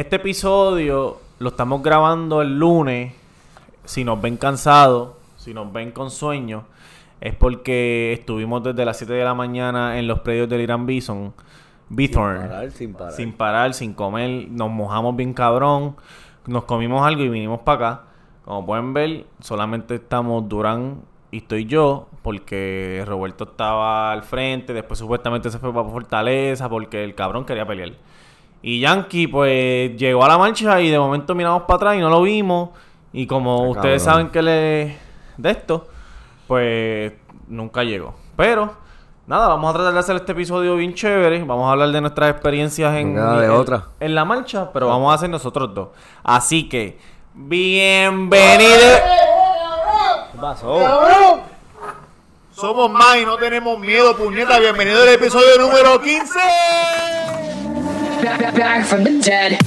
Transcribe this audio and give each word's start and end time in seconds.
Este 0.00 0.16
episodio 0.16 1.18
lo 1.40 1.50
estamos 1.50 1.82
grabando 1.82 2.40
el 2.40 2.58
lunes. 2.58 3.12
Si 3.84 4.02
nos 4.02 4.18
ven 4.18 4.38
cansados, 4.38 5.10
si 5.36 5.52
nos 5.52 5.70
ven 5.70 5.92
con 5.92 6.10
sueño, 6.10 6.64
es 7.20 7.34
porque 7.34 8.14
estuvimos 8.14 8.62
desde 8.62 8.86
las 8.86 8.96
7 8.96 9.12
de 9.12 9.24
la 9.24 9.34
mañana 9.34 9.98
en 9.98 10.06
los 10.06 10.20
predios 10.20 10.48
del 10.48 10.62
Irán 10.62 10.86
Bison. 10.86 11.34
Bithorn. 11.90 12.40
Sin 12.40 12.48
parar, 12.48 12.70
sin 12.70 12.94
parar. 12.94 13.12
Sin 13.12 13.32
parar, 13.34 13.74
sin 13.74 13.92
comer. 13.92 14.48
Nos 14.48 14.70
mojamos 14.70 15.16
bien 15.16 15.34
cabrón. 15.34 15.96
Nos 16.46 16.64
comimos 16.64 17.06
algo 17.06 17.22
y 17.22 17.28
vinimos 17.28 17.60
para 17.60 17.76
acá. 17.90 18.02
Como 18.46 18.64
pueden 18.64 18.94
ver, 18.94 19.26
solamente 19.40 19.96
estamos 19.96 20.48
Durán 20.48 21.02
y 21.30 21.36
estoy 21.36 21.66
yo. 21.66 22.08
Porque 22.22 23.04
Roberto 23.06 23.44
estaba 23.44 24.12
al 24.12 24.22
frente. 24.22 24.72
Después 24.72 24.98
supuestamente 24.98 25.50
se 25.50 25.58
fue 25.58 25.74
para 25.74 25.86
Fortaleza 25.90 26.70
porque 26.70 27.04
el 27.04 27.14
cabrón 27.14 27.44
quería 27.44 27.66
pelear. 27.66 27.92
Y 28.62 28.80
Yankee 28.80 29.26
pues 29.26 29.96
llegó 29.96 30.24
a 30.24 30.28
la 30.28 30.36
marcha 30.38 30.80
y 30.80 30.90
de 30.90 30.98
momento 30.98 31.34
miramos 31.34 31.62
para 31.62 31.76
atrás 31.76 31.96
y 31.96 32.00
no 32.00 32.10
lo 32.10 32.22
vimos. 32.22 32.70
Y 33.12 33.26
como 33.26 33.64
Qué 33.64 33.78
ustedes 33.78 34.02
saben 34.02 34.28
que 34.28 34.42
le... 34.42 34.98
De 35.36 35.50
esto, 35.50 35.88
pues 36.46 37.12
nunca 37.48 37.82
llegó. 37.84 38.14
Pero... 38.36 38.78
Nada, 39.26 39.46
vamos 39.46 39.70
a 39.70 39.74
tratar 39.74 39.92
de 39.92 39.98
hacer 40.00 40.16
este 40.16 40.32
episodio 40.32 40.74
bien 40.74 40.92
chévere. 40.92 41.44
Vamos 41.44 41.68
a 41.68 41.72
hablar 41.72 41.90
de 41.92 42.00
nuestras 42.00 42.30
experiencias 42.32 42.92
en, 42.96 43.14
No 43.14 43.20
queda 43.22 43.38
de 43.38 43.44
en- 43.46 43.50
otra. 43.52 43.84
en 44.00 44.14
la 44.16 44.24
marcha, 44.24 44.72
pero 44.72 44.88
vamos 44.88 45.12
a 45.12 45.14
hacer 45.14 45.30
nosotros 45.30 45.72
dos. 45.72 45.88
Así 46.24 46.68
que, 46.68 46.98
bienvenido. 47.32 48.68
¿Qué 50.32 50.38
pasó? 50.40 50.80
Somos 52.50 52.90
más 52.90 53.18
y 53.18 53.24
no 53.24 53.36
tenemos 53.36 53.78
miedo, 53.78 54.16
puñeta. 54.16 54.58
Bienvenido 54.58 55.00
al 55.00 55.10
episodio 55.10 55.58
número 55.60 56.00
15. 56.00 56.38
Back, 58.22 58.40
back, 58.40 58.54
back 58.54 58.84
from 58.86 59.04
the 59.04 59.20
dead. 59.22 59.58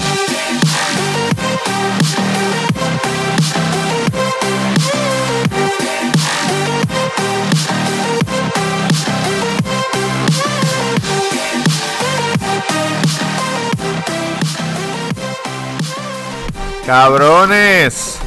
Cabrones. 16.86 18.20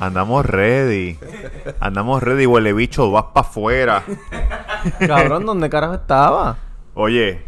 Andamos 0.00 0.44
ready. 0.44 1.18
Andamos 1.80 2.22
ready, 2.22 2.46
huele 2.46 2.72
bicho. 2.72 3.10
Vas 3.10 3.26
para 3.32 3.46
afuera. 3.46 4.02
Cabrón, 5.06 5.46
¿dónde 5.46 5.70
carajo 5.70 5.94
estaba? 5.94 6.56
Oye. 6.94 7.47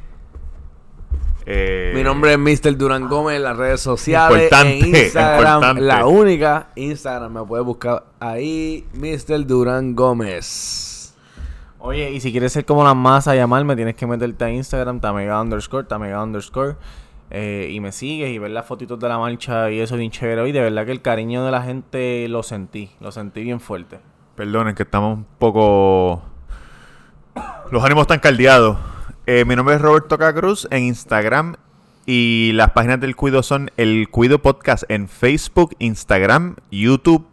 Eh, 1.46 1.92
Mi 1.94 2.02
nombre 2.02 2.33
es 2.34 2.38
Mr. 2.38 2.77
Durán 2.77 3.08
Gómez 3.08 3.36
en 3.36 3.42
las 3.44 3.56
redes 3.56 3.80
sociales. 3.80 4.44
Importante, 4.44 4.78
en 4.78 4.86
Instagram, 5.05 5.55
importante. 5.56 5.82
la 5.82 6.06
única. 6.06 6.69
Instagram 6.77 7.32
me 7.32 7.44
puedes 7.44 7.64
buscar 7.66 8.05
ahí, 8.20 8.86
Mr. 8.94 9.47
Durán 9.47 9.94
Gómez. 9.94 11.14
Oye, 11.78 12.10
y 12.10 12.20
si 12.20 12.30
quieres 12.30 12.52
ser 12.52 12.64
como 12.66 12.84
la 12.84 12.92
masa, 12.94 13.34
llamarme, 13.34 13.74
tienes 13.74 13.94
que 13.94 14.06
meterte 14.06 14.44
a 14.44 14.50
Instagram, 14.50 15.00
tamega 15.00 15.41
underscore, 15.41 15.86
tamega 15.86 16.22
underscore. 16.22 16.77
eh, 17.30 17.70
y 17.72 17.80
me 17.80 17.91
sigues 17.92 18.30
y 18.30 18.38
ver 18.38 18.50
las 18.50 18.66
fotitos 18.66 18.98
de 19.00 19.08
la 19.08 19.16
marcha 19.16 19.70
y 19.70 19.80
eso 19.80 19.97
bien 19.97 20.10
chévere. 20.10 20.47
Y 20.48 20.52
de 20.52 20.60
verdad 20.60 20.84
que 20.84 20.92
el 20.92 21.00
cariño 21.00 21.44
de 21.44 21.50
la 21.50 21.62
gente 21.62 22.27
lo 22.28 22.42
sentí, 22.42 22.91
lo 23.00 23.12
sentí 23.12 23.42
bien 23.42 23.60
fuerte. 23.60 23.98
Perdonen 24.34 24.75
que 24.75 24.82
estamos 24.82 25.16
un 25.19 25.27
poco... 25.38 26.22
Los 27.70 27.82
ánimos 27.84 28.02
están 28.02 28.19
caldeados. 28.19 28.77
Eh, 29.32 29.44
mi 29.44 29.54
nombre 29.54 29.76
es 29.76 29.80
Roberto 29.80 30.18
Cacruz 30.18 30.66
en 30.72 30.82
Instagram 30.86 31.54
y 32.04 32.50
las 32.54 32.72
páginas 32.72 32.98
del 32.98 33.14
Cuido 33.14 33.44
son 33.44 33.70
el 33.76 34.08
Cuido 34.10 34.42
Podcast 34.42 34.82
en 34.88 35.06
Facebook, 35.06 35.76
Instagram, 35.78 36.56
YouTube, 36.72 37.24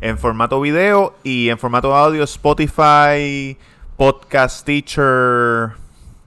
en 0.00 0.18
formato 0.18 0.60
video 0.60 1.14
y 1.22 1.50
en 1.50 1.58
formato 1.58 1.94
audio 1.94 2.24
Spotify, 2.24 3.56
Podcast 3.96 4.66
Teacher 4.66 5.74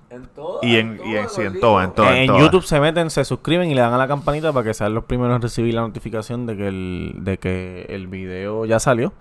En 0.10 0.28
todo. 0.34 0.60
y 0.62 0.78
en, 0.78 1.02
y 1.06 1.18
en, 1.18 1.28
sí, 1.28 1.42
en 1.42 1.60
todo, 1.60 1.84
en 1.84 1.92
todo. 1.92 2.10
En 2.10 2.28
todo. 2.28 2.40
YouTube 2.40 2.64
se 2.64 2.80
meten, 2.80 3.10
se 3.10 3.26
suscriben 3.26 3.70
y 3.70 3.76
le 3.76 3.82
dan 3.82 3.92
a 3.92 3.98
la 3.98 4.08
campanita 4.08 4.54
para 4.54 4.64
que 4.64 4.74
sean 4.74 4.94
los 4.94 5.04
primeros 5.04 5.36
en 5.36 5.42
recibir 5.42 5.74
la 5.74 5.82
notificación 5.82 6.46
de 6.46 6.56
que 6.56 6.68
el, 6.70 7.16
de 7.18 7.38
que 7.38 7.86
el 7.90 8.08
video 8.08 8.64
ya 8.64 8.80
salió. 8.80 9.12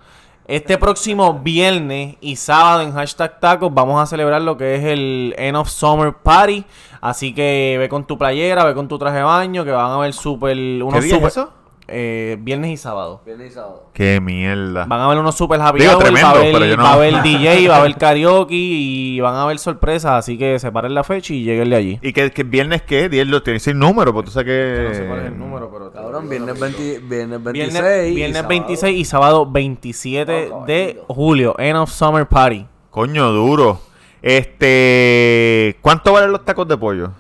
Este 0.46 0.78
próximo 0.78 1.40
viernes 1.40 2.18
y 2.20 2.36
sábado 2.36 2.82
en 2.82 2.92
hashtag 2.92 3.40
tacos 3.40 3.74
vamos 3.74 4.02
a 4.02 4.06
celebrar 4.06 4.42
lo 4.42 4.58
que 4.58 4.76
es 4.76 4.84
el 4.84 5.34
End 5.38 5.56
of 5.56 5.70
Summer 5.70 6.14
Party. 6.14 6.66
Así 7.00 7.34
que 7.34 7.78
ve 7.80 7.88
con 7.88 8.06
tu 8.06 8.18
playera, 8.18 8.66
ve 8.66 8.74
con 8.74 8.90
tu 8.90 8.98
traje 9.00 9.18
de 9.18 9.24
baño, 9.24 9.64
que 9.64 9.72
van 9.72 9.92
a 9.92 9.98
ver 10.00 10.12
super, 10.14 10.58
unos 10.58 11.02
día 11.02 11.02
es 11.02 11.10
super- 11.12 11.28
eso? 11.30 11.54
Eh, 11.88 12.38
viernes 12.40 12.72
y 12.72 12.78
sábado. 12.78 13.22
Viernes 13.26 13.52
y 13.52 13.56
sábado. 13.56 13.90
Qué 13.94 14.22
mierda. 14.22 14.86
Van 14.86 15.02
a 15.02 15.08
ver 15.08 15.18
unos 15.18 15.36
super 15.36 15.60
happy 15.60 15.80
Digo, 15.80 15.94
hour, 15.94 16.04
tremendo, 16.04 16.28
va, 16.28 16.34
a 16.34 16.40
haber, 16.40 16.54
pero 16.54 16.66
yo 16.66 16.78
no- 16.78 16.84
va 16.84 16.90
a 16.90 16.94
haber 16.94 17.14
DJ, 17.24 17.68
va 17.68 17.76
a 17.76 17.80
haber 17.80 17.96
karaoke 17.98 18.56
y 18.56 19.20
van 19.20 19.36
a 19.36 19.44
haber 19.44 19.60
sorpresas. 19.60 20.12
Así 20.14 20.38
que 20.38 20.58
separen 20.60 20.94
la 20.94 21.04
fecha 21.04 21.34
y 21.34 21.44
lleguenle 21.44 21.76
allí. 21.76 22.00
¿Y 22.02 22.14
qué, 22.14 22.32
qué 22.32 22.44
viernes 22.44 22.82
qué? 22.84 23.10
Diez 23.10 23.28
lo 23.28 23.44
tiene 23.44 23.60
sin 23.60 23.78
número, 23.80 24.14
porque 24.14 24.28
tú 24.28 24.32
sabes 24.32 24.48
que... 24.48 24.88
No 24.90 24.94
sé 24.96 25.08
cuál 25.08 25.20
es 25.20 25.26
el 25.28 25.38
número, 25.38 25.70
pero... 25.72 25.92
Cabrón, 25.92 26.30
viernes, 26.30 26.60
20, 26.60 27.00
viernes 27.00 27.44
26. 27.44 27.74
Viernes, 27.74 28.12
y 28.12 28.16
viernes 28.16 28.38
sábado. 28.38 28.50
26 28.50 28.98
y 29.00 29.06
sábado 29.06 29.52
27 29.52 30.50
Oh, 30.52 30.66
de 30.66 31.02
julio. 31.08 31.56
End 31.60 31.78
of 31.78 31.92
Summer 31.92 32.26
Party. 32.28 32.66
Coño, 32.90 33.32
duro. 33.32 33.80
Este... 34.22 35.78
¿Cuánto 35.82 36.14
valen 36.14 36.32
los 36.32 36.46
tacos 36.46 36.68
de 36.68 36.78
pollo? 36.78 37.12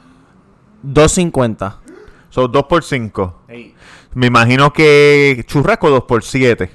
250. 0.83 1.79
Son 2.29 2.51
2 2.51 2.63
por 2.63 2.83
5. 2.83 3.41
Me 4.15 4.27
imagino 4.27 4.71
que 4.73 5.43
churrasco 5.47 5.89
2 5.89 6.03
por 6.03 6.23
7. 6.23 6.69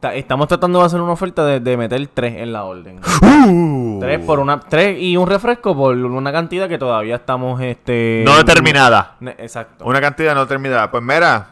Ta- 0.00 0.14
Estamos 0.14 0.48
tratando 0.48 0.80
de 0.80 0.86
hacer 0.86 1.00
una 1.00 1.12
oferta 1.12 1.44
de, 1.44 1.60
de 1.60 1.76
meter 1.76 2.06
3 2.12 2.34
en 2.38 2.52
la 2.52 2.64
orden. 2.64 3.00
Uh. 3.22 3.98
3 4.00 4.20
por 4.24 4.38
una 4.40 4.58
tres 4.60 4.98
y 5.00 5.16
un 5.16 5.26
refresco 5.28 5.76
por 5.76 5.96
una 5.96 6.32
cantidad 6.32 6.68
que 6.68 6.78
todavía 6.78 7.16
estamos 7.16 7.60
este 7.60 8.22
No 8.24 8.36
determinada. 8.36 9.16
Ne- 9.20 9.36
Exacto. 9.38 9.84
Una 9.84 10.00
cantidad 10.00 10.34
no 10.34 10.42
determinada. 10.42 10.90
Pues 10.90 11.02
mira, 11.02 11.48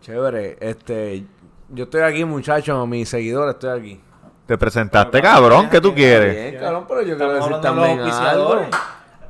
Chévere, 0.00 0.56
este. 0.60 1.24
Yo 1.70 1.84
estoy 1.84 2.02
aquí, 2.02 2.24
muchachos, 2.24 2.86
mis 2.86 3.08
seguidores, 3.08 3.54
estoy 3.54 3.78
aquí. 3.78 4.00
te 4.46 4.56
presentaste, 4.56 5.20
cabrón. 5.20 5.68
¿Qué 5.68 5.80
tú 5.80 5.92
quieres? 5.94 6.34
Bien, 6.52 6.62
cabrón, 6.62 6.84
pero 6.86 7.02
yo 7.02 7.16
quiero 7.16 7.32
decir 7.34 7.56
también 7.60 7.98
algo. 8.00 8.60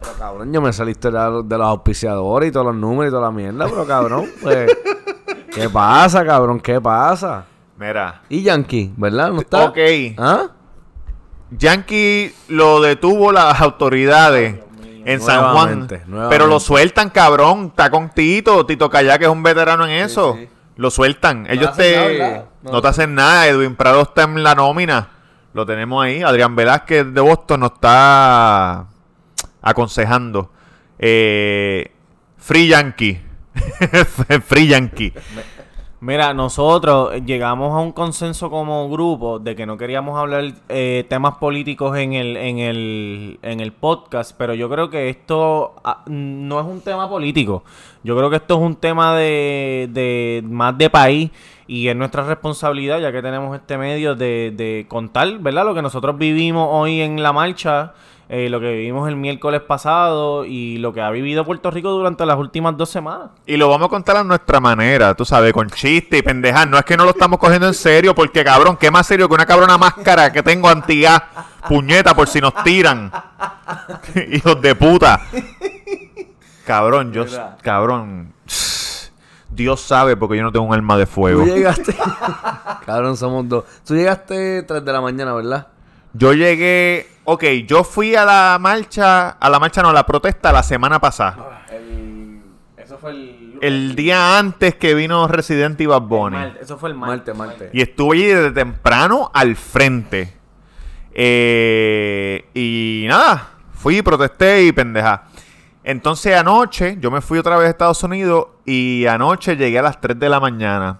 Pero 0.00 0.12
cabrón, 0.18 0.52
yo 0.52 0.60
me 0.60 0.72
saliste 0.72 1.10
de, 1.10 1.18
los 1.20 1.66
auspiciadores 1.66 2.48
y 2.48 2.52
todos 2.52 2.66
los 2.66 2.76
números 2.76 3.10
y 3.10 3.10
toda 3.10 3.22
la 3.22 3.30
mierda, 3.30 3.66
pero 3.66 3.86
cabrón, 3.86 4.30
pues. 4.42 4.70
¿Qué 5.54 5.68
pasa, 5.70 6.24
cabrón? 6.24 6.60
¿Qué 6.60 6.80
pasa? 6.80 7.46
Mira. 7.78 8.22
Y 8.28 8.42
Yankee, 8.42 8.92
¿verdad? 8.96 9.30
¿No 9.30 9.40
está? 9.40 9.64
Ok. 9.64 9.78
¿Ah? 10.18 10.48
Yankee 11.50 12.34
lo 12.48 12.80
detuvo 12.80 13.32
las 13.32 13.60
autoridades 13.60 14.60
en 15.04 15.20
San 15.20 15.52
Juan. 15.52 15.88
Nuevamente. 16.06 16.28
Pero 16.28 16.46
lo 16.46 16.60
sueltan, 16.60 17.10
cabrón. 17.10 17.66
Está 17.66 17.90
con 17.90 18.10
Tito. 18.10 18.66
Tito 18.66 18.90
Calla, 18.90 19.18
que 19.18 19.24
es 19.24 19.30
un 19.30 19.42
veterano 19.42 19.86
en 19.86 19.92
eso. 19.92 20.34
sí. 20.38 20.48
Lo 20.76 20.90
sueltan. 20.90 21.46
Ellos 21.48 21.74
te... 21.74 22.44
no, 22.62 22.72
No. 22.72 22.82
te 22.82 22.88
hacen 22.88 23.14
nada. 23.14 23.46
Edwin 23.46 23.76
Prado 23.76 24.02
está 24.02 24.24
en 24.24 24.42
la 24.42 24.54
nómina. 24.54 25.08
Lo 25.54 25.64
tenemos 25.64 26.04
ahí. 26.04 26.22
Adrián 26.22 26.54
Velázquez 26.54 27.14
de 27.14 27.20
Boston 27.22 27.60
nos 27.60 27.72
está 27.72 28.86
aconsejando. 29.66 30.50
Eh, 30.98 31.90
Free 32.38 32.68
Yankee. 32.68 33.18
Free 34.46 34.68
Yankee. 34.68 35.12
Mira, 35.98 36.34
nosotros 36.34 37.14
llegamos 37.24 37.72
a 37.72 37.80
un 37.80 37.90
consenso 37.90 38.48
como 38.48 38.88
grupo 38.88 39.40
de 39.40 39.56
que 39.56 39.66
no 39.66 39.76
queríamos 39.76 40.16
hablar 40.16 40.52
eh, 40.68 41.04
temas 41.08 41.38
políticos 41.38 41.96
en 41.96 42.12
el, 42.12 42.36
en, 42.36 42.58
el, 42.58 43.38
en 43.42 43.60
el 43.60 43.72
podcast, 43.72 44.36
pero 44.38 44.54
yo 44.54 44.68
creo 44.70 44.88
que 44.88 45.08
esto 45.08 45.74
ah, 45.82 46.04
no 46.06 46.60
es 46.60 46.66
un 46.66 46.80
tema 46.80 47.08
político. 47.08 47.64
Yo 48.04 48.16
creo 48.16 48.30
que 48.30 48.36
esto 48.36 48.54
es 48.54 48.60
un 48.60 48.76
tema 48.76 49.16
de, 49.16 49.88
de 49.90 50.44
más 50.46 50.78
de 50.78 50.90
país 50.90 51.30
y 51.66 51.88
es 51.88 51.96
nuestra 51.96 52.22
responsabilidad, 52.24 53.00
ya 53.00 53.10
que 53.10 53.22
tenemos 53.22 53.56
este 53.56 53.76
medio, 53.76 54.14
de, 54.14 54.52
de 54.54 54.86
contar, 54.88 55.38
¿verdad? 55.38 55.64
Lo 55.64 55.74
que 55.74 55.82
nosotros 55.82 56.16
vivimos 56.16 56.68
hoy 56.70 57.00
en 57.00 57.20
la 57.22 57.32
marcha, 57.32 57.94
eh, 58.28 58.48
lo 58.48 58.58
que 58.58 58.72
vivimos 58.72 59.08
el 59.08 59.14
miércoles 59.16 59.60
pasado 59.62 60.44
y 60.44 60.78
lo 60.78 60.92
que 60.92 61.00
ha 61.00 61.10
vivido 61.10 61.44
Puerto 61.44 61.70
Rico 61.70 61.90
durante 61.90 62.26
las 62.26 62.36
últimas 62.36 62.76
dos 62.76 62.90
semanas. 62.90 63.28
Y 63.46 63.56
lo 63.56 63.68
vamos 63.68 63.86
a 63.86 63.90
contar 63.90 64.16
a 64.16 64.24
nuestra 64.24 64.58
manera, 64.58 65.14
tú 65.14 65.24
sabes, 65.24 65.52
con 65.52 65.70
chiste 65.70 66.18
y 66.18 66.22
pendejas. 66.22 66.68
No 66.68 66.76
es 66.76 66.84
que 66.84 66.96
no 66.96 67.04
lo 67.04 67.10
estamos 67.10 67.38
cogiendo 67.38 67.68
en 67.68 67.74
serio, 67.74 68.14
porque 68.14 68.42
cabrón, 68.42 68.76
¿qué 68.76 68.90
más 68.90 69.06
serio 69.06 69.28
que 69.28 69.34
una 69.34 69.46
cabrona 69.46 69.78
máscara 69.78 70.32
que 70.32 70.42
tengo 70.42 70.68
anti 70.68 71.04
Puñeta, 71.68 72.14
por 72.14 72.28
si 72.28 72.40
nos 72.40 72.54
tiran. 72.62 73.12
Hijos 74.32 74.60
de 74.60 74.74
puta. 74.74 75.20
Cabrón, 76.64 77.12
yo, 77.12 77.24
cabrón. 77.62 78.32
Dios 79.50 79.80
sabe 79.80 80.16
porque 80.16 80.36
yo 80.36 80.42
no 80.42 80.52
tengo 80.52 80.66
un 80.66 80.74
alma 80.74 80.96
de 80.98 81.06
Tú 81.06 81.12
fuego. 81.12 81.44
llegaste. 81.44 81.96
Cabrón, 82.84 83.16
somos 83.16 83.48
dos. 83.48 83.64
Tú 83.86 83.94
llegaste 83.94 84.62
3 84.64 84.84
de 84.84 84.92
la 84.92 85.00
mañana, 85.00 85.32
¿verdad? 85.32 85.68
Yo 86.16 86.32
llegué, 86.32 87.08
ok, 87.24 87.44
yo 87.66 87.84
fui 87.84 88.14
a 88.14 88.24
la 88.24 88.56
marcha, 88.60 89.30
a 89.30 89.50
la 89.50 89.58
marcha 89.58 89.82
no, 89.82 89.90
a 89.90 89.92
la 89.92 90.06
protesta 90.06 90.50
la 90.52 90.62
semana 90.62 90.98
pasada. 90.98 91.66
eso 92.76 92.96
fue 92.98 93.10
el... 93.10 93.46
El 93.60 93.96
día 93.96 94.38
antes 94.38 94.74
que 94.74 94.94
vino 94.94 95.28
Resident 95.28 95.80
y 95.80 95.86
Bad 95.86 96.02
Bunny. 96.02 96.52
Eso 96.60 96.76
fue 96.76 96.90
el 96.90 96.94
Marte, 96.94 97.32
Marte. 97.32 97.70
Y 97.72 97.80
estuve 97.80 98.16
allí 98.16 98.26
desde 98.26 98.50
temprano 98.52 99.30
al 99.32 99.56
frente. 99.56 100.34
Eh, 101.12 102.44
y 102.52 103.06
nada, 103.08 103.50
fui, 103.72 104.02
protesté 104.02 104.64
y 104.64 104.72
pendeja. 104.72 105.24
Entonces 105.84 106.36
anoche, 106.36 106.98
yo 107.00 107.10
me 107.10 107.20
fui 107.20 107.38
otra 107.38 107.56
vez 107.56 107.68
a 107.68 107.70
Estados 107.70 108.02
Unidos 108.02 108.48
y 108.64 109.06
anoche 109.06 109.56
llegué 109.56 109.78
a 109.78 109.82
las 109.82 110.00
3 110.00 110.18
de 110.18 110.28
la 110.28 110.40
mañana. 110.40 110.98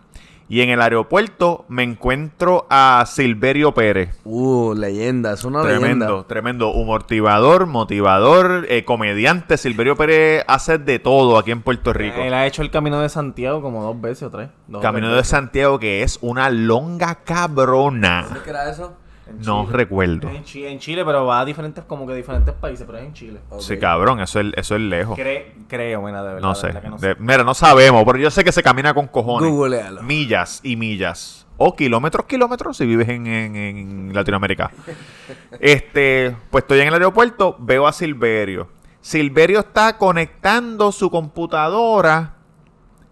Y 0.49 0.61
en 0.61 0.71
el 0.71 0.81
aeropuerto 0.81 1.65
me 1.69 1.83
encuentro 1.83 2.67
a 2.71 3.05
Silverio 3.07 3.75
Pérez. 3.75 4.17
Uh, 4.25 4.75
leyenda, 4.75 5.33
es 5.33 5.45
una 5.45 5.63
Tremendo, 5.63 6.05
leyenda. 6.07 6.29
tremendo. 6.29 6.73
Motivador, 6.73 7.67
motivador, 7.67 8.65
eh, 8.69 8.85
comediante. 8.85 9.57
Silverio 9.57 9.97
Pérez 9.97 10.45
hace 10.47 10.79
de 10.79 11.01
todo 11.01 11.37
aquí 11.39 11.51
en 11.51 11.63
Puerto 11.63 11.93
Rico. 11.93 12.21
Él 12.21 12.33
ha 12.33 12.47
hecho 12.47 12.63
el 12.63 12.71
camino 12.71 13.01
de 13.01 13.09
Santiago 13.09 13.61
como 13.61 13.83
dos 13.83 14.01
veces 14.01 14.23
o 14.25 14.31
tres. 14.31 14.51
Dos 14.69 14.81
Camino 14.83 15.09
tres 15.09 15.25
de. 15.25 15.25
Santiago 15.25 15.79
que 15.81 16.03
es 16.05 16.19
una 16.23 16.49
longa 16.49 17.17
cabrona. 17.25 18.27
qué 18.45 18.51
era 18.51 18.71
eso? 18.71 18.95
En 19.29 19.41
No 19.41 19.65
Chile. 19.65 19.77
recuerdo. 19.77 20.29
En 20.29 20.45
Chile, 20.45 20.71
en 20.71 20.79
Chile, 20.79 21.05
pero 21.05 21.27
va 21.27 21.41
a 21.41 21.45
diferentes, 21.45 21.83
como 21.85 22.07
que 22.07 22.15
diferentes 22.15 22.55
países, 22.55 22.87
pero 22.87 22.99
es 22.99 23.05
en 23.05 23.13
Chile. 23.13 23.41
Sí, 23.59 23.77
cabrón, 23.79 24.21
eso 24.21 24.39
es, 24.41 24.53
eso 24.57 24.77
es 24.77 24.81
lejos. 24.83 25.19
Cre- 25.19 25.47
creo, 25.69 26.01
mira, 26.03 26.23
de 26.23 26.29
verdad. 26.35 26.41
No 26.43 26.51
de 26.51 26.55
sé. 26.61 26.67
verdad 26.69 26.83
que 26.83 26.89
no 26.91 26.97
De- 26.99 27.15
sé. 27.15 27.21
mira, 27.21 27.43
no 27.45 27.55
sabemos, 27.55 28.05
pero 28.05 28.19
yo 28.19 28.31
sé 28.31 28.45
que 28.45 28.53
se 28.53 28.63
camina 28.63 28.95
con 28.95 29.09
cojones. 29.09 29.51
Googlealo. 29.51 30.03
Millas 30.03 30.61
y 30.63 30.77
millas. 30.77 31.47
O 31.57 31.75
kilómetros, 31.75 32.27
kilómetros 32.27 32.77
si 32.77 32.87
vives 32.87 33.09
en, 33.09 33.27
en- 33.27 33.57
en 33.57 34.15
Latinoamérica. 34.15 34.71
este, 35.61 36.37
pues 36.51 36.63
estoy 36.65 36.81
en 36.81 36.89
el 36.89 36.95
aeropuerto, 36.95 37.57
veo 37.59 37.87
a 37.87 37.93
Silverio. 37.93 38.69
Silverio 39.01 39.61
está 39.61 39.97
conectando 39.99 40.93
su 40.93 41.11
computadora 41.11 42.35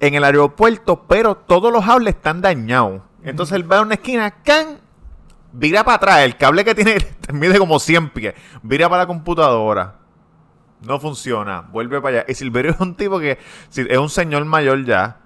en 0.00 0.14
el 0.14 0.24
aeropuerto, 0.24 1.04
pero 1.08 1.36
todos 1.36 1.72
los 1.72 1.84
cables 1.84 2.14
están 2.16 2.40
dañados. 2.40 3.02
Entonces 3.22 3.56
él 3.56 3.70
va 3.70 3.78
a 3.78 3.82
una 3.82 3.94
esquina, 3.94 4.30
¡can! 4.42 4.80
Vira 5.56 5.84
para 5.84 5.96
atrás, 5.96 6.18
el 6.20 6.36
cable 6.36 6.64
que 6.64 6.74
tiene 6.74 6.96
mide 7.32 7.58
como 7.58 7.78
100 7.78 8.10
pies. 8.10 8.34
Vira 8.62 8.88
para 8.88 9.02
la 9.02 9.06
computadora. 9.06 9.96
No 10.86 10.98
funciona. 11.00 11.62
Vuelve 11.62 12.00
para 12.00 12.18
allá. 12.18 12.26
Y 12.28 12.34
Silverio 12.34 12.72
es 12.72 12.80
un 12.80 12.94
tipo 12.96 13.18
que 13.20 13.38
es 13.74 13.98
un 13.98 14.10
señor 14.10 14.44
mayor 14.44 14.84
ya. 14.84 15.18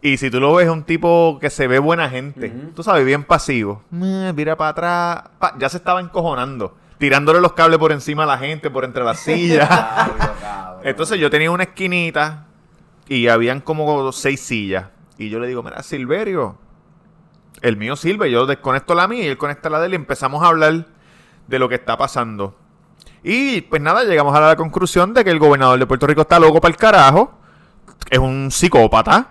Y 0.00 0.16
si 0.16 0.30
tú 0.30 0.40
lo 0.40 0.54
ves, 0.54 0.66
es 0.66 0.72
un 0.72 0.84
tipo 0.84 1.38
que 1.40 1.50
se 1.50 1.66
ve 1.66 1.78
buena 1.78 2.08
gente. 2.08 2.48
Tú 2.74 2.82
sabes, 2.82 3.04
bien 3.04 3.24
pasivo. 3.24 3.82
Mira 3.90 4.56
para 4.56 4.70
atrás. 4.70 5.24
Pa- 5.38 5.54
ya 5.58 5.68
se 5.68 5.76
estaba 5.78 6.00
encojonando. 6.00 6.76
Tirándole 6.98 7.40
los 7.40 7.52
cables 7.54 7.78
por 7.78 7.90
encima 7.92 8.22
a 8.22 8.26
la 8.26 8.38
gente, 8.38 8.70
por 8.70 8.84
entre 8.84 9.02
las 9.04 9.18
sillas. 9.24 9.68
Entonces 10.84 11.18
yo 11.18 11.28
tenía 11.30 11.50
una 11.50 11.64
esquinita 11.64 12.46
y 13.08 13.28
habían 13.28 13.60
como 13.60 14.10
seis 14.12 14.40
sillas. 14.40 14.86
Y 15.18 15.28
yo 15.28 15.38
le 15.38 15.46
digo, 15.46 15.62
mira, 15.62 15.82
Silverio, 15.82 16.58
el 17.64 17.78
mío 17.78 17.96
sirve, 17.96 18.30
yo 18.30 18.44
desconecto 18.44 18.94
la 18.94 19.08
mía 19.08 19.24
y 19.24 19.28
él 19.28 19.38
conecta 19.38 19.70
la 19.70 19.80
de 19.80 19.86
él 19.86 19.92
y 19.94 19.96
empezamos 19.96 20.42
a 20.42 20.48
hablar 20.48 20.86
de 21.46 21.58
lo 21.58 21.66
que 21.66 21.76
está 21.76 21.96
pasando. 21.96 22.54
Y 23.22 23.62
pues 23.62 23.80
nada, 23.80 24.04
llegamos 24.04 24.36
a 24.36 24.40
la 24.40 24.54
conclusión 24.54 25.14
de 25.14 25.24
que 25.24 25.30
el 25.30 25.38
gobernador 25.38 25.78
de 25.78 25.86
Puerto 25.86 26.06
Rico 26.06 26.20
está 26.20 26.38
loco 26.38 26.60
para 26.60 26.70
el 26.70 26.76
carajo, 26.76 27.38
es 28.10 28.18
un 28.18 28.50
psicópata 28.50 29.30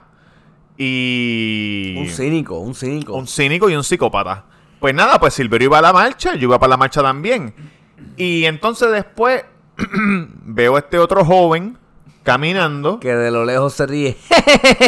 y... 0.75 1.95
Un 1.99 2.07
cínico, 2.07 2.57
un 2.57 2.73
cínico. 2.73 3.13
Un 3.13 3.27
cínico 3.27 3.69
y 3.69 3.75
un 3.75 3.83
psicópata. 3.83 4.45
Pues 4.79 4.95
nada, 4.95 5.19
pues 5.19 5.35
Silverio 5.35 5.67
iba 5.67 5.77
a 5.77 5.83
la 5.83 5.93
marcha, 5.93 6.33
yo 6.33 6.47
iba 6.47 6.57
para 6.57 6.71
la 6.71 6.77
marcha 6.77 7.03
también. 7.03 7.53
Y 8.17 8.45
entonces 8.45 8.91
después 8.91 9.45
veo 9.77 10.75
a 10.75 10.79
este 10.79 10.97
otro 10.97 11.23
joven 11.23 11.77
caminando. 12.23 12.99
Que 12.99 13.13
de 13.13 13.29
lo 13.29 13.45
lejos 13.45 13.73
se 13.73 13.85
ríe. 13.85 14.17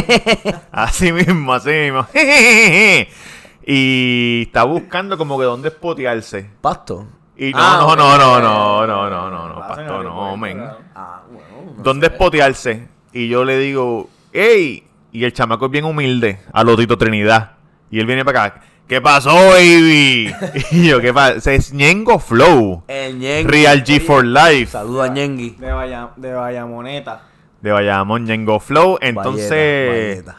Así 0.71 1.11
mismo, 1.11 1.53
así 1.53 1.69
mismo. 1.69 2.07
y 3.65 4.43
está 4.47 4.63
buscando 4.63 5.17
como 5.17 5.37
que 5.39 5.45
dónde 5.45 5.69
espotearse. 5.69 6.49
Pasto. 6.61 7.07
Y 7.37 7.51
no, 7.51 7.57
Ah, 7.59 7.77
no, 7.81 7.87
ok. 7.87 7.97
no, 7.97 8.17
no, 8.17 8.39
no, 8.41 8.87
no, 8.87 9.09
no, 9.09 9.29
no, 9.29 9.47
no, 9.49 9.53
en 9.53 9.59
pasto, 9.59 9.83
no, 9.83 9.97
aeropuerto, 9.97 10.37
men. 10.37 10.63
Ah, 10.95 11.21
bueno. 11.29 11.73
no 11.77 11.83
¿Dónde 11.83 12.07
sé. 12.07 12.13
espotearse? 12.13 12.87
Y 13.11 13.27
yo 13.27 13.43
le 13.43 13.57
digo, 13.57 14.09
¡ey! 14.31 14.83
Y 15.11 15.23
el 15.25 15.33
chamaco 15.33 15.65
es 15.65 15.71
bien 15.71 15.85
humilde, 15.85 16.39
a 16.53 16.63
lo 16.63 16.77
Tito 16.77 16.97
Trinidad. 16.97 17.53
Y 17.89 17.99
él 17.99 18.05
viene 18.05 18.23
para 18.23 18.43
acá, 18.43 18.61
¿qué 18.87 19.01
pasó, 19.01 19.33
baby? 19.33 20.33
y 20.71 20.87
yo, 20.87 20.99
¿qué 21.01 21.13
pasa? 21.13 21.51
Es 21.53 21.73
Ñengo 21.73 22.19
Flow. 22.19 22.83
El 22.87 23.19
Ñengui. 23.19 23.51
Real 23.51 23.83
G 23.83 23.99
for 24.01 24.25
Life. 24.25 24.67
Saluda 24.67 25.05
a 25.05 25.07
Ñengui. 25.09 25.51
De, 25.51 25.71
Vaya, 25.71 26.09
de 26.15 26.33
Vallamoneta. 26.33 27.23
De 27.61 27.71
Bayamón, 27.71 28.25
Ñengo 28.25 28.59
Flow. 28.59 28.97
Entonces, 29.01 30.23
Valleta, 30.23 30.37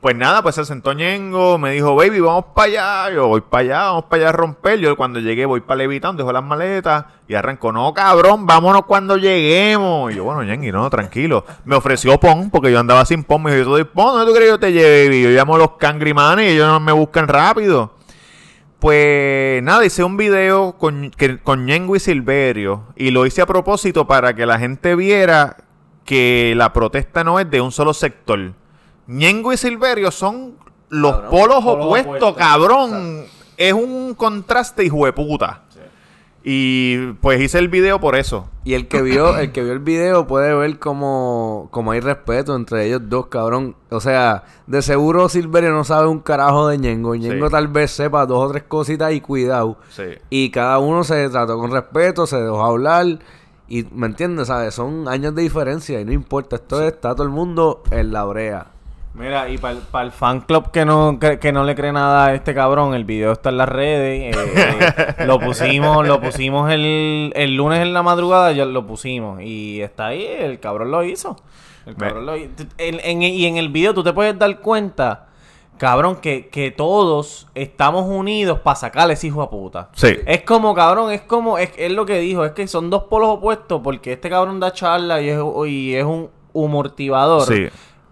pues 0.00 0.14
nada, 0.14 0.42
pues 0.42 0.54
se 0.54 0.64
sentó 0.64 0.92
Ñengo, 0.92 1.58
me 1.58 1.72
dijo, 1.72 1.96
baby, 1.96 2.20
vamos 2.20 2.44
para 2.54 2.66
allá. 3.06 3.14
Yo 3.14 3.26
voy 3.26 3.40
para 3.40 3.62
allá, 3.62 3.78
vamos 3.86 4.04
para 4.04 4.22
allá 4.22 4.28
a 4.28 4.32
romper. 4.32 4.78
Yo 4.78 4.96
cuando 4.96 5.18
llegué 5.18 5.44
voy 5.44 5.60
para 5.60 5.78
Levitown, 5.78 6.16
dejo 6.16 6.32
las 6.32 6.44
maletas 6.44 7.04
y 7.26 7.34
arrancó, 7.34 7.72
no, 7.72 7.92
cabrón, 7.94 8.46
vámonos 8.46 8.84
cuando 8.84 9.16
lleguemos. 9.16 10.12
Y 10.12 10.16
yo, 10.16 10.24
bueno, 10.24 10.44
Ñengui, 10.44 10.70
no, 10.70 10.88
tranquilo. 10.88 11.44
Me 11.64 11.74
ofreció 11.74 12.18
pon, 12.20 12.48
porque 12.50 12.70
yo 12.70 12.78
andaba 12.78 13.04
sin 13.04 13.24
pon. 13.24 13.42
Me 13.42 13.50
dijo, 13.54 13.64
yo 13.64 13.70
doy 13.72 13.84
pon, 13.84 14.14
¿dónde 14.14 14.26
tú 14.26 14.32
crees 14.34 14.46
que 14.46 14.50
yo 14.52 14.60
te 14.60 14.72
lleve, 14.72 15.06
baby? 15.06 15.22
Yo 15.24 15.30
llamo 15.30 15.56
a 15.56 15.58
los 15.58 15.70
cangrimanes 15.78 16.46
y 16.46 16.54
ellos 16.54 16.80
me 16.80 16.92
buscan 16.92 17.26
rápido. 17.26 17.92
Pues 18.78 19.60
nada, 19.64 19.84
hice 19.84 20.04
un 20.04 20.16
video 20.16 20.76
con, 20.78 21.10
que- 21.10 21.38
con 21.38 21.66
Ñengo 21.66 21.96
y 21.96 22.00
Silverio 22.00 22.84
y 22.94 23.10
lo 23.10 23.26
hice 23.26 23.42
a 23.42 23.46
propósito 23.46 24.06
para 24.06 24.34
que 24.34 24.46
la 24.46 24.60
gente 24.60 24.94
viera 24.94 25.56
que 26.04 26.54
la 26.56 26.72
protesta 26.72 27.24
no 27.24 27.40
es 27.40 27.50
de 27.50 27.60
un 27.60 27.72
solo 27.72 27.92
sector. 27.92 28.52
Ñengo 29.08 29.52
y 29.52 29.56
Silverio 29.56 30.10
son 30.12 30.54
los 30.90 31.12
Cabrón, 31.12 31.30
polos 31.30 31.64
polos 31.64 31.84
opuestos, 31.86 32.06
opuestos. 32.16 32.36
cabrón. 32.36 33.24
Es 33.56 33.72
un 33.72 34.14
contraste 34.14 34.84
hijo 34.84 35.04
de 35.06 35.12
puta. 35.12 35.62
Y 36.44 37.12
pues 37.20 37.40
hice 37.42 37.58
el 37.58 37.68
video 37.68 38.00
por 38.00 38.14
eso. 38.16 38.48
Y 38.64 38.74
el 38.74 38.86
que 38.88 39.02
vio, 39.02 39.36
el 39.36 39.50
que 39.52 39.62
vio 39.62 39.72
el 39.72 39.80
video 39.80 40.26
puede 40.26 40.54
ver 40.54 40.78
como, 40.78 41.68
como 41.72 41.90
hay 41.90 42.00
respeto 42.00 42.54
entre 42.54 42.86
ellos 42.86 43.02
dos, 43.06 43.26
cabrón. 43.26 43.74
O 43.90 44.00
sea, 44.00 44.44
de 44.66 44.80
seguro 44.80 45.28
Silverio 45.28 45.72
no 45.72 45.84
sabe 45.84 46.06
un 46.06 46.20
carajo 46.20 46.68
de 46.68 46.78
Ñengo. 46.78 47.14
Ñengo 47.16 47.46
Sí. 47.48 47.52
tal 47.52 47.68
vez 47.68 47.90
sepa 47.90 48.24
dos 48.24 48.44
o 48.48 48.50
tres 48.52 48.62
cositas 48.62 49.12
y 49.12 49.20
cuidado. 49.20 49.76
Sí. 49.90 50.04
Y 50.30 50.50
cada 50.50 50.78
uno 50.78 51.02
se 51.04 51.28
trató 51.28 51.58
con 51.58 51.70
respeto, 51.72 52.26
se 52.26 52.40
dejó 52.40 52.64
hablar. 52.64 53.18
Y, 53.68 53.84
¿me 53.92 54.06
entiendes? 54.06 54.46
¿Sabes? 54.46 54.74
Son 54.74 55.06
años 55.08 55.34
de 55.34 55.42
diferencia 55.42 56.00
y 56.00 56.04
no 56.04 56.12
importa. 56.12 56.56
Esto 56.56 56.80
es- 56.82 56.94
está 56.94 57.14
todo 57.14 57.24
el 57.24 57.30
mundo 57.32 57.82
en 57.90 58.12
la 58.12 58.24
brea. 58.24 58.68
Mira, 59.14 59.48
y 59.48 59.58
para 59.58 60.04
el 60.04 60.12
fan 60.12 60.42
club 60.42 60.70
que 60.70 60.84
no, 60.84 61.18
que, 61.18 61.38
que 61.40 61.50
no 61.50 61.64
le 61.64 61.74
cree 61.74 61.92
nada 61.92 62.26
a 62.26 62.34
este 62.34 62.54
cabrón, 62.54 62.94
el 62.94 63.04
video 63.04 63.32
está 63.32 63.48
en 63.48 63.56
las 63.56 63.68
redes. 63.68 64.36
eh, 64.36 64.40
eh, 65.18 65.24
lo 65.26 65.40
pusimos, 65.40 66.06
lo 66.06 66.20
pusimos 66.20 66.70
el, 66.70 67.32
el 67.34 67.54
lunes 67.56 67.80
en 67.80 67.92
la 67.92 68.02
madrugada, 68.04 68.52
ya 68.52 68.64
lo 68.64 68.86
pusimos. 68.86 69.40
Y 69.42 69.80
está 69.80 70.08
ahí, 70.08 70.24
el 70.24 70.60
cabrón 70.60 70.90
lo 70.92 71.02
hizo. 71.02 71.36
El 71.84 71.96
cabrón 71.96 72.26
lo 72.26 72.36
hizo. 72.36 72.50
En- 72.76 73.00
en- 73.02 73.22
y 73.22 73.46
en 73.46 73.56
el 73.56 73.70
video 73.70 73.92
tú 73.92 74.04
te 74.04 74.12
puedes 74.12 74.38
dar 74.38 74.60
cuenta, 74.60 75.26
cabrón, 75.78 76.16
que, 76.16 76.48
que 76.48 76.70
todos 76.70 77.48
estamos 77.56 78.04
unidos 78.06 78.60
para 78.60 78.76
sacarle 78.76 79.14
ese 79.14 79.26
hijo 79.28 79.42
a 79.42 79.50
puta. 79.50 79.88
Sí. 79.94 80.14
Es 80.26 80.42
como, 80.42 80.74
cabrón, 80.74 81.10
es 81.10 81.22
como, 81.22 81.58
es, 81.58 81.70
es 81.76 81.90
lo 81.90 82.06
que 82.06 82.18
dijo, 82.20 82.44
es 82.44 82.52
que 82.52 82.68
son 82.68 82.88
dos 82.90 83.04
polos 83.04 83.30
opuestos 83.30 83.80
porque 83.82 84.12
este 84.12 84.30
cabrón 84.30 84.60
da 84.60 84.72
charla 84.72 85.20
y 85.20 85.28
es, 85.30 85.40
y 85.66 85.94
es 85.94 86.04
un 86.04 86.28
humortivador. 86.52 87.42
Sí. 87.48 87.68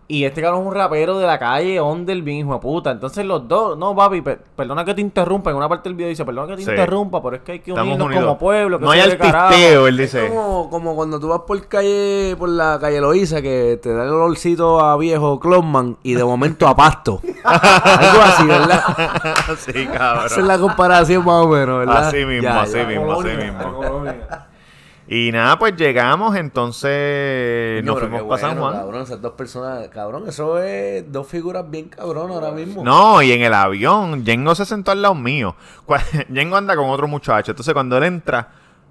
Y 0.09 0.23
este 0.25 0.41
cabrón 0.41 0.61
es 0.63 0.67
un 0.69 0.75
rapero 0.75 1.19
de 1.19 1.27
la 1.27 1.37
calle, 1.37 1.81
Onder, 1.81 2.23
bien 2.23 2.39
hijo 2.39 2.53
de 2.55 2.61
puta. 2.61 2.93
Entonces 2.93 3.25
los 3.27 3.49
dos, 3.49 3.77
no, 3.77 3.93
papi, 3.97 4.21
pe- 4.21 4.39
perdona 4.55 4.85
que 4.85 4.95
te 4.95 5.01
interrumpa. 5.01 5.51
En 5.51 5.57
una 5.57 5.69
parte 5.69 5.89
del 5.89 5.97
video 5.97 6.09
dice, 6.11 6.25
perdona 6.25 6.47
que 6.47 6.57
te 6.59 6.63
Sí. 6.65 6.71
interrumpa, 6.71 7.21
pero 7.21 7.35
es 7.37 7.43
que 7.43 7.53
hay 7.53 7.59
que 7.59 7.73
Estamos 7.73 7.89
unirnos 7.89 8.07
unidos. 8.07 8.25
como 8.25 8.39
pueblo. 8.39 8.79
Que 8.79 8.85
no 8.85 8.91
hay 8.93 9.01
sé 9.01 9.07
yo 9.07 9.13
qué 9.15 9.19
carajo". 9.19 9.47
artisteo, 9.47 9.87
él 9.89 9.99
Es 10.01 10.13
dice. 10.13 10.29
como, 10.29 10.71
como 10.71 10.95
cuando 10.95 11.19
tú 11.19 11.27
vas 11.27 11.41
por 11.45 11.67
calle, 11.67 12.37
por 12.39 12.49
la 12.51 12.79
calle 12.81 13.01
Loíza, 13.01 13.43
que 13.43 13.81
te 13.83 13.93
da 13.93 14.05
el 14.05 14.11
olorcito 14.11 14.79
a 14.81 14.97
viejo 14.97 15.41
Clonman 15.41 15.97
y 16.05 16.15
de 16.15 16.23
momento 16.25 16.69
a 16.69 16.77
pasto. 16.77 17.21
Algo 17.45 18.23
así, 18.23 18.47
¿verdad? 18.47 18.85
sí, 19.59 19.71
Esa 19.75 19.81
es 19.81 19.89
cabrón. 19.89 20.47
la 20.47 20.59
comparación 20.59 21.25
más 21.25 21.45
o 21.45 21.49
menos, 21.49 21.79
¿verdad? 21.81 22.07
Así 22.09 22.25
mismo, 22.25 22.43
Ya, 22.43 22.61
así 22.61 22.77
ya. 22.77 22.85
mismo, 22.87 23.13
así 23.13 23.29
mismo. 23.37 24.05
Y 25.09 25.31
nada, 25.31 25.57
pues 25.57 25.77
llegamos, 25.77 26.35
entonces 26.35 27.85
nos 27.85 28.01
fuimos 28.01 28.23
para 28.25 28.41
San 28.41 28.59
bueno, 28.59 28.63
Juan. 28.63 28.75
Cabrón, 28.75 29.03
esas 29.03 29.23
dos 29.23 29.33
personas, 29.35 29.89
cabrón, 29.89 30.29
eso 30.29 30.61
es 30.61 31.11
dos 31.13 31.29
figuras 31.29 31.71
bien 31.71 31.89
cabrón 31.89 32.33
ahora 32.33 32.51
mismo. 32.51 32.83
No, 32.83 33.23
y 33.23 33.31
en 33.31 33.43
el 33.43 33.55
avión, 33.55 34.25
Yengo 34.25 34.55
se 34.57 34.65
sentó 34.65 34.91
al 34.91 35.03
lado 35.03 35.15
mío. 35.15 35.55
Yengo 36.29 36.57
anda 36.57 36.75
con 36.75 36.91
otro 36.91 37.07
muchacho. 37.07 37.53
Entonces 37.53 37.73
cuando 37.73 37.97
él 37.99 38.05
entra, 38.05 38.49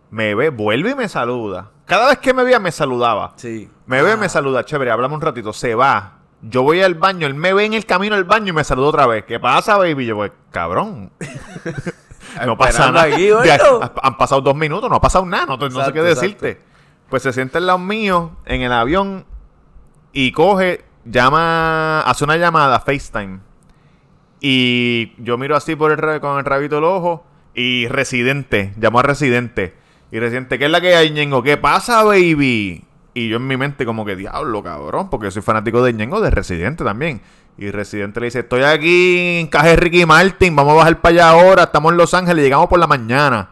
me 0.09 0.35
ve, 0.35 0.49
vuelve 0.49 0.91
y 0.91 0.95
me 0.95 1.09
saluda. 1.09 1.71
Cada 1.85 2.07
vez 2.07 2.19
que 2.19 2.33
me 2.33 2.43
veía, 2.43 2.59
me 2.59 2.71
saludaba. 2.71 3.33
Sí. 3.35 3.69
Me 3.85 4.01
ve, 4.01 4.15
me 4.15 4.29
saluda, 4.29 4.63
chévere, 4.63 4.91
hablamos 4.91 5.17
un 5.17 5.21
ratito, 5.21 5.51
se 5.51 5.75
va. 5.75 6.19
Yo 6.41 6.63
voy 6.63 6.81
al 6.81 6.95
baño, 6.95 7.27
él 7.27 7.33
me 7.33 7.53
ve 7.53 7.65
en 7.65 7.73
el 7.73 7.85
camino 7.85 8.15
al 8.15 8.23
baño 8.23 8.49
y 8.49 8.53
me 8.53 8.63
saluda 8.63 8.87
otra 8.87 9.07
vez. 9.07 9.25
¿Qué 9.25 9.39
pasa, 9.39 9.77
baby? 9.77 10.05
Yo, 10.05 10.15
pues, 10.15 10.31
cabrón. 10.51 11.11
no 12.45 12.57
pasa 12.57 12.91
nada. 12.91 13.03
aquí, 13.15 13.29
ha- 13.29 13.91
han 14.03 14.17
pasado 14.17 14.41
dos 14.41 14.55
minutos, 14.55 14.89
no 14.89 14.95
ha 14.97 15.01
pasado 15.01 15.25
nada, 15.25 15.45
no, 15.45 15.57
no 15.57 15.85
sé 15.85 15.93
qué 15.93 16.01
decirte. 16.01 16.61
Pues 17.09 17.23
se 17.23 17.33
sienta 17.33 17.57
al 17.59 17.67
lado 17.67 17.79
mío 17.79 18.31
en 18.45 18.61
el 18.61 18.71
avión 18.71 19.25
y 20.11 20.31
coge, 20.31 20.83
llama, 21.05 22.01
hace 22.01 22.23
una 22.23 22.37
llamada 22.37 22.79
FaceTime. 22.79 23.39
Y 24.41 25.13
yo 25.23 25.37
miro 25.37 25.55
así 25.55 25.75
por 25.75 25.91
el 25.91 26.19
con 26.19 26.37
el 26.39 26.45
rabito 26.45 26.75
del 26.75 26.83
ojo 26.85 27.25
y 27.53 27.87
Residente, 27.87 28.73
llamó 28.77 28.99
a 28.99 29.03
Residente. 29.03 29.75
Y 30.11 30.19
Residente, 30.19 30.59
¿qué 30.59 30.65
es 30.65 30.71
la 30.71 30.81
que 30.81 30.95
hay, 30.95 31.11
Ñengo? 31.11 31.41
¿Qué 31.41 31.57
pasa, 31.57 32.03
baby? 32.03 32.83
Y 33.13 33.29
yo 33.29 33.37
en 33.37 33.47
mi 33.47 33.55
mente 33.57 33.85
como 33.85 34.05
que, 34.05 34.15
diablo, 34.15 34.61
cabrón, 34.61 35.09
porque 35.09 35.31
soy 35.31 35.41
fanático 35.41 35.81
de 35.83 35.93
Ñengo, 35.93 36.21
de 36.21 36.29
Residente 36.31 36.83
también. 36.83 37.21
Y 37.57 37.71
Residente 37.71 38.19
le 38.19 38.27
dice, 38.27 38.39
estoy 38.39 38.63
aquí 38.63 39.39
en 39.39 39.47
Caje 39.47 39.77
Ricky 39.77 40.05
Martin, 40.05 40.55
vamos 40.55 40.73
a 40.73 40.75
bajar 40.77 40.99
para 40.99 41.13
allá 41.13 41.29
ahora, 41.29 41.63
estamos 41.63 41.93
en 41.93 41.97
Los 41.97 42.13
Ángeles, 42.13 42.43
llegamos 42.43 42.67
por 42.67 42.79
la 42.79 42.87
mañana. 42.87 43.51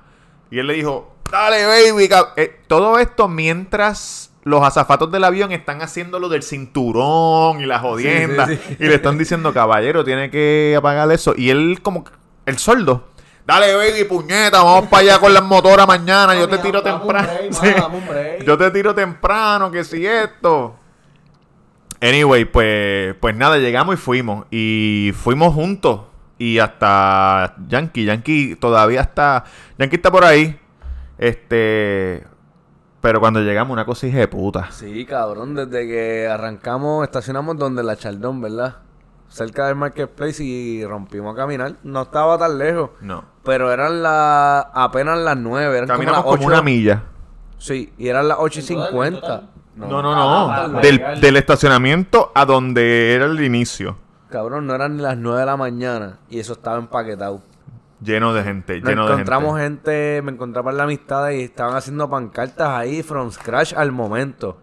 Y 0.52 0.60
él 0.60 0.68
le 0.68 0.74
dijo, 0.74 1.16
dale, 1.32 1.66
baby. 1.66 2.10
cab-". 2.10 2.34
Eh, 2.36 2.60
todo 2.68 3.00
esto 3.00 3.30
mientras 3.30 4.32
los 4.44 4.62
azafatos 4.62 5.10
del 5.10 5.24
avión 5.24 5.54
están 5.54 5.82
haciendo 5.82 6.20
lo 6.20 6.28
del 6.28 6.44
cinturón 6.44 7.62
y 7.62 7.66
la 7.66 7.80
jodienda. 7.80 8.46
Sí, 8.46 8.58
sí, 8.58 8.62
sí. 8.68 8.78
Y 8.80 8.88
le 8.88 8.96
están 8.96 9.18
diciendo, 9.18 9.54
caballero, 9.54 10.04
tiene 10.04 10.30
que 10.30 10.76
apagar 10.78 11.10
eso. 11.12 11.34
Y 11.38 11.50
él 11.50 11.80
como, 11.82 12.04
el 12.46 12.58
sordo. 12.58 13.08
Dale, 13.46 13.74
baby, 13.76 14.04
puñeta, 14.06 14.64
vamos 14.64 14.90
para 14.90 15.02
allá 15.02 15.20
con 15.20 15.34
las 15.34 15.44
motoras 15.44 15.88
mañana. 15.88 16.36
Yo 16.36 16.48
te 16.48 16.58
tiro 16.58 16.82
temprano. 16.82 17.30
Yo 18.46 18.58
te 18.58 18.72
tiro 18.72 18.94
temprano, 18.94 19.72
que 19.72 19.84
si 19.84 20.06
esto. 20.06 20.76
Anyway, 22.04 22.44
pues, 22.44 23.16
pues 23.22 23.34
nada, 23.34 23.58
llegamos 23.60 23.96
y 23.96 23.98
fuimos. 23.98 24.46
Y 24.52 25.14
fuimos 25.16 25.54
juntos. 25.54 26.02
Y 26.38 26.60
hasta 26.60 27.56
Yankee. 27.68 28.04
Yankee 28.04 28.58
todavía 28.58 29.00
está. 29.02 29.46
Yankee 29.78 29.96
está 29.96 30.12
por 30.12 30.26
ahí. 30.26 30.60
Este. 31.18 32.26
Pero 33.00 33.22
cuando 33.22 33.40
llegamos, 33.42 33.74
una 33.74 33.86
cosa 33.86 34.08
hija 34.08 34.18
de 34.20 34.28
puta. 34.28 34.72
Sí, 34.72 35.06
cabrón, 35.06 35.56
desde 35.56 35.88
que 35.88 36.28
arrancamos, 36.28 37.04
estacionamos 37.06 37.58
donde 37.58 37.84
la 37.84 37.96
Chaldón, 37.96 38.42
¿verdad? 38.42 38.78
Cerca 39.30 39.68
del 39.68 39.76
Marketplace 39.76 40.44
y 40.44 40.86
rompimos 40.86 41.34
a 41.34 41.38
caminar. 41.38 41.76
No 41.84 42.02
estaba 42.02 42.38
tan 42.38 42.58
lejos. 42.58 42.92
No. 43.02 43.24
Pero 43.44 43.72
eran 43.72 44.04
las 44.04 44.66
apenas 44.74 45.20
las 45.20 45.38
nueve. 45.38 45.78
Eran 45.78 45.88
Caminamos 45.88 46.24
como, 46.24 46.36
las 46.36 46.40
como 46.40 46.48
ocho. 46.50 46.54
una 46.54 46.62
milla. 46.62 47.04
Sí, 47.58 47.94
y 47.98 48.10
eran 48.10 48.28
las 48.28 48.40
8 48.42 48.60
y 48.60 48.62
¿En 48.62 48.68
total, 48.68 49.06
en 49.06 49.14
50. 49.14 49.50
No, 49.76 50.02
no, 50.02 50.14
Ah, 50.52 50.68
no. 50.68 50.74
para 50.74 50.82
Del, 50.82 51.22
del 51.22 51.36
estacionamiento 51.38 52.32
a 52.36 52.46
donde 52.46 53.14
era 53.14 53.26
el 53.26 53.42
inicio. 53.44 53.98
Cabrón, 54.30 54.68
no 54.68 54.76
eran 54.76 54.98
ni 54.98 55.02
las 55.04 55.18
9 55.18 55.40
de 55.40 55.46
la 55.46 55.58
mañana 55.58 56.20
y 56.30 56.40
eso 56.40 56.54
estaba 56.54 56.78
empaquetado. 56.78 57.42
Lleno 58.02 58.34
de 58.34 58.44
gente. 58.44 58.80
Nos 58.82 58.90
lleno 58.90 59.06
de 59.08 59.14
encontramos 59.14 59.60
gente. 59.60 59.92
gente. 59.92 60.22
me 60.24 60.32
encontraba 60.32 60.72
en 60.72 60.78
la 60.78 60.84
amistad 60.84 61.30
y 61.30 61.42
estaban 61.44 61.76
haciendo 61.76 62.10
pancartas 62.10 62.68
ahí 62.70 63.02
from 63.04 63.32
scratch 63.32 63.74
al 63.74 63.92
momento. 63.92 64.58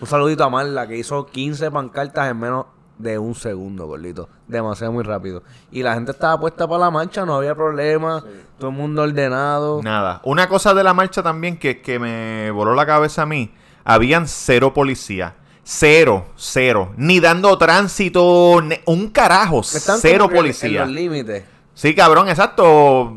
Un 0.00 0.06
saludito 0.06 0.44
a 0.44 0.50
Marla 0.50 0.86
que 0.88 0.96
hizo 0.96 1.26
15 1.26 1.70
pancartas 1.70 2.30
en 2.30 2.38
menos 2.40 2.66
de 2.98 3.18
un 3.18 3.34
segundo, 3.34 3.86
gordito. 3.86 4.28
Demasiado 4.48 4.92
muy 4.92 5.04
rápido. 5.04 5.42
Y 5.70 5.82
la 5.82 5.94
gente 5.94 6.10
estaba 6.10 6.38
puesta 6.40 6.66
para 6.66 6.80
la 6.80 6.90
marcha, 6.90 7.24
no 7.24 7.34
había 7.36 7.54
problema. 7.54 8.24
Todo 8.58 8.70
el 8.70 8.76
mundo 8.76 9.02
ordenado. 9.02 9.80
Nada. 9.82 10.20
Una 10.24 10.48
cosa 10.48 10.74
de 10.74 10.82
la 10.82 10.92
marcha 10.94 11.22
también 11.22 11.58
que, 11.58 11.80
que 11.80 11.98
me 11.98 12.50
voló 12.50 12.74
la 12.74 12.84
cabeza 12.86 13.22
a 13.22 13.26
mí. 13.26 13.54
Habían 13.84 14.26
cero 14.28 14.72
policías. 14.74 15.32
Cero, 15.62 16.26
cero. 16.36 16.92
Ni 16.96 17.20
dando 17.20 17.56
tránsito, 17.58 18.60
ni- 18.62 18.80
un 18.86 19.08
carajo. 19.10 19.60
Están 19.60 19.98
cero 20.00 20.28
policía. 20.28 20.82
En 20.82 20.86
los 20.86 20.90
límites. 20.90 21.44
Sí, 21.74 21.94
cabrón, 21.94 22.28
exacto. 22.28 23.12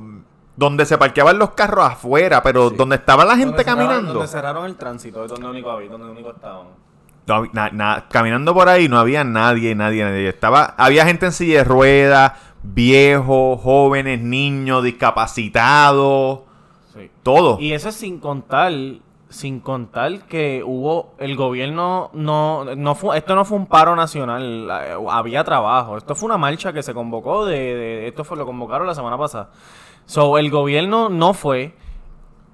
Donde 0.55 0.85
se 0.85 0.97
parqueaban 0.99 1.39
los 1.39 1.51
carros 1.51 1.85
afuera, 1.85 2.43
pero 2.43 2.69
Sí. 2.69 2.75
donde 2.77 2.97
estaba 2.97 3.25
la 3.25 3.35
gente 3.35 3.45
Donde 3.57 3.63
cerraron- 3.63 3.75
caminando. 3.87 4.13
Donde 4.13 4.27
cerraron 4.27 4.65
el 4.67 4.75
tránsito, 4.75 5.23
es 5.25 5.31
donde 5.31 5.47
único 5.47 5.71
había, 5.71 5.89
donde 5.89 6.09
único 6.11 6.29
estaban. 6.31 6.67
No 7.25 7.35
hab- 7.41 7.49
na- 7.53 7.69
na- 7.71 8.05
caminando 8.09 8.53
por 8.53 8.69
ahí 8.69 8.87
no 8.87 8.99
había 8.99 9.23
nadie, 9.23 9.73
nadie, 9.73 10.03
nadie. 10.03 10.29
Estaba, 10.29 10.75
había 10.77 11.05
gente 11.05 11.25
en 11.25 11.31
silla 11.31 11.59
de 11.59 11.63
ruedas, 11.63 12.33
viejos, 12.61 13.59
jóvenes, 13.61 14.19
niños, 14.21 14.83
discapacitados, 14.83 16.39
Sí. 16.93 17.09
todo. 17.23 17.57
Y 17.59 17.73
eso 17.73 17.89
es 17.89 17.95
sin 17.95 18.19
contar, 18.19 18.71
sin 19.33 19.59
contar 19.59 20.27
que 20.27 20.63
hubo, 20.65 21.15
el 21.17 21.35
gobierno 21.35 22.11
no, 22.13 22.65
no 22.75 22.93
fue, 22.95 23.17
esto 23.17 23.35
no 23.35 23.45
fue 23.45 23.57
un 23.57 23.65
paro 23.65 23.95
nacional, 23.95 24.69
había 25.09 25.43
trabajo, 25.43 25.97
esto 25.97 26.13
fue 26.15 26.27
una 26.27 26.37
marcha 26.37 26.71
que 26.71 26.83
se 26.83 26.93
convocó 26.93 27.45
de, 27.45 27.57
de- 27.57 28.07
esto 28.07 28.23
fue, 28.23 28.37
lo 28.37 28.45
convocaron 28.45 28.85
la 28.85 28.93
semana 28.95 29.17
pasada. 29.17 29.49
So, 30.05 30.37
el 30.37 30.51
gobierno 30.51 31.09
no 31.09 31.33
fue, 31.33 31.73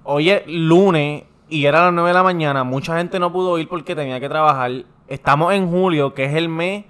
hoy 0.04 0.30
es 0.30 0.44
lunes 0.48 1.26
y 1.50 1.66
era 1.66 1.84
las 1.86 1.94
9 1.94 2.10
de 2.10 2.14
la 2.14 2.24
mañana, 2.24 2.64
mucha 2.64 2.98
gente 2.98 3.20
no 3.20 3.32
pudo 3.34 3.58
ir 3.60 3.68
porque 3.68 3.94
tenía 3.96 4.20
que 4.22 4.30
trabajar, 4.30 4.72
estamos 5.08 5.54
en 5.54 5.70
julio, 5.70 6.14
que 6.14 6.26
es 6.26 6.34
el 6.36 6.48
mes 6.48 6.86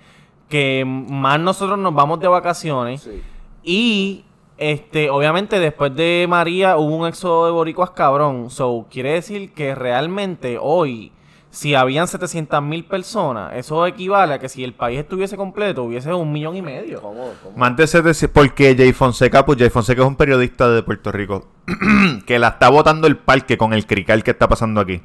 que 0.49 0.83
más 0.85 1.39
nosotros 1.39 1.79
nos 1.79 1.93
vamos 1.93 2.19
de 2.19 2.27
vacaciones. 2.27 3.01
Sí. 3.01 3.21
Y 3.63 4.25
este, 4.59 5.09
obviamente 5.09 5.57
después 5.57 5.95
de 5.95 6.25
María 6.27 6.75
hubo 6.75 6.97
un 6.97 7.07
éxodo 7.07 7.45
de 7.45 7.51
boricuas 7.51 7.91
cabrón. 7.91 8.49
So, 8.49 8.87
quiere 8.91 9.13
decir 9.13 9.53
que 9.53 9.73
realmente 9.73 10.57
hoy, 10.61 11.13
si 11.49 11.75
habían 11.75 12.09
700 12.09 12.61
mil 12.61 12.83
personas, 12.83 13.53
eso 13.55 13.87
equivale 13.87 14.33
a 14.33 14.39
que 14.39 14.49
si 14.49 14.65
el 14.65 14.73
país 14.73 14.99
estuviese 14.99 15.37
completo, 15.37 15.83
hubiese 15.83 16.13
un 16.13 16.31
millón 16.33 16.57
y 16.57 16.61
medio. 16.61 17.01
¿Cómo? 17.01 17.31
¿Cómo? 17.41 17.65
Antes 17.65 17.93
de 17.93 18.01
decir, 18.01 18.29
porque 18.33 18.75
Jay 18.75 18.91
Fonseca, 18.91 19.45
pues 19.45 19.57
Jay 19.57 19.69
Fonseca 19.69 20.01
es 20.01 20.07
un 20.07 20.17
periodista 20.17 20.69
de 20.69 20.83
Puerto 20.83 21.11
Rico 21.13 21.47
que 22.27 22.37
la 22.37 22.49
está 22.49 22.67
botando 22.67 23.07
el 23.07 23.17
parque 23.17 23.57
con 23.57 23.71
el 23.73 23.87
crical 23.87 24.23
que 24.23 24.31
está 24.31 24.49
pasando 24.49 24.81
aquí. 24.81 25.01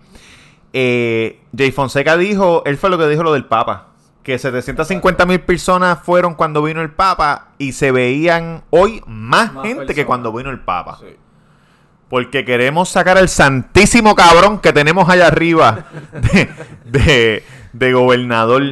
Eh, 0.72 1.38
Jay 1.56 1.70
Fonseca 1.70 2.16
dijo, 2.16 2.64
él 2.66 2.76
fue 2.76 2.90
lo 2.90 2.98
que 2.98 3.06
dijo 3.06 3.22
lo 3.22 3.32
del 3.32 3.44
Papa, 3.44 3.93
que 4.24 4.38
750 4.38 5.26
mil 5.26 5.40
personas 5.40 5.98
fueron 6.02 6.34
cuando 6.34 6.62
vino 6.62 6.80
el 6.80 6.90
Papa 6.90 7.48
y 7.58 7.72
se 7.72 7.92
veían 7.92 8.64
hoy 8.70 9.02
más, 9.06 9.52
Más 9.52 9.66
gente 9.66 9.94
que 9.94 10.06
cuando 10.06 10.32
vino 10.32 10.50
el 10.50 10.60
Papa. 10.60 10.98
Porque 12.08 12.44
queremos 12.44 12.88
sacar 12.88 13.18
al 13.18 13.28
santísimo 13.28 14.14
cabrón 14.14 14.60
que 14.60 14.72
tenemos 14.72 15.08
allá 15.10 15.26
arriba 15.26 15.84
de, 16.12 16.50
de, 16.86 17.44
de 17.74 17.92
gobernador. 17.92 18.62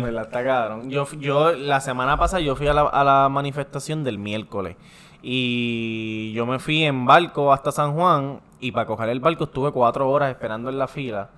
Yo, 0.89 1.07
yo 1.19 1.53
la 1.53 1.81
semana 1.81 2.17
pasada 2.17 2.41
yo 2.41 2.57
fui 2.57 2.69
a 2.69 2.73
la, 2.73 2.83
a 2.83 3.05
la 3.05 3.29
manifestación 3.29 4.05
del 4.05 4.19
miércoles 4.19 4.77
y 5.23 6.33
yo 6.33 6.47
me 6.47 6.61
fui 6.61 6.83
en 6.83 7.05
barco 7.05 7.53
hasta 7.53 7.73
San 7.73 7.93
Juan 7.93 8.41
y 8.59 8.73
para 8.73 8.87
coger 8.87 9.11
el 9.11 9.21
barco 9.21 9.45
estuve 9.45 9.71
cuatro 9.71 10.09
horas 10.09 10.31
esperando 10.31 10.71
en 10.71 10.79
la 10.79 10.89
fila 10.89 11.29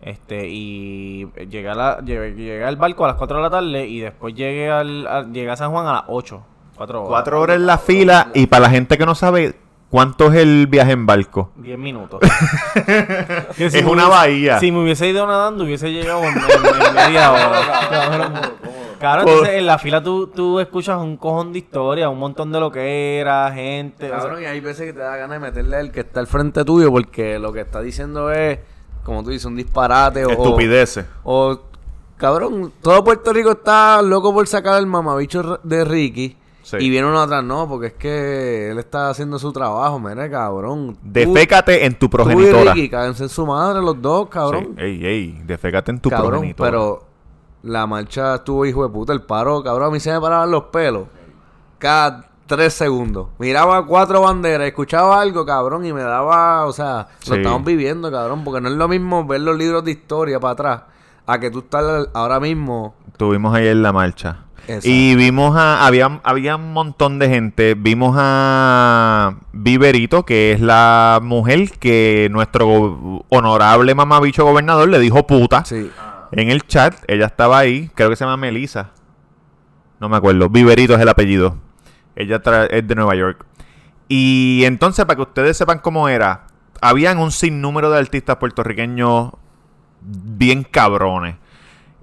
Este, 0.00 0.46
y 0.48 1.28
llegué, 1.50 1.68
a 1.68 1.74
la, 1.74 1.98
llegué, 2.04 2.32
llegué 2.34 2.64
al 2.64 2.76
barco 2.76 3.04
a 3.04 3.08
las 3.08 3.16
4 3.16 3.36
de 3.38 3.42
la 3.42 3.50
tarde 3.50 3.86
y 3.86 4.00
después 4.00 4.34
llegué, 4.34 4.70
al, 4.70 5.06
a, 5.06 5.22
llegué 5.24 5.50
a 5.50 5.56
San 5.56 5.70
Juan 5.72 5.86
a 5.86 5.92
las 5.92 6.04
8. 6.08 6.42
4 6.76 6.98
horas. 7.00 7.08
Cuatro 7.08 7.40
horas 7.40 7.56
en 7.56 7.66
la 7.66 7.78
fila 7.78 8.28
y 8.34 8.46
para 8.46 8.62
la 8.62 8.70
gente 8.70 8.96
que 8.96 9.04
no 9.04 9.16
sabe, 9.16 9.56
¿cuánto 9.90 10.28
es 10.32 10.36
el 10.36 10.68
viaje 10.68 10.92
en 10.92 11.04
barco? 11.06 11.50
10 11.56 11.78
minutos. 11.78 12.20
Es 13.58 13.74
una 13.84 14.04
hubiese- 14.04 14.08
bahía. 14.08 14.58
Si 14.60 14.70
me 14.70 14.82
hubiese 14.82 15.08
ido 15.08 15.26
nadando, 15.26 15.64
hubiese 15.64 15.90
llegado 15.90 16.22
en, 16.22 16.28
en- 16.28 16.86
en 16.86 16.94
media 16.94 17.32
hora. 17.32 18.42
Claro, 18.98 19.20
entonces 19.22 19.54
en 19.54 19.66
la 19.66 19.78
fila 19.78 20.02
tú, 20.02 20.26
tú 20.26 20.58
escuchas 20.58 20.98
un 21.00 21.16
cojón 21.18 21.52
de 21.52 21.60
historia, 21.60 22.08
un 22.08 22.18
montón 22.18 22.50
de 22.50 22.58
lo 22.58 22.68
que 22.72 23.20
era, 23.20 23.48
gente. 23.52 24.06
o 24.06 24.08
sea, 24.08 24.18
Cabrón, 24.18 24.42
y 24.42 24.46
hay 24.46 24.58
veces 24.58 24.86
que 24.86 24.92
te 24.92 24.98
da 24.98 25.16
ganas 25.16 25.40
de 25.40 25.46
meterle 25.46 25.76
al 25.76 25.92
que 25.92 26.00
está 26.00 26.18
al 26.18 26.26
frente 26.26 26.64
tuyo 26.64 26.90
porque 26.90 27.38
lo 27.38 27.52
que 27.52 27.60
está 27.60 27.80
diciendo 27.80 28.32
es, 28.32 28.58
como 29.08 29.24
tú 29.24 29.30
dices, 29.30 29.46
un 29.46 29.56
disparate 29.56 30.24
o... 30.24 30.30
Estupideces. 30.30 31.06
O, 31.24 31.58
cabrón, 32.16 32.72
todo 32.82 33.02
Puerto 33.02 33.32
Rico 33.32 33.50
está 33.52 34.00
loco 34.02 34.32
por 34.32 34.46
sacar 34.46 34.74
al 34.74 34.86
mamabicho 34.86 35.58
de 35.62 35.84
Ricky. 35.84 36.36
Sí. 36.62 36.76
Y 36.80 36.90
viene 36.90 37.06
uno 37.08 37.18
atrás, 37.22 37.42
no, 37.42 37.66
porque 37.66 37.86
es 37.86 37.92
que 37.94 38.70
él 38.70 38.78
está 38.78 39.08
haciendo 39.08 39.38
su 39.38 39.50
trabajo, 39.52 39.98
mira, 39.98 40.30
cabrón. 40.30 40.94
Tú- 40.96 40.98
Defécate 41.02 41.86
en 41.86 41.94
tu 41.94 42.00
tú 42.00 42.06
y 42.06 42.10
progenitora. 42.10 42.74
Ricky, 42.74 42.88
cádense 42.90 43.22
en 43.22 43.28
su 43.30 43.46
madre 43.46 43.80
los 43.80 44.00
dos, 44.02 44.28
cabrón. 44.28 44.74
Sí, 44.76 44.82
Ey, 44.84 45.06
ey, 45.06 45.42
defécate 45.46 45.90
en 45.92 46.00
tu 46.00 46.10
cabrón, 46.10 46.30
progenitora. 46.30 46.70
pero 46.70 47.02
la 47.62 47.86
marcha 47.86 48.34
estuvo 48.34 48.66
hijo 48.66 48.82
de 48.86 48.90
puta, 48.92 49.14
el 49.14 49.22
paro, 49.22 49.62
cabrón, 49.62 49.88
a 49.88 49.90
mí 49.92 49.98
se 49.98 50.12
me 50.12 50.20
paraban 50.20 50.50
los 50.50 50.64
pelos. 50.64 51.04
Cada 51.78 52.27
tres 52.48 52.74
segundos. 52.74 53.28
Miraba 53.38 53.86
cuatro 53.86 54.22
banderas, 54.22 54.66
escuchaba 54.66 55.20
algo, 55.20 55.46
cabrón, 55.46 55.86
y 55.86 55.92
me 55.92 56.02
daba, 56.02 56.66
o 56.66 56.72
sea, 56.72 57.06
lo 57.28 57.34
Sí. 57.34 57.40
estamos 57.40 57.64
viviendo, 57.64 58.10
cabrón, 58.10 58.42
porque 58.42 58.60
no 58.60 58.68
es 58.68 58.74
lo 58.74 58.88
mismo 58.88 59.24
ver 59.24 59.42
los 59.42 59.56
libros 59.56 59.84
de 59.84 59.92
historia 59.92 60.40
para 60.40 60.52
atrás 60.52 60.82
a 61.26 61.38
que 61.38 61.50
tú 61.52 61.60
estás 61.60 62.08
ahora 62.14 62.40
mismo. 62.40 62.96
Estuvimos 63.12 63.54
ayer 63.54 63.68
en 63.72 63.82
la 63.84 63.92
marcha. 63.92 64.38
Exacto. 64.62 64.88
Y 64.88 65.14
vimos 65.14 65.56
a. 65.56 65.86
Había, 65.86 66.20
había 66.24 66.56
un 66.56 66.72
montón 66.74 67.18
de 67.18 67.28
gente. 67.30 67.74
Vimos 67.74 68.16
a 68.18 69.36
Viverito, 69.52 70.24
que 70.26 70.52
es 70.52 70.60
la 70.60 71.20
mujer 71.22 71.70
que 71.78 72.28
nuestro 72.30 73.22
honorable 73.30 73.94
mamabicho 73.94 74.44
gobernador 74.44 74.88
le 74.90 74.98
dijo 74.98 75.26
puta. 75.26 75.64
Sí. 75.64 75.90
En 76.32 76.50
el 76.50 76.66
chat, 76.66 76.94
ella 77.06 77.26
estaba 77.26 77.58
ahí. 77.58 77.90
Creo 77.94 78.10
que 78.10 78.16
se 78.16 78.24
llama 78.24 78.36
Melissa. 78.36 78.90
No 80.00 80.10
me 80.10 80.16
acuerdo. 80.18 80.50
Viverito 80.50 80.94
es 80.94 81.00
el 81.00 81.08
apellido. 81.08 81.56
Ella 82.18 82.42
es 82.70 82.86
de 82.86 82.94
Nueva 82.96 83.14
York. 83.14 83.46
Y 84.08 84.62
entonces, 84.64 85.04
para 85.04 85.16
que 85.16 85.22
ustedes 85.22 85.56
sepan 85.56 85.78
cómo 85.78 86.08
era, 86.08 86.48
habían 86.80 87.18
un 87.18 87.30
sinnúmero 87.30 87.90
de 87.90 87.98
artistas 87.98 88.36
puertorriqueños 88.36 89.30
bien 90.00 90.64
cabrones. 90.64 91.36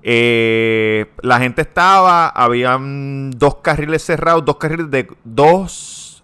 Eh, 0.04 1.12
la 1.22 1.40
gente 1.40 1.64
estaba, 1.64 2.30
habían 2.30 3.32
dos 3.32 3.56
carriles 3.56 4.04
cerrados, 4.04 4.46
dos 4.46 4.56
carriles 4.56 4.90
de 4.90 5.08
dos 5.26 6.24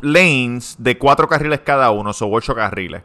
lanes 0.00 0.76
de 0.78 0.96
cuatro 0.96 1.28
carriles 1.28 1.60
cada 1.60 1.90
uno, 1.90 2.12
son 2.14 2.30
ocho 2.32 2.54
carriles. 2.54 3.02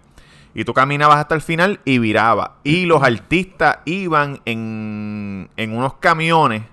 Y 0.53 0.63
tú 0.63 0.73
caminabas 0.73 1.17
hasta 1.17 1.35
el 1.35 1.41
final 1.41 1.81
y 1.83 1.99
virabas. 1.99 2.51
Y 2.63 2.85
los 2.85 3.03
artistas 3.03 3.79
iban 3.85 4.39
en, 4.45 5.49
en 5.57 5.77
unos 5.77 5.95
camiones. 5.95 6.63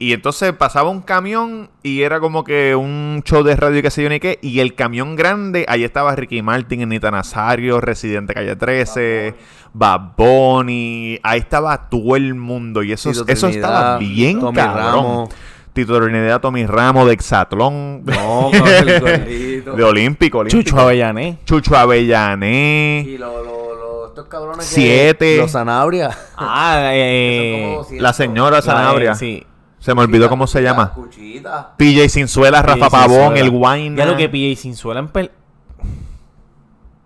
Y 0.00 0.12
entonces 0.12 0.52
pasaba 0.52 0.90
un 0.90 1.00
camión 1.00 1.70
y 1.82 2.02
era 2.02 2.20
como 2.20 2.44
que 2.44 2.76
un 2.76 3.20
show 3.24 3.42
de 3.42 3.56
radio 3.56 3.78
y 3.80 3.82
qué 3.82 3.90
sé 3.90 4.02
yo 4.04 4.08
ni 4.08 4.20
qué. 4.20 4.38
Y 4.42 4.60
el 4.60 4.74
camión 4.76 5.16
grande, 5.16 5.64
ahí 5.68 5.82
estaba 5.82 6.14
Ricky 6.14 6.40
Martin, 6.40 6.82
Anita 6.82 7.10
Nazario, 7.10 7.80
Residente 7.80 8.32
Calle 8.32 8.54
13, 8.54 9.34
Bad 9.72 10.00
Bunny. 10.16 11.18
Ahí 11.24 11.40
estaba 11.40 11.88
todo 11.90 12.14
el 12.14 12.36
mundo. 12.36 12.84
Y 12.84 12.92
eso, 12.92 13.10
Tito 13.10 13.24
eso 13.26 13.48
estaba 13.48 13.98
bien 13.98 14.38
Tommy 14.38 14.54
cabrón. 14.56 14.84
Ramos. 14.84 15.28
Tito 15.72 16.00
Trinidad, 16.00 16.40
Tommy 16.40 16.64
Ramos, 16.66 17.06
de 17.08 17.12
Exatlón. 17.14 18.04
No, 18.04 18.50
de 18.52 19.84
Olímpico, 19.84 20.38
Olímpico. 20.38 20.62
Chucho 20.62 20.78
Avellané. 20.78 21.38
Chucho 21.44 21.76
Avellané. 21.76 23.04
Y 23.06 23.18
lo- 23.18 23.42
lo- 23.44 23.74
lo- 23.74 24.06
estos 24.08 24.26
cabrones 24.28 24.58
que- 24.68 24.74
Siete. 24.74 25.36
Los 25.38 25.50
Sanabria. 25.52 26.10
Ah, 26.36 26.90
eh, 26.92 27.50
Son 27.52 27.62
como 27.70 27.78
200. 27.78 28.02
La 28.02 28.12
señora 28.12 28.56
la- 28.56 28.62
Sanabria. 28.62 29.12
eh, 29.12 29.16
sí. 29.16 29.46
Se 29.78 29.94
me 29.94 30.02
olvidó 30.02 30.28
cómo 30.28 30.46
se 30.46 30.62
llama. 30.62 30.92
cuchitas. 30.92 31.66
PJ 31.76 32.08
Sinzuela, 32.08 32.62
Rafa 32.62 32.86
PJ 32.86 32.90
Pavón, 32.90 33.36
Sinzuela. 33.36 33.40
el 33.40 33.50
Wine. 33.50 33.96
Ya 33.96 34.06
lo 34.06 34.16
que 34.16 34.28
pillé 34.28 34.48
y 34.48 34.56
sin 34.56 34.74
suela 34.76 35.00
en 35.00 35.08
pel... 35.08 35.30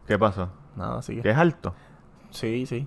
¿Qué 0.07 0.19
pasó? 0.19 0.49
Nada, 0.77 1.03
sigue. 1.03 1.23
¿Qué 1.23 1.31
es 1.31 1.37
alto? 1.37 1.75
Sí, 2.31 2.67
sí. 2.67 2.87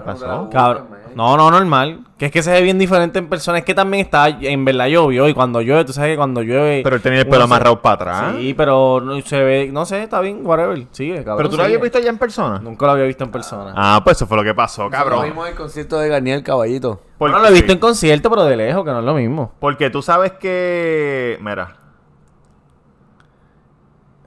¿Qué 0.00 0.04
pasó? 0.04 0.48
Cabrón. 0.50 0.86
No, 1.14 1.36
no, 1.36 1.48
normal. 1.50 2.00
Que 2.18 2.26
es 2.26 2.32
que 2.32 2.42
se 2.42 2.50
ve 2.50 2.60
bien 2.62 2.76
diferente 2.78 3.18
en 3.20 3.28
persona. 3.28 3.58
Es 3.58 3.64
que 3.64 3.74
también 3.74 4.04
está, 4.04 4.28
en 4.28 4.64
verdad 4.64 4.86
llovió. 4.88 5.28
Y 5.28 5.34
cuando 5.34 5.60
llueve, 5.60 5.84
tú 5.84 5.92
sabes 5.92 6.10
que 6.12 6.16
cuando 6.16 6.42
llueve. 6.42 6.80
Pero 6.82 6.96
él 6.96 7.02
tenía 7.02 7.20
el 7.20 7.26
pelo 7.26 7.38
se- 7.38 7.44
amarrado 7.44 7.80
para 7.80 7.94
atrás. 7.94 8.34
Sí, 8.36 8.52
pero 8.54 9.00
no, 9.00 9.20
se 9.20 9.42
ve, 9.44 9.70
no 9.72 9.84
sé, 9.86 10.02
está 10.02 10.20
bien, 10.20 10.40
whatever. 10.44 10.86
Sigue, 10.90 11.18
cabrón. 11.18 11.36
Pero 11.36 11.50
tú 11.50 11.56
lo 11.56 11.62
habías 11.64 11.80
visto 11.80 12.00
ya 12.00 12.10
en 12.10 12.18
persona. 12.18 12.58
Nunca 12.58 12.86
lo 12.86 12.92
había 12.92 13.04
visto 13.04 13.22
en 13.24 13.30
persona. 13.30 13.72
Ah, 13.76 14.00
pues 14.02 14.16
eso 14.16 14.26
fue 14.26 14.36
lo 14.36 14.42
que 14.42 14.54
pasó, 14.54 14.90
cabrón. 14.90 15.22
vimos 15.24 15.48
el 15.48 15.54
concierto 15.54 15.98
de 15.98 16.08
Garnier 16.08 16.42
Caballito. 16.42 17.00
Porque- 17.18 17.32
no 17.36 17.38
lo 17.40 17.48
he 17.48 17.52
visto 17.52 17.72
en 17.72 17.78
concierto, 17.78 18.28
pero 18.30 18.44
de 18.44 18.56
lejos, 18.56 18.84
que 18.84 18.90
no 18.90 18.98
es 18.98 19.04
lo 19.04 19.14
mismo. 19.14 19.52
Porque 19.60 19.90
tú 19.90 20.02
sabes 20.02 20.32
que. 20.32 21.38
Mira. 21.40 21.76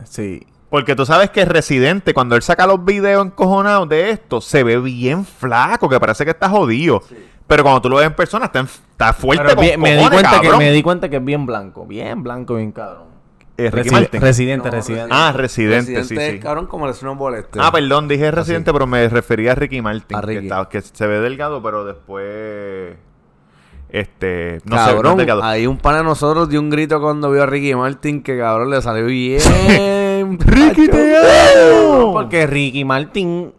Sí. 0.09 0.45
Porque 0.69 0.95
tú 0.95 1.05
sabes 1.05 1.29
que 1.29 1.45
Residente, 1.45 2.13
cuando 2.13 2.35
él 2.35 2.41
saca 2.41 2.67
los 2.67 2.83
videos 2.83 3.25
encojonados 3.25 3.87
de 3.87 4.09
esto, 4.09 4.41
se 4.41 4.63
ve 4.63 4.77
bien 4.79 5.25
flaco, 5.25 5.87
que 5.87 5.99
parece 5.99 6.25
que 6.25 6.31
está 6.31 6.49
jodido. 6.49 7.01
Pero 7.47 7.63
cuando 7.63 7.81
tú 7.81 7.89
lo 7.89 7.95
ves 7.97 8.07
en 8.07 8.13
persona, 8.13 8.45
está, 8.47 8.59
en- 8.59 8.65
está 8.65 9.13
fuerte 9.13 9.43
Pero 9.45 9.55
con 9.55 9.65
bien- 9.65 9.79
me, 9.79 9.95
di 9.95 10.09
cuenta 10.09 10.29
que, 10.31 10.35
cabrón. 10.47 10.57
me 10.59 10.71
di 10.71 10.83
cuenta 10.83 11.09
que 11.09 11.15
es 11.15 11.23
bien 11.23 11.45
blanco. 11.45 11.85
Bien 11.85 12.21
blanco, 12.21 12.55
bien 12.55 12.73
cabrón. 12.73 13.07
Eh, 13.59 13.71
Ricky 13.71 13.89
Resi- 13.89 13.91
Martin. 13.93 14.21
residente, 14.21 14.69
No, 14.69 14.75
residente. 14.75 15.09
Ah, 15.09 15.31
Residente, 15.35 15.95
Residente 15.95 16.31
sí, 16.33 16.39
cabrón 16.39 16.67
como 16.67 16.87
el 16.87 16.93
Snowball 16.93 17.35
este. 17.35 17.59
Ah, 17.61 17.71
perdón, 17.71 18.07
dije 18.07 18.29
Residente, 18.29 18.71
pero 18.73 18.85
me 18.85 19.07
refería 19.09 19.53
a 19.53 19.55
Ricky 19.55 19.81
Martin. 19.81 20.15
A 20.17 20.21
Que, 20.21 20.27
Ricky. 20.27 20.45
está- 20.47 20.69
que 20.69 20.81
se 20.81 21.07
ve 21.07 21.19
delgado, 21.21 21.63
pero 21.63 21.85
después. 21.85 22.97
Este. 23.89 24.59
No 24.65 24.75
sé, 24.77 24.81
no 24.81 24.87
cabrón, 24.87 25.11
es 25.13 25.17
delgado. 25.17 25.43
hay 25.43 25.65
un 25.65 25.77
pana 25.77 25.99
de 25.99 26.03
nosotros 26.03 26.49
dio 26.49 26.59
un 26.59 26.69
grito 26.69 26.99
cuando 27.01 27.31
vio 27.31 27.43
a 27.43 27.45
Ricky 27.45 27.73
Martin 27.73 28.21
que 28.21 28.37
cabrón 28.37 28.69
le 28.69 28.81
salió 28.81 29.05
bien. 29.05 29.39
¡Ricky, 30.39 30.87
te 30.89 31.15
amo! 31.17 32.11
Porque 32.11 32.47
Ricky 32.47 32.83
Martin, 32.83 33.53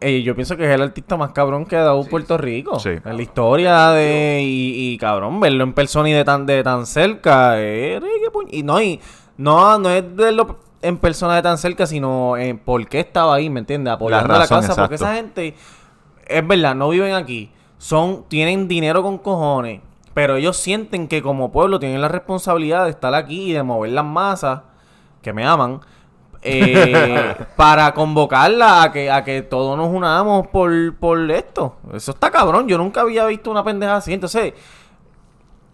eh, 0.00 0.22
yo 0.22 0.34
pienso 0.34 0.56
que 0.56 0.64
es 0.64 0.70
el 0.70 0.82
artista 0.82 1.16
más 1.16 1.32
cabrón 1.32 1.66
que 1.66 1.76
ha 1.76 1.82
dado 1.82 2.04
Puerto 2.04 2.38
Rico. 2.38 2.78
Sí. 2.78 2.90
En 3.04 3.16
la 3.16 3.22
historia 3.22 3.88
de. 3.90 4.40
Y, 4.42 4.92
y, 4.92 4.98
cabrón, 4.98 5.40
verlo 5.40 5.64
en 5.64 5.72
persona 5.72 6.08
y 6.08 6.12
de 6.12 6.24
tan, 6.24 6.46
de 6.46 6.62
tan 6.62 6.86
cerca. 6.86 7.54
eh, 7.60 7.98
Ricky 8.00 8.26
Puñ- 8.32 8.48
y 8.52 8.62
no, 8.62 8.80
y 8.80 9.00
no, 9.38 9.78
no 9.78 9.90
es 9.90 10.04
verlo 10.14 10.58
en 10.82 10.98
persona 10.98 11.34
de 11.36 11.42
tan 11.42 11.58
cerca, 11.58 11.86
sino 11.86 12.36
en 12.36 12.58
por 12.58 12.86
qué 12.86 13.00
estaba 13.00 13.34
ahí, 13.34 13.48
¿me 13.50 13.60
entiendes? 13.60 13.94
Apoyando 13.94 14.28
la, 14.34 14.40
razón, 14.40 14.60
casa. 14.60 14.82
Porque 14.82 14.96
esa 14.96 15.14
gente, 15.14 15.54
es 16.26 16.46
verdad, 16.46 16.74
no 16.74 16.90
viven 16.90 17.14
aquí. 17.14 17.50
Son, 17.84 18.24
tienen 18.28 18.66
dinero 18.66 19.02
con 19.02 19.18
cojones. 19.18 19.82
Pero 20.14 20.36
ellos 20.36 20.56
sienten 20.56 21.06
que 21.06 21.20
como 21.20 21.52
pueblo 21.52 21.78
tienen 21.78 22.00
la 22.00 22.08
responsabilidad 22.08 22.84
de 22.84 22.90
estar 22.90 23.14
aquí 23.14 23.50
y 23.50 23.52
de 23.52 23.62
mover 23.62 23.92
las 23.92 24.06
masas 24.06 24.62
que 25.20 25.34
me 25.34 25.44
aman 25.44 25.80
eh, 26.40 27.34
para 27.56 27.92
convocarla 27.92 28.84
a 28.84 28.90
que, 28.90 29.10
a 29.10 29.22
que 29.22 29.42
todos 29.42 29.76
nos 29.76 29.88
unamos 29.88 30.46
por, 30.46 30.96
por 30.96 31.30
esto. 31.30 31.76
Eso 31.92 32.12
está 32.12 32.30
cabrón. 32.30 32.68
Yo 32.68 32.78
nunca 32.78 33.02
había 33.02 33.26
visto 33.26 33.50
una 33.50 33.62
pendeja 33.62 33.96
así. 33.96 34.14
Entonces, 34.14 34.54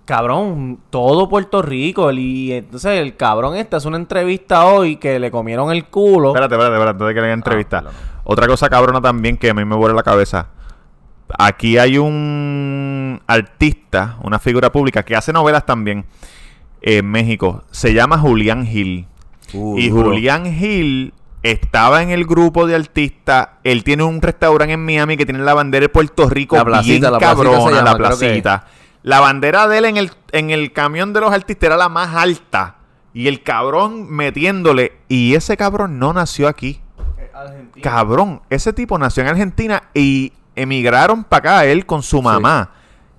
cabrón, 0.05 0.81
todo 0.91 1.29
Puerto 1.29 1.63
Rico. 1.63 2.11
y 2.11 2.55
entonces 2.55 2.99
el 2.99 3.17
cabrón 3.17 3.55
este 3.55 3.77
hace 3.77 3.87
una 3.87 3.99
entrevista 3.99 4.65
hoy 4.65 4.97
que 4.97 5.21
le 5.21 5.31
comieron 5.31 5.71
el 5.71 5.85
culo. 5.85 6.31
Espérate, 6.31 6.57
espérate, 6.57 6.75
espérate, 6.75 6.91
antes 6.91 7.07
de 7.07 7.15
que 7.15 7.21
le 7.21 7.27
haga 7.27 7.35
entrevista. 7.35 7.85
Ah. 7.87 7.91
Otra 8.25 8.49
cosa 8.49 8.69
cabrona 8.69 9.01
también 9.01 9.37
que 9.37 9.51
a 9.51 9.55
mí 9.55 9.65
me 9.65 9.77
vuela 9.77 9.95
la 9.95 10.03
cabeza. 10.03 10.49
Aquí 11.39 11.79
hay 11.79 11.99
un 11.99 13.21
artista, 13.27 14.17
una 14.23 14.39
figura 14.39 14.73
pública 14.73 15.05
que 15.05 15.17
hace 15.17 15.33
novelas 15.33 15.67
también 15.67 16.05
en 16.83 17.07
México. 17.11 17.65
Se 17.71 17.93
llama 17.93 18.19
Julián 18.19 18.67
Gil. 18.67 19.07
Uh, 19.53 19.79
y 19.79 19.89
duro. 19.89 20.11
Julián 20.11 20.53
Gil 20.53 21.13
estaba 21.43 22.03
en 22.03 22.11
el 22.11 22.25
grupo 22.25 22.67
de 22.67 22.77
artistas. 22.77 23.49
Él 23.65 23.85
tiene 23.85 24.03
un 24.03 24.21
restaurante 24.21 24.75
en 24.75 24.85
Miami 24.85 25.17
que 25.17 25.25
tiene 25.25 25.41
la 25.41 25.55
bandera 25.55 25.85
de 25.85 25.89
Puerto 25.89 26.29
Rico 26.29 26.57
La 26.57 26.65
placita, 26.65 26.91
bien 26.91 27.03
la 27.03 27.19
placita 27.19 27.37
cabrona, 27.37 27.77
llama, 27.77 27.83
la 27.83 27.97
placita. 27.97 28.67
La 29.03 29.21
bandera 29.21 29.67
de 29.67 29.79
él 29.79 29.85
en 29.87 29.97
el, 29.97 30.11
en 30.33 30.51
el 30.51 30.73
camión 30.73 31.13
de 31.13 31.21
los 31.21 31.33
artistas 31.33 31.69
era 31.69 31.77
la 31.77 31.89
más 31.89 32.15
alta. 32.15 32.77
Y 33.13 33.27
el 33.27 33.43
cabrón 33.43 34.09
metiéndole. 34.11 34.93
Y 35.09 35.35
ese 35.35 35.57
cabrón 35.57 35.99
no 35.99 36.13
nació 36.13 36.49
aquí. 36.49 36.81
Cabrón, 37.83 38.43
ese 38.51 38.73
tipo 38.73 38.99
nació 38.99 39.23
en 39.23 39.29
Argentina 39.31 39.85
y 39.95 40.33
emigraron 40.55 41.25
para 41.25 41.39
acá 41.39 41.65
él 41.67 41.87
con 41.87 42.03
su 42.03 42.21
mamá. 42.23 42.71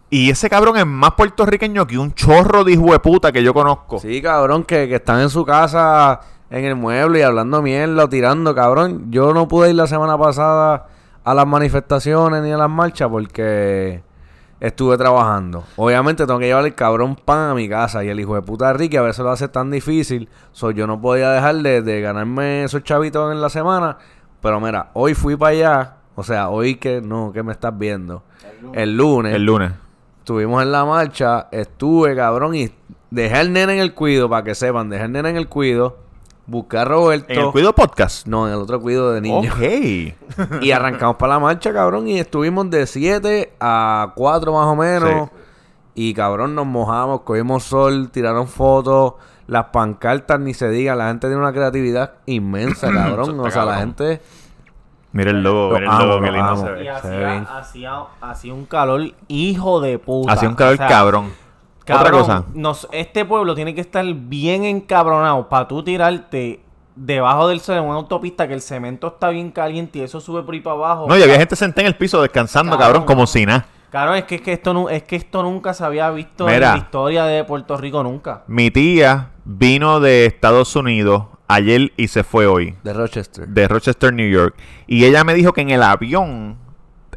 Y 0.10 0.30
ese 0.30 0.50
cabrón 0.50 0.78
es 0.78 0.86
más 0.86 1.12
puertorriqueño 1.12 1.88
que 1.88 1.98
un 1.98 2.14
chorro 2.14 2.64
de 2.66 2.74
hijo 2.74 2.92
de 2.92 3.00
puta 3.00 3.32
que 3.32 3.44
yo 3.44 3.54
conozco. 3.54 4.00
Sí, 4.00 4.22
cabrón, 4.22 4.64
que, 4.64 4.90
que 4.90 4.96
están 4.96 5.22
en 5.22 5.30
su 5.30 5.46
casa 5.46 6.20
en 6.50 6.66
el 6.66 6.76
mueble 6.76 7.20
y 7.20 7.22
hablando 7.22 7.62
mierda 7.62 8.04
o 8.04 8.10
tirando, 8.10 8.54
cabrón. 8.54 9.10
Yo 9.10 9.34
no 9.34 9.48
pude 9.48 9.70
ir 9.70 9.76
la 9.76 9.88
semana 9.88 10.18
pasada 10.18 10.88
a 11.24 11.34
las 11.34 11.48
manifestaciones 11.48 12.44
ni 12.44 12.52
a 12.52 12.58
las 12.58 12.70
marchas 12.70 13.08
porque 13.10 14.04
estuve 14.60 14.98
trabajando. 14.98 15.64
Obviamente 15.78 16.26
tengo 16.26 16.40
que 16.40 16.48
llevar 16.48 16.66
el 16.66 16.76
cabrón 16.76 17.16
pan 17.16 17.52
a 17.52 17.54
mi 17.54 17.70
casa 17.70 18.04
y 18.04 18.10
el 18.10 18.20
hijo 18.20 18.36
de 18.36 18.42
puta 18.42 18.74
Ricky 18.74 18.98
a 18.98 19.02
veces 19.02 19.24
lo 19.24 19.32
hace 19.32 19.48
tan 19.48 19.72
difícil. 19.72 20.28
So, 20.52 20.72
yo 20.72 20.88
no 20.88 21.00
podía 21.00 21.32
dejar 21.32 21.56
de, 21.56 21.82
de 21.82 22.02
ganarme 22.02 22.66
esos 22.66 22.84
chavitos 22.84 23.32
en 23.32 23.40
la 23.42 23.50
semana. 23.50 23.98
Pero 24.42 24.60
mira, 24.60 24.92
hoy 24.94 25.14
fui 25.14 25.38
para 25.38 25.52
allá. 25.52 25.98
O 26.16 26.24
sea, 26.24 26.50
hoy 26.50 26.76
que 26.76 27.02
no, 27.02 27.32
que 27.34 27.44
me 27.44 27.52
estás 27.52 27.78
viendo. 27.78 28.24
El 28.74 28.96
lunes. 28.96 29.36
El 29.36 29.46
lunes. 29.46 29.72
Estuvimos 30.20 30.62
en 30.62 30.72
la 30.72 30.86
marcha, 30.86 31.48
estuve, 31.52 32.16
cabrón, 32.16 32.54
y 32.56 32.72
dejé 33.10 33.36
al 33.36 33.54
nene 33.54 33.74
en 33.74 33.80
el 33.80 33.94
cuido, 33.94 34.30
para 34.30 34.44
que 34.44 34.56
sepan, 34.56 34.90
dejé 34.90 35.04
al 35.04 35.12
nene 35.12 35.30
en 35.30 35.38
el 35.38 35.48
cuido, 35.48 35.98
busqué 36.46 36.78
a 36.78 36.86
Roberto. 36.86 37.32
En 37.34 37.40
el 37.40 37.52
Cuido 37.52 37.74
Podcast. 37.74 38.28
No, 38.28 38.48
en 38.48 38.54
el 38.54 38.60
otro 38.60 38.80
cuido 38.80 39.12
de 39.14 39.22
niños. 39.22 39.56
Ok. 39.56 40.62
Y 40.62 40.72
arrancamos 40.72 41.16
para 41.16 41.34
la 41.34 41.40
marcha, 41.40 41.74
cabrón, 41.74 42.08
y 42.08 42.20
estuvimos 42.20 42.70
de 42.70 42.86
7 42.86 43.54
a 43.60 44.14
4 44.16 44.54
más 44.54 44.68
o 44.68 44.76
menos. 44.76 45.30
Y 45.94 46.14
cabrón, 46.14 46.56
nos 46.56 46.66
mojamos, 46.66 47.22
cogimos 47.22 47.64
sol, 47.64 48.10
tiraron 48.12 48.48
fotos, 48.48 49.16
las 49.48 49.66
pancartas 49.66 50.40
ni 50.40 50.54
se 50.54 50.70
diga, 50.70 50.96
la 50.96 51.08
gente 51.08 51.28
tiene 51.28 51.42
una 51.42 51.52
creatividad 51.52 52.14
inmensa, 52.26 52.92
cabrón. 52.94 53.40
O 53.40 53.52
sea, 53.52 53.66
la 53.66 53.80
gente 53.80 54.22
Mira 55.14 55.32
el 55.32 55.44
logo, 55.44 55.72
Lo 55.74 55.80
mira 55.80 55.92
el 55.92 55.98
logo, 56.08 56.14
amo, 56.18 56.32
lindo 56.32 56.48
amo. 56.50 56.64
se 56.64 56.70
Y 56.70 56.74
ve. 56.74 56.80
Bien. 56.82 56.94
hacía, 56.96 57.58
hacía, 57.58 58.04
hacía 58.22 58.54
un 58.54 58.66
calor 58.66 59.02
hijo 59.28 59.82
de 59.82 60.00
puta. 60.00 60.34
Hacía 60.34 60.48
un 60.50 60.56
calor 60.56 60.74
O 60.76 60.78
sea, 60.78 60.88
cabrón. 60.88 61.34
Otra 61.94 62.12
cosa. 62.12 62.46
nos- 62.54 62.88
este 62.94 63.26
pueblo 63.26 63.54
tiene 63.54 63.76
que 63.76 63.82
estar 63.82 64.06
bien 64.06 64.64
encabronado 64.64 65.50
para 65.50 65.68
tú 65.68 65.84
tirarte 65.84 66.62
debajo 66.96 67.48
del 67.50 67.60
sol 67.60 67.78
en 67.78 67.84
una 67.84 67.96
autopista 67.96 68.48
que 68.48 68.54
el 68.54 68.62
cemento 68.62 69.08
está 69.08 69.30
bien 69.30 69.52
caliente 69.52 70.00
y 70.00 70.02
eso 70.04 70.22
sube 70.22 70.44
por 70.44 70.54
ahí 70.54 70.62
para 70.62 70.76
abajo. 70.76 71.06
No, 71.10 71.18
y 71.18 71.24
había 71.24 71.38
gente 71.38 71.56
sentada 71.56 71.82
en 71.82 71.88
el 71.88 71.96
piso 71.98 72.22
descansando, 72.22 72.72
Cabrón. 72.78 72.88
cabrón, 73.02 73.06
como 73.06 73.28
si 73.28 73.46
nada. 73.46 73.66
Claro, 73.90 74.16
es 74.16 74.24
que, 74.24 74.36
es 74.36 74.42
que 74.42 74.54
esto 74.54 74.90
es 74.90 75.04
que 75.04 75.18
esto 75.18 75.44
nunca 75.44 75.74
se 75.74 75.84
había 75.84 76.10
visto 76.12 76.48
en 76.50 76.62
la 76.62 76.78
historia 76.78 77.26
de 77.26 77.44
Puerto 77.44 77.76
Rico 77.76 78.02
nunca. 78.04 78.44
Mi 78.48 78.72
tía 78.72 79.32
vino 79.44 80.00
de 80.00 80.28
Estados 80.28 80.74
Unidos 80.78 81.26
ayer 81.54 81.92
y 81.98 82.08
se 82.08 82.24
fue 82.24 82.48
hoy. 82.48 82.76
de 82.84 82.94
Rochester. 82.94 83.48
de 83.48 83.68
Rochester, 83.68 84.14
New 84.14 84.30
York. 84.30 84.56
Y 84.88 85.06
ella 85.06 85.24
me 85.24 85.34
dijo 85.34 85.54
que 85.54 85.62
en 85.62 85.70
el 85.70 85.84
avión, 85.84 86.58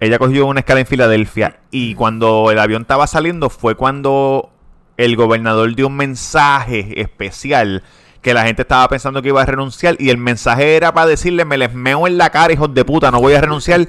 ella 0.01 0.19
cogió 0.19 0.47
una 0.47 0.61
escala 0.61 0.81
en 0.81 0.87
Filadelfia. 0.87 1.61
Y 1.71 1.95
cuando 1.95 2.51
el 2.51 2.59
avión 2.59 2.83
estaba 2.83 3.07
saliendo, 3.07 3.51
fue 3.51 3.75
cuando 3.75 4.51
el 4.97 5.17
gobernador 5.17 5.75
dio 5.75 5.87
un 5.87 5.97
mensaje 5.97 7.01
especial. 7.01 7.83
Que 8.23 8.33
la 8.33 8.45
gente 8.45 8.63
estaba 8.63 8.89
pensando 8.89 9.21
que 9.21 9.29
iba 9.29 9.43
a 9.43 9.47
renunciar. 9.47 9.97
Y 9.99 10.09
el 10.11 10.17
mensaje 10.17 10.77
era 10.77 10.95
para 10.95 11.07
decirle: 11.07 11.45
Me 11.45 11.59
les 11.59 11.75
meo 11.75 12.07
en 12.07 12.17
la 12.17 12.31
cara, 12.31 12.53
hijos 12.53 12.73
de 12.73 12.85
puta, 12.85 13.11
no 13.11 13.21
voy 13.21 13.35
a 13.35 13.41
renunciar. 13.41 13.89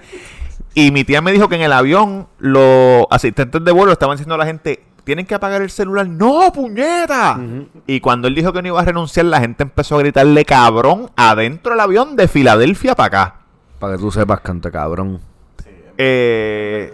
Y 0.73 0.91
mi 0.91 1.05
tía 1.05 1.21
me 1.21 1.31
dijo 1.31 1.47
que 1.47 1.55
en 1.55 1.61
el 1.61 1.71
avión 1.71 2.27
los 2.37 3.05
asistentes 3.09 3.63
de 3.63 3.71
vuelo 3.71 3.93
estaban 3.93 4.17
diciendo 4.17 4.35
a 4.35 4.37
la 4.37 4.45
gente, 4.45 4.83
tienen 5.05 5.25
que 5.25 5.35
apagar 5.35 5.61
el 5.61 5.69
celular. 5.69 6.07
¡No, 6.07 6.51
puñeta! 6.51 7.39
Y 7.87 8.01
cuando 8.01 8.27
él 8.27 8.35
dijo 8.35 8.51
que 8.51 8.61
no 8.61 8.67
iba 8.69 8.81
a 8.81 8.85
renunciar, 8.85 9.27
la 9.27 9.39
gente 9.39 9.63
empezó 9.63 9.95
a 9.95 9.99
gritarle 9.99 10.43
cabrón 10.43 11.09
adentro 11.15 11.71
del 11.71 11.79
avión 11.79 12.15
de 12.17 12.27
Filadelfia 12.27 12.95
para 12.95 13.07
acá. 13.07 13.35
Para 13.79 13.95
que 13.95 13.99
tú 14.01 14.11
sepas, 14.11 14.41
canta 14.41 14.71
cabrón. 14.71 15.21
Eh, 15.97 16.93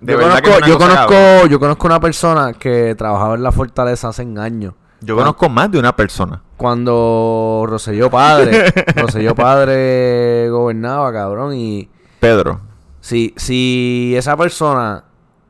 de 0.00 0.12
yo 0.12 0.18
verdad 0.18 0.40
que 0.42 0.50
es 0.50 0.56
conozco, 0.56 0.58
una 0.58 0.66
yo 0.68 0.74
cosa 0.78 0.88
conozco, 0.88 1.12
cabrón. 1.14 1.48
yo 1.48 1.60
conozco 1.60 1.86
una 1.86 2.00
persona 2.00 2.52
que 2.52 2.94
trabajaba 2.94 3.34
en 3.36 3.42
la 3.42 3.52
fortaleza 3.52 4.08
hace 4.08 4.22
años. 4.38 4.74
Yo 5.00 5.16
conozco 5.16 5.48
más 5.48 5.70
de 5.70 5.78
una 5.78 5.94
persona. 5.94 6.42
Cuando 6.56 7.64
Roselló 7.66 8.10
Padre, 8.10 8.70
Roselló 8.96 9.34
Padre 9.34 10.48
gobernaba, 10.50 11.12
cabrón, 11.12 11.54
y 11.54 11.88
Pedro. 12.20 12.60
si, 13.00 13.32
si 13.36 14.14
esa 14.16 14.36
persona 14.36 15.04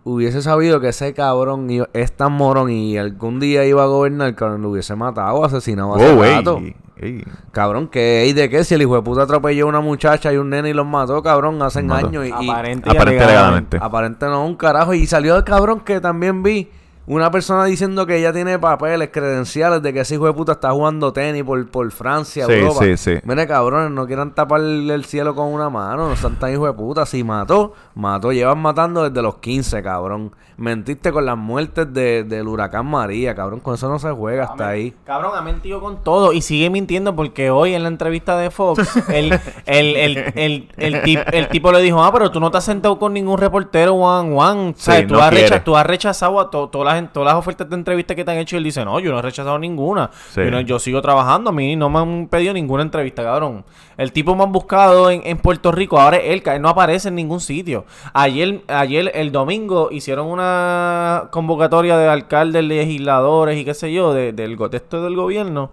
hubiese 0.05 0.43
sabido 0.43 0.81
que 0.81 0.89
ese 0.89 1.15
cabrón 1.15 1.69
iba- 1.71 1.89
es 1.95 2.13
tan 2.13 2.33
morón 2.33 2.71
y 2.71 2.97
algún 2.99 3.41
día 3.41 3.65
iba 3.65 3.83
a 3.83 3.87
gobernar, 3.87 4.35
cabrón, 4.35 4.63
lo 4.63 4.71
hubiese 4.71 4.95
matado 4.97 5.35
o 5.37 5.45
asesinado 5.45 5.95
hace 5.97 6.13
Oh, 6.13 6.23
rato. 6.23 6.61
ey. 6.97 7.25
Cabrón, 7.51 7.89
que 7.89 8.25
¿y 8.29 8.33
de 8.33 8.49
qué? 8.49 8.65
Si 8.65 8.75
el 8.75 8.83
hijo 8.83 8.95
de 8.95 9.03
puta 9.03 9.23
atropelló 9.23 9.67
a 9.67 9.69
una 9.69 9.81
muchacha 9.81 10.33
y 10.33 10.37
un 10.37 10.51
nene 10.51 10.71
y 10.71 10.73
los 10.73 10.87
mató, 10.87 11.23
cabrón, 11.23 11.61
hace 11.63 11.81
años. 11.81 12.25
Y, 12.25 12.29
y 12.29 12.51
Aparente, 12.51 12.89
y 12.93 12.97
Aparente 12.97 13.25
alegadamente. 13.25 13.79
aparente 13.81 14.27
no, 14.27 14.47
un 14.47 14.55
carajo. 14.57 14.95
Y 14.95 15.07
salió 15.07 15.37
el 15.37 15.45
cabrón 15.45 15.81
que 15.81 16.01
también 16.01 16.43
vi 16.43 16.71
una 17.07 17.31
persona 17.31 17.65
diciendo 17.67 18.07
que 18.07 18.17
ella 18.19 18.33
tiene 18.33 18.59
papeles, 18.59 19.11
credenciales 19.13 19.83
de 19.83 19.93
que 19.93 20.01
ese 20.01 20.15
hijo 20.15 20.27
de 20.27 20.33
puta 20.33 20.53
está 20.53 20.71
jugando 20.73 21.13
tenis 21.13 21.45
por, 21.45 21.69
por 21.71 21.91
Francia, 21.93 22.47
Sí, 22.47 22.53
Europa. 22.53 22.81
sí, 22.85 22.97
sí. 22.97 23.15
Mire, 23.25 23.47
cabrones, 23.47 23.91
no 23.91 24.07
quieran 24.07 24.35
tapar 24.35 24.61
el 24.61 25.05
cielo 25.05 25.35
con 25.35 25.49
una 25.53 25.69
mano, 25.71 26.09
no 26.09 26.17
sean 26.17 26.37
tan 26.39 26.53
hijo 26.53 26.67
de 26.67 26.73
puta. 26.73 27.05
Si 27.07 27.23
mató, 27.25 27.75
mató. 27.95 28.33
Llevan 28.33 28.59
matando 28.59 29.09
desde 29.09 29.21
los 29.23 29.37
15, 29.37 29.83
cabrón. 29.83 30.33
Mentiste 30.57 31.11
con 31.11 31.27
las 31.27 31.37
muertes 31.37 31.93
de, 31.93 32.23
del 32.23 32.47
huracán 32.47 32.87
María, 32.87 33.35
cabrón. 33.35 33.59
Con 33.61 33.75
eso 33.75 33.89
no 33.89 33.99
se 33.99 34.11
juega 34.13 34.45
hasta 34.45 34.69
ahí. 34.69 34.95
Cabrón, 35.05 35.33
ha 35.35 35.43
mentido 35.43 35.81
con 35.81 36.03
todo 36.05 36.33
y 36.33 36.43
sigue 36.43 36.71
mintiendo 36.71 37.17
porque 37.17 37.51
hoy 37.51 37.75
en 37.75 37.83
la 37.83 37.89
entrevista 37.89 38.39
de 38.39 38.51
Fox 38.51 38.97
el, 39.09 39.33
el, 39.67 39.97
el, 39.97 40.17
el, 40.37 40.69
el, 40.77 41.03
tip- 41.03 41.25
el 41.33 41.49
tipo 41.49 41.73
le 41.73 41.81
dijo, 41.83 42.03
ah, 42.05 42.13
pero 42.13 42.31
tú 42.31 42.39
no 42.41 42.51
te 42.53 42.59
has 42.59 42.65
sentado 42.65 42.99
con 42.99 43.13
ningún 43.13 43.39
reportero. 43.39 43.97
O 43.97 44.75
sea, 44.77 45.01
Sí, 45.01 45.07
tú, 45.07 45.15
no 45.15 45.21
has 45.21 45.31
quiere. 45.31 45.49
recha- 45.49 45.65
tú 45.65 45.77
has 45.77 45.87
rechazado 45.87 46.39
a 46.41 46.51
to- 46.51 46.69
todas, 46.95 47.03
las, 47.03 47.13
todas 47.13 47.27
las 47.27 47.35
ofertas 47.37 47.69
de 47.69 47.77
entrevista 47.77 48.15
que 48.15 48.25
te 48.25 48.31
han 48.31 48.39
hecho 48.39 48.57
él 48.57 48.65
dice, 48.65 48.85
no, 48.85 48.99
yo 49.01 49.11
no 49.13 49.19
he 49.19 49.23
rechazado 49.23 49.59
ninguna. 49.59 50.11
Sí. 50.31 50.41
Yo, 50.45 50.51
no- 50.51 50.61
yo 50.61 50.79
sigo 50.79 51.01
trabajando, 51.03 51.51
a 51.51 51.53
mí 51.53 51.77
no 51.77 51.91
me 51.91 51.99
han 51.99 52.29
pedido 52.29 52.55
ninguna 52.55 52.83
entrevista, 52.83 53.23
cabrón. 53.23 53.65
El 53.97 54.13
tipo 54.13 54.35
más 54.35 54.49
buscado 54.49 55.11
en, 55.11 55.23
en 55.25 55.39
Puerto 55.39 55.71
Rico 55.73 56.01
ahora 56.01 56.17
es 56.17 56.31
él, 56.33 56.43
él 56.45 56.63
no 56.63 56.69
aparece 56.69 57.09
en 57.09 57.15
ningún 57.15 57.41
sitio. 57.41 57.85
Ayer, 58.13 58.63
ayer, 58.69 59.11
el 59.15 59.31
domingo, 59.33 59.89
hicieron 59.93 60.27
una 60.27 61.29
convocatoria 61.31 61.97
de 61.97 62.09
alcaldes, 62.09 62.65
legisladores 62.65 63.59
y 63.59 63.65
qué 63.65 63.75
sé 63.75 63.93
yo, 63.93 64.13
de- 64.13 64.33
del 64.33 64.57
de 64.57 64.77
esto 64.77 65.03
del 65.03 65.17
gobierno. 65.17 65.71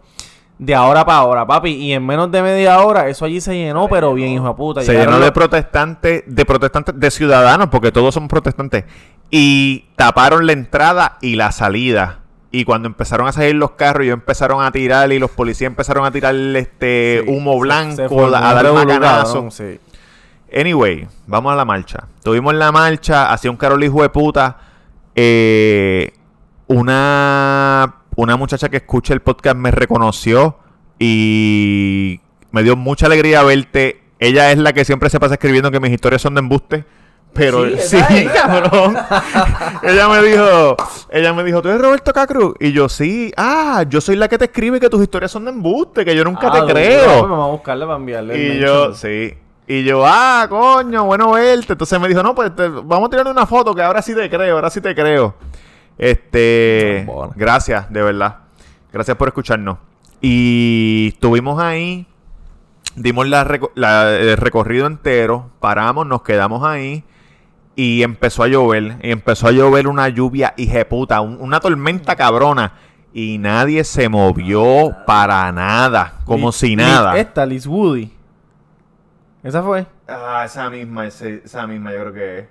De 0.63 0.76
ahora 0.76 1.04
para 1.04 1.17
ahora, 1.17 1.47
papi. 1.47 1.71
Y 1.71 1.91
en 1.93 2.06
menos 2.06 2.32
de 2.32 2.39
media 2.43 2.80
hora, 2.82 3.08
eso 3.10 3.26
allí 3.26 3.41
se 3.41 3.56
llenó, 3.56 3.88
pero 3.89 4.13
bien, 4.13 4.30
hijo 4.30 4.47
de 4.47 4.54
puta. 4.54 4.82
Se 4.84 4.93
llenó 4.93 5.13
de 5.15 5.21
los- 5.21 5.32
protestantes, 5.32 6.24
de 6.28 6.45
protestantes, 6.45 7.00
de 7.00 7.10
ciudadanos, 7.10 7.69
porque 7.69 7.91
todos 7.91 8.13
son 8.13 8.28
protestantes. 8.28 8.84
Y 9.32 9.86
taparon 9.95 10.45
la 10.45 10.52
entrada 10.52 11.17
y 11.19 11.36
la 11.36 11.52
salida. 11.52 12.19
Y 12.52 12.63
cuando 12.63 12.88
empezaron 12.88 13.28
a 13.28 13.32
salir 13.32 13.56
los 13.56 13.71
carros, 13.71 14.04
ellos 14.04 14.13
empezaron 14.13 14.62
a 14.63 14.71
tirar 14.71 15.12
y 15.12 15.17
los 15.17 15.32
policías 15.32 15.67
empezaron 15.67 16.06
a 16.06 16.12
tirar 16.12 16.36
este 16.36 17.24
Sí, 17.26 17.32
humo 17.34 17.58
blanco, 17.58 18.26
a 18.28 18.54
dar 18.54 18.71
macanazo. 18.71 19.50
sí. 19.50 19.80
Anyway, 20.56 21.08
vamos 21.26 21.54
a 21.54 21.56
la 21.56 21.65
marcha. 21.65 22.06
Tuvimos 22.24 22.54
la 22.54 22.71
marcha, 22.71 23.32
hacía 23.34 23.50
un 23.50 23.58
carol 23.58 23.84
hijo 23.84 24.02
de 24.04 24.10
puta. 24.10 24.58
Eh, 25.15 26.12
una, 26.67 27.95
una 28.15 28.36
muchacha 28.38 28.69
que 28.69 28.78
escucha 28.78 29.13
el 29.13 29.21
podcast 29.21 29.56
me 29.58 29.71
reconoció 29.71 30.58
y 31.00 32.19
me 32.52 32.63
dio 32.63 32.76
mucha 32.76 33.06
alegría 33.08 33.43
verte. 33.43 34.02
Ella 34.19 34.52
es 34.52 34.58
la 34.58 34.74
que 34.74 34.86
siempre 34.86 35.10
se 35.10 35.19
pasa 35.19 35.34
escribiendo 35.36 35.71
que 35.71 35.80
mis 35.80 35.91
historias 35.91 36.21
son 36.21 36.36
de 36.36 36.39
embuste. 36.39 36.86
Pero 37.34 37.65
Sí, 37.78 37.97
cabrón. 38.34 38.97
ella 39.84 40.10
me 40.10 40.21
dijo, 40.21 40.76
ella 41.10 41.34
me 41.34 41.43
dijo, 41.43 41.62
¿tú 41.62 41.69
eres 41.69 41.82
Roberto 41.82 42.12
Cacruz? 42.13 42.56
Y 42.60 42.71
yo, 42.74 42.89
sí, 42.89 43.32
ah, 43.38 43.84
yo 43.88 44.02
soy 44.02 44.15
la 44.17 44.28
que 44.28 44.38
te 44.38 44.45
escribe 44.45 44.80
que 44.80 44.89
tus 44.89 45.02
historias 45.02 45.32
son 45.32 45.45
de 45.45 45.52
embuste, 45.52 46.04
que 46.06 46.15
yo 46.15 46.24
nunca 46.24 46.47
Ah, 46.50 46.52
te 46.52 46.60
duro, 46.60 46.74
creo. 46.74 47.06
pues 47.06 47.21
Vamos 47.21 47.47
a 47.47 47.52
buscarle 47.52 47.86
para 47.86 47.97
enviarle. 47.97 48.36
Y 48.36 48.50
mention. 48.50 48.62
yo, 48.67 48.93
sí. 48.93 49.34
Y 49.67 49.84
yo, 49.86 50.04
ah, 50.06 50.45
coño, 50.50 51.06
bueno 51.06 51.32
verte. 51.32 51.71
Entonces 51.74 52.00
me 52.00 52.10
dijo, 52.10 52.21
no, 52.21 52.36
pues 52.36 52.54
te- 52.54 52.67
vamos 52.67 53.08
a 53.08 53.10
tirar 53.10 53.28
una 53.28 53.45
foto 53.45 53.74
que 53.74 53.82
ahora 53.82 54.02
sí 54.02 54.13
te 54.13 54.30
creo, 54.30 54.56
ahora 54.56 54.69
sí 54.69 54.82
te 54.82 54.93
creo. 54.93 55.34
Este, 56.02 57.08
gracias, 57.36 57.92
de 57.94 58.02
verdad. 58.02 58.38
Gracias 58.92 59.16
por 59.16 59.28
escucharnos. 59.28 59.78
Y 60.20 61.12
estuvimos 61.14 61.62
ahí, 61.62 62.08
dimos 62.96 63.28
la 63.28 63.46
reco- 63.46 63.72
la- 63.76 64.12
el 64.18 64.36
recorrido 64.38 64.88
entero, 64.88 65.52
paramos, 65.60 66.08
nos 66.08 66.24
quedamos 66.24 66.64
ahí. 66.66 67.04
Y 67.76 68.02
empezó 68.04 68.44
a 68.44 68.48
llover, 68.48 68.98
y 69.04 69.12
empezó 69.12 69.48
a 69.48 69.52
llover 69.52 69.88
una 69.88 70.10
lluvia 70.10 70.54
hijeputa, 70.58 71.22
un- 71.22 71.38
una 71.40 71.60
tormenta 71.60 72.16
cabrona. 72.16 72.74
Y 73.14 73.38
nadie 73.38 73.84
se 73.84 74.10
movió 74.10 74.96
para 75.06 75.52
nada, 75.52 76.16
como 76.26 76.50
Liz- 76.50 76.56
si 76.56 76.68
Liz- 76.76 76.78
nada. 76.78 77.18
Esta, 77.18 77.46
Liz 77.46 77.68
Woody. 77.68 78.12
¿Esa 79.44 79.62
fue? 79.62 79.86
Ah, 80.08 80.44
esa 80.46 80.70
misma, 80.70 81.06
ese- 81.08 81.42
esa 81.46 81.68
misma 81.68 81.92
yo 81.94 82.00
creo 82.02 82.14
que 82.14 82.40
es. 82.40 82.46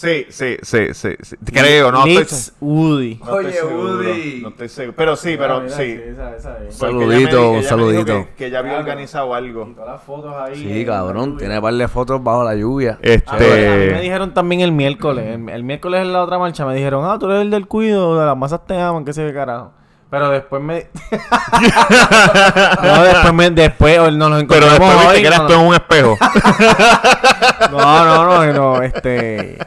Sí, 0.00 0.26
sí, 0.28 0.56
sí, 0.62 0.94
sí, 0.94 1.16
sí. 1.22 1.36
Creo, 1.44 1.90
no 1.90 2.06
estoy, 2.06 2.24
se- 2.26 2.52
Woody. 2.60 3.16
no 3.16 3.24
estoy 3.24 3.44
Oye, 3.46 3.52
seguro. 3.52 3.82
Woody. 3.98 4.40
No 4.42 4.48
estoy 4.50 4.68
seguro. 4.68 4.96
Pero 4.96 5.16
sí, 5.16 5.34
pero 5.36 5.56
Ah, 5.56 5.60
mira, 5.60 5.76
sí. 5.76 6.00
esa- 6.06 6.36
esa 6.36 6.50
es. 6.58 6.76
Porque 6.78 6.92
Saludito, 6.94 7.08
ella 7.10 7.16
me 7.16 7.26
di- 7.26 7.34
ella 7.40 7.50
me 7.50 7.56
dijo 7.56 7.68
saludito. 7.68 8.12
Que, 8.14 8.28
que 8.36 8.50
ya 8.52 8.58
había 8.60 8.70
Claro. 8.74 8.84
organizado 8.84 9.34
algo. 9.34 9.72
Todas 9.74 9.90
las 9.90 10.02
fotos 10.04 10.32
ahí. 10.36 10.54
Sí, 10.54 10.80
en 10.82 10.86
cabrón, 10.86 11.36
tiene 11.36 11.60
par 11.60 11.74
de 11.74 11.88
fotos 11.88 12.22
bajo 12.22 12.44
la 12.44 12.54
lluvia. 12.54 12.92
A 12.92 13.06
mí, 13.08 13.10
a 13.26 13.32
mí 13.34 13.40
me 13.40 13.86
Este. 13.86 14.00
dijeron 14.02 14.32
también 14.34 14.60
el 14.60 14.70
miércoles. 14.70 15.34
El, 15.34 15.48
el 15.48 15.64
miércoles 15.64 16.02
en 16.02 16.12
la 16.12 16.22
otra 16.22 16.38
marcha 16.38 16.64
me 16.64 16.76
dijeron, 16.76 17.04
ah, 17.04 17.18
tú 17.18 17.26
eres 17.28 17.42
el 17.42 17.50
del 17.50 17.66
cuido, 17.66 18.20
de 18.20 18.24
las 18.24 18.36
masas 18.36 18.64
te 18.68 18.80
aman, 18.80 19.04
qué 19.04 19.12
sé 19.12 19.26
qué 19.26 19.34
carajo. 19.34 19.72
Pero 20.10 20.30
después 20.30 20.62
me... 20.62 20.86
no, 22.82 23.02
después 23.02 23.34
me... 23.34 23.50
Después 23.50 23.98
o 23.98 24.10
nos 24.12 24.30
lo 24.30 24.46
Pero 24.46 24.66
encontramos 24.66 24.78
después 24.78 24.94
viste 24.94 25.08
hoy, 25.16 25.20
que 25.22 25.26
eras 25.26 25.40
no, 25.40 25.46
tú 25.48 25.52
en 25.54 25.60
un 25.60 25.74
espejo. 25.74 26.16
no, 27.72 28.04
no, 28.04 28.24
no, 28.46 28.52
no, 28.52 28.82
este... 28.82 29.58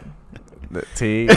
Sí. 0.93 1.27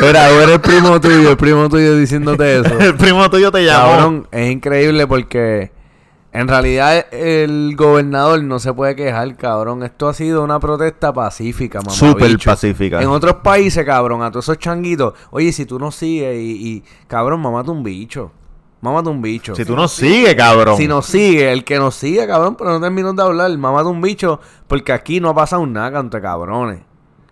Era, 0.00 0.30
era 0.30 0.54
el 0.54 0.60
primo 0.60 1.00
tuyo, 1.00 1.30
el 1.30 1.36
primo 1.36 1.68
tuyo 1.68 1.96
diciéndote 1.96 2.60
eso. 2.60 2.78
El 2.78 2.96
primo 2.96 3.28
tuyo 3.28 3.50
te 3.50 3.64
llamó. 3.64 3.90
Cabrón, 3.90 4.28
es 4.30 4.50
increíble 4.50 5.06
porque 5.06 5.72
en 6.32 6.46
realidad 6.46 7.06
el 7.12 7.74
gobernador 7.76 8.42
no 8.44 8.60
se 8.60 8.72
puede 8.72 8.94
quejar, 8.94 9.36
cabrón. 9.36 9.82
Esto 9.82 10.08
ha 10.08 10.14
sido 10.14 10.44
una 10.44 10.60
protesta 10.60 11.12
pacífica, 11.12 11.80
mamá. 11.80 11.90
Súper 11.90 12.38
pacífica. 12.38 13.02
En 13.02 13.08
otros 13.08 13.36
países, 13.36 13.84
cabrón, 13.84 14.22
a 14.22 14.30
todos 14.30 14.44
esos 14.44 14.58
changuitos, 14.58 15.14
oye, 15.30 15.52
si 15.52 15.66
tú 15.66 15.78
no 15.80 15.90
sigues 15.90 16.36
y, 16.38 16.68
y 16.68 16.84
cabrón, 17.08 17.40
mamate 17.40 17.70
un 17.70 17.82
bicho. 17.82 18.30
Mámate 18.80 19.08
un 19.08 19.20
bicho. 19.20 19.54
Si 19.56 19.64
tú 19.64 19.74
no 19.74 19.88
sigues, 19.88 20.34
cabrón. 20.36 20.76
Si 20.76 20.86
nos 20.86 21.04
sigue, 21.06 21.50
el 21.52 21.64
que 21.64 21.78
nos 21.78 21.94
sigue, 21.96 22.26
cabrón, 22.26 22.54
pero 22.56 22.70
no 22.70 22.80
terminó 22.80 23.12
de 23.12 23.22
hablar, 23.22 23.56
mamate 23.58 23.88
un 23.88 24.00
bicho, 24.00 24.40
porque 24.68 24.92
aquí 24.92 25.18
no 25.20 25.30
ha 25.30 25.34
pasado 25.34 25.66
nada 25.66 25.98
entre 25.98 26.20
cabrones. 26.20 26.80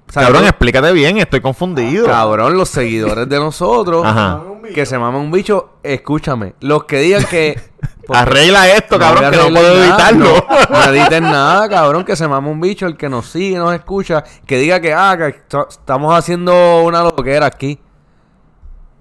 O 0.09 0.13
sea, 0.13 0.23
Cabrón, 0.23 0.43
yo- 0.43 0.49
explícate 0.49 0.93
bien, 0.93 1.19
estoy 1.19 1.41
confundido. 1.41 2.07
Cabrón, 2.07 2.57
los 2.57 2.69
seguidores 2.69 3.29
de 3.29 3.39
nosotros 3.41 4.05
Ajá. 4.07 4.41
que 4.73 4.87
se 4.87 4.99
maman 4.99 5.21
un 5.21 5.31
bicho, 5.33 5.71
escúchame. 5.83 6.55
Los 6.61 6.85
que 6.85 6.99
digan 7.01 7.25
que. 7.25 7.61
porque- 8.07 8.21
Arregla 8.23 8.69
esto, 8.71 8.99
cabrón, 9.01 9.31
que 9.33 9.37
no 9.37 9.49
puedo 9.49 9.75
nada, 9.75 10.11
evitarlo. 10.11 10.47
No, 10.71 10.79
no 10.87 10.93
editen 10.93 11.25
nada, 11.25 11.69
cabrón, 11.69 12.05
que 12.05 12.15
se 12.15 12.29
mama 12.29 12.49
un 12.49 12.61
bicho, 12.61 12.87
el 12.87 12.97
que 12.97 13.09
nos 13.09 13.27
sigue, 13.27 13.57
nos 13.59 13.75
escucha, 13.75 14.23
que 14.47 14.59
diga 14.59 14.81
que, 14.81 14.93
ah, 14.95 15.17
que 15.19 15.43
estamos 15.69 16.15
haciendo 16.17 16.83
una 16.85 17.03
loquera 17.03 17.47
aquí. 17.47 17.81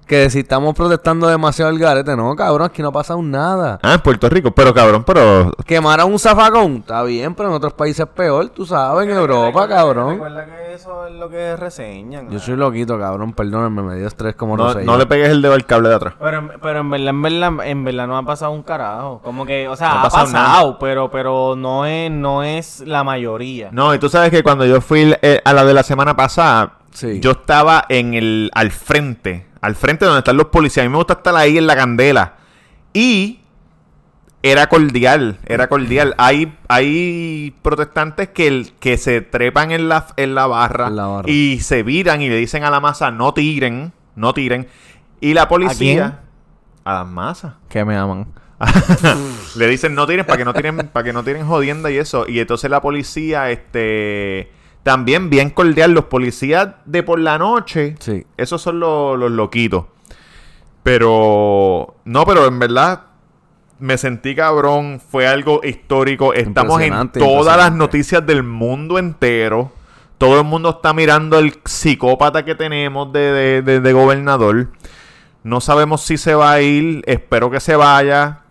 Que 0.05 0.29
si 0.29 0.39
estamos 0.41 0.75
protestando 0.75 1.27
demasiado 1.27 1.71
el 1.71 1.79
garete, 1.79 2.15
no, 2.15 2.35
cabrón, 2.35 2.67
aquí 2.67 2.81
no 2.83 2.89
ha 2.89 2.91
pasado 2.91 3.19
nada. 3.23 3.79
Ah, 3.81 3.95
en 3.95 4.01
Puerto 4.01 4.29
Rico. 4.29 4.51
Pero, 4.51 4.71
cabrón, 4.71 5.03
pero... 5.03 5.51
Quemar 5.65 5.99
a 5.99 6.05
un 6.05 6.19
zafacón, 6.19 6.77
está 6.77 7.01
bien, 7.01 7.33
pero 7.33 7.49
en 7.49 7.55
otros 7.55 7.73
países 7.73 8.01
es 8.01 8.11
peor, 8.13 8.49
tú 8.49 8.67
sabes, 8.67 9.07
en 9.09 9.15
Europa, 9.15 9.67
cabrón. 9.67 10.11
Recuerda 10.13 10.45
que 10.45 10.73
eso 10.75 11.07
es 11.07 11.13
lo 11.15 11.27
que 11.27 11.55
reseñan. 11.55 12.29
Yo 12.29 12.37
soy 12.37 12.55
loquito, 12.55 12.99
cabrón, 12.99 13.33
perdónenme, 13.33 13.81
me 13.81 13.95
dio 13.95 14.05
estrés 14.05 14.35
como 14.35 14.55
No, 14.55 14.65
no, 14.65 14.73
sé. 14.73 14.83
no 14.83 14.95
le 14.95 15.07
pegues 15.07 15.29
el 15.29 15.41
dedo 15.41 15.53
al 15.53 15.65
cable 15.65 15.89
de 15.89 15.95
atrás. 15.95 16.13
Pero, 16.19 16.37
en- 16.37 16.51
pero 16.61 16.79
en 16.81 16.89
verdad, 16.91 17.07
en 17.09 17.21
verdad, 17.23 17.51
en 17.65 17.83
verdad 17.83 18.07
no 18.07 18.17
ha 18.17 18.23
pasado 18.23 18.51
un 18.51 18.61
carajo. 18.61 19.21
Como 19.23 19.43
que, 19.47 19.67
o 19.67 19.75
sea, 19.75 19.87
No 19.89 19.93
ha 19.95 19.99
ha 20.01 20.03
pasado 20.03 20.25
pasado, 20.31 20.77
pero, 20.79 21.09
pero 21.09 21.55
no 21.57 21.87
es, 21.87 22.11
no 22.11 22.43
es 22.43 22.81
la 22.81 23.03
mayoría. 23.03 23.69
No, 23.71 23.91
y 23.95 23.97
tú 23.97 24.07
sabes 24.09 24.29
que 24.29 24.43
cuando 24.43 24.65
yo 24.67 24.81
fui 24.81 25.15
eh, 25.23 25.41
a 25.43 25.51
la 25.53 25.65
de 25.65 25.73
la 25.73 25.81
semana 25.81 26.15
pasada, 26.15 26.73
Sí. 26.91 27.19
yo 27.19 27.31
estaba 27.31 27.83
en 27.89 28.13
el 28.13 28.51
al 28.53 28.71
frente, 28.71 29.45
al 29.65 29.75
frente 29.75 30.05
donde 30.05 30.19
están 30.19 30.37
los 30.37 30.47
policías. 30.47 30.85
A 30.85 30.87
mí 30.87 30.91
me 30.91 30.97
gusta 30.97 31.13
estar 31.13 31.35
ahí 31.35 31.57
en 31.57 31.67
la 31.67 31.75
candela. 31.75 32.33
Y 32.93 33.39
era 34.41 34.67
cordial, 34.69 35.39
era 35.45 35.67
cordial. 35.67 36.13
Hay, 36.17 36.55
hay 36.67 37.55
protestantes 37.61 38.29
que, 38.29 38.47
el- 38.47 38.73
que 38.79 38.97
se 38.97 39.21
trepan 39.21 39.71
en 39.71 39.89
la, 39.89 40.07
en 40.17 40.35
la 40.35 40.45
barra 40.47 40.87
En 40.87 40.95
la 40.95 41.07
barra. 41.07 41.29
y 41.31 41.59
se 41.61 41.81
viran 41.83 42.21
y 42.21 42.29
le 42.29 42.35
dicen 42.37 42.63
a 42.63 42.69
la 42.69 42.79
masa, 42.79 43.09
no 43.11 43.33
tiren, 43.33 43.91
no 44.15 44.33
tiren. 44.33 44.67
Y 45.19 45.33
la 45.33 45.47
policía... 45.47 46.21
A 46.83 46.93
las 46.93 47.07
masas. 47.07 47.53
Que 47.67 47.83
me 47.83 47.97
aman. 47.97 48.27
Le 49.55 49.67
dicen 49.67 49.95
no 49.95 50.05
tiren 50.07 50.25
para 50.25 50.37
que 50.37 50.45
no 50.45 50.53
tiren, 50.53 50.77
para 50.89 51.03
que 51.03 51.11
no 51.13 51.23
tiren 51.23 51.45
jodienda 51.47 51.89
y 51.91 51.97
eso. 51.97 52.25
Y 52.27 52.39
entonces 52.39 52.69
la 52.69 52.81
policía, 52.81 53.49
este, 53.49 54.51
también 54.85 55.31
bien 55.31 55.49
cordial. 55.49 55.91
Los 55.93 56.05
policías 56.05 56.75
de 56.85 57.01
por 57.01 57.19
la 57.19 57.39
noche, 57.39 57.95
Sí. 57.99 58.23
esos 58.37 58.61
son 58.61 58.79
los, 58.79 59.17
los 59.17 59.31
loquitos. 59.31 59.85
Pero, 60.83 61.95
no, 62.05 62.25
pero 62.25 62.45
en 62.45 62.59
verdad 62.59 63.01
me 63.79 63.97
sentí 63.97 64.35
cabrón. 64.35 65.01
Fue 65.09 65.27
algo 65.27 65.61
histórico. 65.63 66.33
Estamos 66.33 66.79
en 66.81 67.09
todas 67.09 67.57
las 67.57 67.73
noticias 67.73 68.23
del 68.25 68.43
mundo 68.43 68.99
entero. 68.99 69.71
Todo 70.19 70.39
el 70.39 70.45
mundo 70.45 70.69
está 70.69 70.93
mirando 70.93 71.39
el 71.39 71.59
psicópata 71.65 72.45
que 72.45 72.53
tenemos 72.55 73.11
de, 73.11 73.19
de- 73.19 73.61
de- 73.63 73.79
de 73.81 73.93
gobernador. 73.93 74.67
No 75.43 75.59
sabemos 75.59 76.01
si 76.01 76.17
se 76.17 76.35
va 76.35 76.51
a 76.53 76.61
ir. 76.61 77.01
Espero 77.07 77.49
que 77.49 77.59
se 77.59 77.75
vaya. 77.75 78.41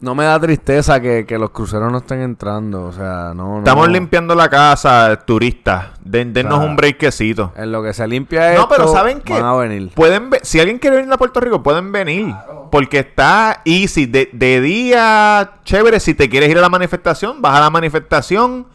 No 0.00 0.14
me 0.14 0.24
da 0.24 0.40
tristeza 0.40 0.98
que, 0.98 1.26
que 1.26 1.36
los 1.38 1.50
cruceros 1.50 1.92
no 1.92 1.98
estén 1.98 2.22
entrando, 2.22 2.84
o 2.84 2.92
sea, 2.92 3.32
no, 3.34 3.52
no. 3.52 3.58
Estamos 3.58 3.86
limpiando 3.90 4.34
la 4.34 4.48
casa, 4.48 5.14
turistas. 5.26 5.88
Den, 6.02 6.32
dennos 6.32 6.58
un 6.64 6.74
breakcito. 6.74 7.52
En 7.54 7.70
lo 7.70 7.82
que 7.82 7.92
se 7.92 8.08
limpia 8.08 8.50
esto, 8.52 8.62
No, 8.62 8.68
pero 8.70 8.88
¿saben 8.88 9.20
qué? 9.20 9.34
van 9.34 9.44
a 9.44 9.54
venir. 9.56 9.90
Pueden 9.94 10.30
ve- 10.30 10.40
si 10.42 10.58
alguien 10.58 10.78
quiere 10.78 10.96
venir 10.96 11.12
a 11.12 11.18
Puerto 11.18 11.38
Rico, 11.40 11.62
pueden 11.62 11.92
venir. 11.92 12.34
Porque 12.70 13.00
está 13.00 13.60
easy. 13.66 14.06
De, 14.06 14.30
de 14.32 14.60
día, 14.62 15.52
chévere. 15.64 16.00
Si 16.00 16.14
te 16.14 16.30
quieres 16.30 16.48
ir 16.48 16.56
a 16.56 16.62
la 16.62 16.70
manifestación, 16.70 17.42
vas 17.42 17.56
a 17.56 17.60
la 17.60 17.68
manifestación. 17.70 18.66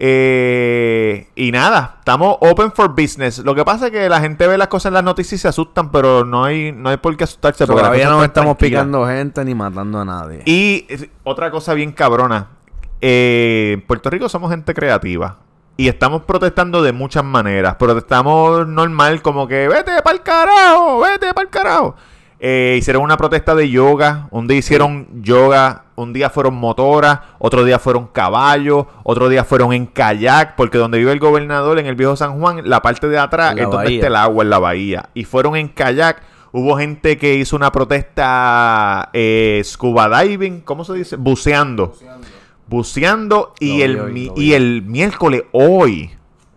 Eh, 0.00 1.28
y 1.34 1.50
nada, 1.50 1.96
estamos 1.98 2.36
open 2.40 2.70
for 2.72 2.88
business. 2.90 3.38
Lo 3.38 3.54
que 3.54 3.64
pasa 3.64 3.86
es 3.86 3.92
que 3.92 4.08
la 4.08 4.20
gente 4.20 4.46
ve 4.46 4.56
las 4.56 4.68
cosas 4.68 4.90
en 4.90 4.94
las 4.94 5.04
noticias 5.04 5.40
y 5.40 5.42
se 5.42 5.48
asustan, 5.48 5.90
pero 5.90 6.24
no 6.24 6.44
hay, 6.44 6.70
no 6.72 6.88
hay 6.88 6.98
por 6.98 7.16
qué 7.16 7.24
asustarse. 7.24 7.66
porque 7.66 7.82
las 7.82 7.90
Todavía 7.90 8.08
no 8.08 8.22
estamos 8.22 8.56
picando 8.56 9.06
gente 9.06 9.44
ni 9.44 9.54
matando 9.54 10.00
a 10.00 10.04
nadie. 10.04 10.42
Y 10.44 10.86
eh, 10.88 11.10
otra 11.24 11.50
cosa 11.50 11.74
bien 11.74 11.92
cabrona. 11.92 12.48
eh, 13.00 13.72
en 13.74 13.80
Puerto 13.82 14.08
Rico 14.10 14.28
somos 14.28 14.50
gente 14.50 14.72
creativa. 14.72 15.38
Y 15.76 15.86
estamos 15.88 16.22
protestando 16.22 16.82
de 16.82 16.92
muchas 16.92 17.22
maneras. 17.24 17.76
Protestamos 17.76 18.66
normal, 18.66 19.22
como 19.22 19.46
que 19.46 19.68
vete 19.68 20.02
para 20.02 20.16
el 20.16 20.22
carajo, 20.22 21.00
vete 21.00 21.32
para 21.32 21.42
el 21.44 21.50
carajo. 21.50 21.94
Eh, 22.40 22.76
hicieron 22.78 23.02
una 23.02 23.16
protesta 23.16 23.54
de 23.54 23.68
yoga. 23.68 24.28
Un 24.30 24.46
día 24.46 24.58
hicieron 24.58 25.22
yoga. 25.22 25.84
Un 25.96 26.12
día 26.12 26.30
fueron 26.30 26.54
motoras. 26.54 27.20
Otro 27.38 27.64
día 27.64 27.78
fueron 27.78 28.06
caballos. 28.06 28.86
Otro 29.02 29.28
día 29.28 29.44
fueron 29.44 29.72
en 29.72 29.86
kayak. 29.86 30.56
Porque 30.56 30.78
donde 30.78 30.98
vive 30.98 31.12
el 31.12 31.18
gobernador, 31.18 31.78
en 31.78 31.86
el 31.86 31.96
viejo 31.96 32.16
San 32.16 32.38
Juan, 32.38 32.62
la 32.64 32.82
parte 32.82 33.08
de 33.08 33.18
atrás 33.18 33.54
la 33.54 33.62
es 33.62 33.70
donde 33.70 33.94
está 33.94 34.06
el 34.06 34.16
agua, 34.16 34.44
en 34.44 34.50
la 34.50 34.58
bahía. 34.58 35.08
Y 35.14 35.24
fueron 35.24 35.56
en 35.56 35.68
kayak. 35.68 36.22
Hubo 36.50 36.78
gente 36.78 37.18
que 37.18 37.34
hizo 37.34 37.56
una 37.56 37.70
protesta 37.72 39.10
eh, 39.12 39.60
scuba 39.64 40.22
diving, 40.22 40.62
¿cómo 40.62 40.82
se 40.82 40.94
dice? 40.94 41.16
Buceando. 41.16 41.94
Buceando. 42.66 43.54
y, 43.60 43.82
el, 43.82 44.00
hoy, 44.00 44.32
y 44.34 44.54
el 44.54 44.82
miércoles, 44.82 45.42
hoy, 45.52 46.10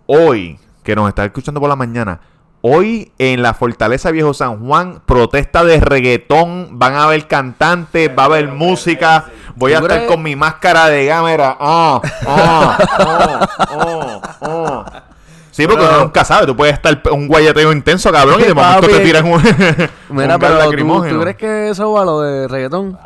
hoy, 0.06 0.58
que 0.84 0.96
nos 0.96 1.10
está 1.10 1.26
escuchando 1.26 1.60
por 1.60 1.70
la 1.70 1.76
mañana, 1.76 2.22
hoy 2.62 3.12
en 3.18 3.42
la 3.42 3.54
Fortaleza 3.54 4.12
Viejo 4.12 4.34
San 4.34 4.66
Juan, 4.66 5.02
protesta 5.06 5.64
de 5.64 5.80
reggaetón, 5.80 6.80
van 6.80 6.94
a 6.94 7.04
haber 7.04 7.28
cantantes, 7.28 8.10
va 8.18 8.24
a 8.24 8.26
haber 8.26 8.50
música, 8.50 9.26
voy 9.56 9.74
a 9.74 9.80
¿Tú 9.80 9.88
estar 9.88 10.06
con 10.06 10.22
mi 10.22 10.36
máscara 10.36 10.88
de 10.88 11.08
cámara. 11.08 11.58
Ah, 11.60 12.02
ah, 12.28 13.48
ah. 14.42 15.04
Sí, 15.52 15.68
porque 15.68 15.84
uno 15.84 16.00
nunca 16.00 16.24
sabe, 16.24 16.48
tú 16.48 16.56
puedes 16.56 16.74
estar 16.74 17.02
un 17.12 17.28
guayeteo 17.28 17.74
intenso, 17.74 18.10
cabrón, 18.12 18.40
y 18.40 18.46
de 18.46 18.54
momento 18.54 18.88
te 18.88 19.00
tiran 19.00 19.26
un, 19.26 19.42
Mira, 20.10 20.40
pero 20.40 20.54
¿tú, 20.54 20.60
lacrimógeno. 20.60 21.16
¿tú 21.16 21.22
crees 21.22 21.38
que 21.38 21.70
eso 21.70 21.92
va 21.92 22.06
lo 22.06 22.22
de 22.22 22.48
reggaetón? 22.48 22.98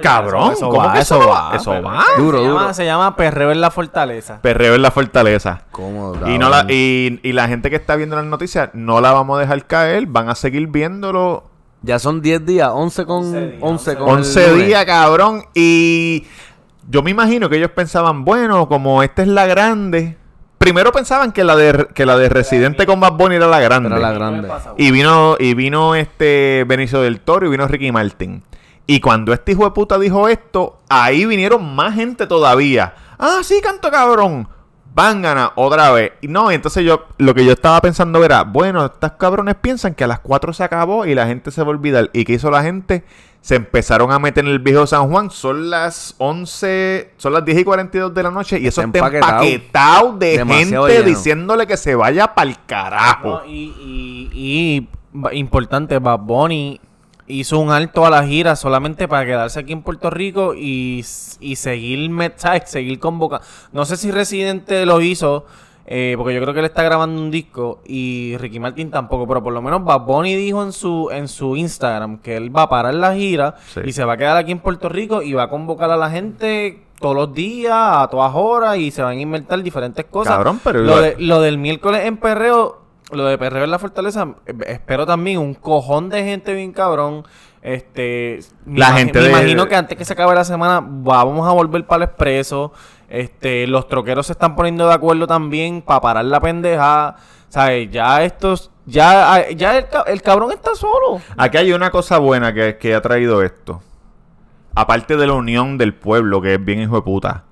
Cabrón, 0.00 0.52
eso 0.52 0.68
¿cómo 0.68 0.82
va, 0.84 0.92
que 0.92 1.00
eso 1.00 1.18
va, 1.18 1.50
va? 1.50 1.56
Eso 1.56 1.70
va. 1.82 2.04
Duro, 2.16 2.38
se, 2.38 2.44
duro. 2.44 2.58
Llama, 2.60 2.74
se 2.74 2.84
llama 2.84 3.16
Perreo 3.16 3.50
en 3.50 3.60
la 3.60 3.70
Fortaleza. 3.70 4.40
Perreo 4.40 4.74
en 4.74 4.82
la 4.82 4.90
fortaleza. 4.90 5.62
Cómodo, 5.70 6.28
Y, 6.28 6.38
no 6.38 6.48
la, 6.48 6.66
y, 6.68 7.20
y 7.22 7.32
la 7.32 7.48
gente 7.48 7.70
que 7.70 7.76
está 7.76 7.96
viendo 7.96 8.16
las 8.16 8.24
noticias 8.24 8.70
no 8.72 9.00
la 9.00 9.12
vamos 9.12 9.36
a 9.38 9.40
dejar 9.40 9.66
caer, 9.66 10.06
van 10.06 10.28
a 10.28 10.34
seguir 10.34 10.68
viéndolo 10.68 11.44
Ya 11.82 11.98
son 11.98 12.22
10 12.22 12.46
días, 12.46 12.70
11 12.72 13.04
con 13.06 13.16
11 13.24 13.40
días, 13.40 13.58
11 13.60 13.96
con 13.96 14.08
el 14.08 14.14
11 14.16 14.48
lunes. 14.50 14.66
días, 14.66 14.84
cabrón. 14.84 15.44
Y 15.54 16.24
yo 16.88 17.02
me 17.02 17.10
imagino 17.10 17.48
que 17.48 17.56
ellos 17.56 17.70
pensaban, 17.70 18.24
bueno, 18.24 18.68
como 18.68 19.02
esta 19.02 19.22
es 19.22 19.28
la 19.28 19.46
grande. 19.46 20.16
Primero 20.58 20.92
pensaban 20.92 21.32
que 21.32 21.42
la 21.42 21.56
de, 21.56 21.88
que 21.92 22.06
la 22.06 22.16
de 22.16 22.28
Residente 22.28 22.86
con 22.86 23.00
Bad 23.00 23.14
Bunny 23.14 23.34
era 23.34 23.48
la 23.48 23.58
grande. 23.58 23.88
Era 23.88 23.98
la 23.98 24.12
grande. 24.12 24.48
Y 24.76 24.92
vino, 24.92 25.34
y 25.40 25.54
vino 25.54 25.96
este 25.96 26.64
Benicio 26.68 27.00
del 27.00 27.18
Toro 27.18 27.46
y 27.46 27.50
vino 27.50 27.66
Ricky 27.66 27.90
Martin. 27.90 28.44
Y 28.86 29.00
cuando 29.00 29.32
este 29.32 29.52
hijo 29.52 29.64
de 29.64 29.70
puta 29.70 29.98
dijo 29.98 30.28
esto, 30.28 30.78
ahí 30.88 31.24
vinieron 31.24 31.74
más 31.74 31.94
gente 31.94 32.26
todavía. 32.26 32.94
Ah, 33.18 33.38
sí, 33.42 33.60
canto 33.62 33.90
cabrón. 33.90 34.48
Van 34.94 35.22
ganar 35.22 35.52
otra 35.54 35.90
vez. 35.92 36.12
Y 36.20 36.28
no, 36.28 36.52
y 36.52 36.54
entonces 36.54 36.84
yo, 36.84 37.06
lo 37.16 37.32
que 37.34 37.44
yo 37.46 37.52
estaba 37.52 37.80
pensando 37.80 38.22
era, 38.24 38.42
bueno, 38.42 38.84
estas 38.84 39.12
cabrones 39.12 39.54
piensan 39.54 39.94
que 39.94 40.04
a 40.04 40.06
las 40.06 40.18
4 40.20 40.52
se 40.52 40.64
acabó 40.64 41.06
y 41.06 41.14
la 41.14 41.26
gente 41.26 41.50
se 41.50 41.62
va 41.62 41.68
a 41.68 41.70
olvidar. 41.70 42.10
¿Y 42.12 42.24
qué 42.24 42.34
hizo 42.34 42.50
la 42.50 42.62
gente? 42.62 43.04
Se 43.40 43.54
empezaron 43.54 44.12
a 44.12 44.18
meter 44.18 44.44
en 44.44 44.50
el 44.50 44.58
viejo 44.58 44.86
San 44.86 45.08
Juan. 45.08 45.30
Son 45.30 45.70
las 45.70 46.14
11, 46.18 47.12
son 47.16 47.32
las 47.32 47.44
10 47.44 47.60
y 47.60 47.64
42 47.64 48.12
de 48.12 48.22
la 48.22 48.30
noche 48.30 48.58
y 48.60 48.66
eso 48.66 48.82
Está 48.82 48.98
empaquetado. 48.98 49.42
empaquetado 49.42 50.12
de 50.18 50.38
Demasiado 50.38 50.86
gente 50.86 50.98
lleno. 50.98 51.08
diciéndole 51.08 51.66
que 51.66 51.76
se 51.78 51.94
vaya 51.94 52.34
para 52.34 52.50
el 52.50 52.56
carajo. 52.66 53.28
No, 53.28 53.46
y, 53.46 54.28
y, 54.34 54.88
y 55.32 55.38
importante, 55.38 55.98
Bad 56.00 56.18
Bunny 56.20 56.80
hizo 57.40 57.58
un 57.58 57.70
alto 57.70 58.04
a 58.06 58.10
la 58.10 58.24
gira 58.26 58.56
solamente 58.56 59.08
para 59.08 59.24
quedarse 59.26 59.60
aquí 59.60 59.72
en 59.72 59.82
Puerto 59.82 60.10
Rico 60.10 60.54
y, 60.54 61.04
y 61.40 61.56
seguir, 61.56 62.10
¿sabes? 62.36 62.62
seguir 62.70 62.98
convocando. 62.98 63.44
No 63.72 63.84
sé 63.84 63.96
si 63.96 64.10
Residente 64.10 64.84
lo 64.86 65.00
hizo 65.00 65.46
eh, 65.86 66.14
porque 66.16 66.32
yo 66.34 66.40
creo 66.40 66.54
que 66.54 66.60
él 66.60 66.66
está 66.66 66.84
grabando 66.84 67.20
un 67.20 67.30
disco 67.32 67.80
y 67.84 68.36
Ricky 68.38 68.60
Martin 68.60 68.90
tampoco, 68.90 69.26
pero 69.26 69.42
por 69.42 69.52
lo 69.52 69.60
menos 69.60 69.84
Bad 69.84 70.02
Bunny 70.02 70.36
dijo 70.36 70.62
en 70.62 70.72
su 70.72 71.10
en 71.10 71.26
su 71.26 71.56
Instagram 71.56 72.18
que 72.18 72.36
él 72.36 72.54
va 72.56 72.62
a 72.62 72.68
parar 72.68 72.94
la 72.94 73.14
gira 73.14 73.56
Sí. 73.74 73.80
y 73.84 73.92
se 73.92 74.04
va 74.04 74.12
a 74.12 74.16
quedar 74.16 74.36
aquí 74.36 74.52
en 74.52 74.60
Puerto 74.60 74.88
Rico 74.88 75.22
y 75.22 75.32
va 75.32 75.44
a 75.44 75.48
convocar 75.50 75.90
a 75.90 75.96
la 75.96 76.08
gente 76.08 76.84
todos 77.00 77.16
los 77.16 77.34
días, 77.34 77.72
a 77.74 78.06
todas 78.08 78.30
horas 78.32 78.78
y 78.78 78.92
se 78.92 79.02
van 79.02 79.18
a 79.18 79.20
inventar 79.20 79.60
diferentes 79.60 80.04
cosas. 80.04 80.34
Cabrón, 80.36 80.60
pero 80.62 80.78
lo, 80.82 81.00
de- 81.00 81.16
lo 81.18 81.40
del 81.40 81.58
miércoles 81.58 82.02
en 82.04 82.16
Perreo, 82.16 82.81
lo 83.12 83.26
de 83.26 83.38
Perreo 83.38 83.64
en 83.64 83.70
la 83.70 83.78
Fortaleza, 83.78 84.28
eh, 84.46 84.54
espero 84.66 85.06
también 85.06 85.38
un 85.38 85.54
cojón 85.54 86.08
de 86.08 86.24
gente 86.24 86.54
bien 86.54 86.72
cabrón. 86.72 87.24
Este, 87.62 88.40
me 88.64 88.78
La 88.80 88.88
imagi- 88.90 88.96
gente 88.98 89.18
me 89.20 89.24
de- 89.26 89.30
imagino 89.30 89.68
que 89.68 89.76
antes 89.76 89.96
que 89.96 90.04
se 90.04 90.12
acabe 90.14 90.34
la 90.34 90.44
semana 90.44 90.80
vamos 90.84 91.48
a 91.48 91.52
volver 91.52 91.86
para 91.86 92.04
el 92.04 92.10
expreso. 92.10 92.72
Este, 93.08 93.66
los 93.66 93.86
troqueros 93.88 94.26
se 94.26 94.32
están 94.32 94.56
poniendo 94.56 94.88
de 94.88 94.94
acuerdo 94.94 95.26
también 95.26 95.82
para 95.82 96.00
parar 96.00 96.24
la 96.24 96.40
pendeja. 96.40 97.16
¿Sabes? 97.48 97.90
Ya 97.90 98.24
estos, 98.24 98.70
ya, 98.86 99.48
ya 99.50 99.76
el, 99.76 99.86
el 100.06 100.22
cabrón 100.22 100.52
está 100.52 100.74
solo. 100.74 101.20
Aquí 101.36 101.58
hay 101.58 101.72
una 101.74 101.90
cosa 101.90 102.16
buena 102.18 102.54
que, 102.54 102.78
que 102.78 102.94
ha 102.94 103.02
traído 103.02 103.42
esto. 103.42 103.82
Aparte 104.74 105.18
de 105.18 105.26
la 105.26 105.34
unión 105.34 105.76
del 105.76 105.92
pueblo, 105.94 106.40
que 106.40 106.54
es 106.54 106.64
bien 106.64 106.80
hijo 106.80 106.96
de 106.96 107.02
puta. 107.02 107.44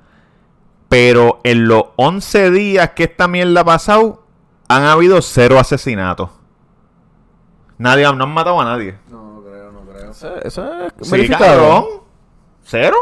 Pero 0.88 1.40
en 1.44 1.68
los 1.68 1.84
11 1.96 2.50
días 2.50 2.90
que 2.96 3.04
esta 3.04 3.28
mierda 3.28 3.60
ha 3.60 3.64
pasado, 3.64 4.24
han 4.70 4.84
habido 4.84 5.20
cero 5.20 5.58
asesinatos. 5.58 6.30
Nadie, 7.76 8.04
no 8.14 8.24
han 8.24 8.30
matado 8.30 8.60
a 8.60 8.64
nadie. 8.64 8.96
No, 9.10 9.34
no 9.34 9.42
creo, 9.42 9.72
no 9.72 9.80
creo. 9.80 10.10
Eso, 10.12 10.36
eso 10.42 10.72
es 10.86 11.08
Sí, 11.08 11.28
cabrón. 11.28 11.86
¿Cero? 12.62 12.96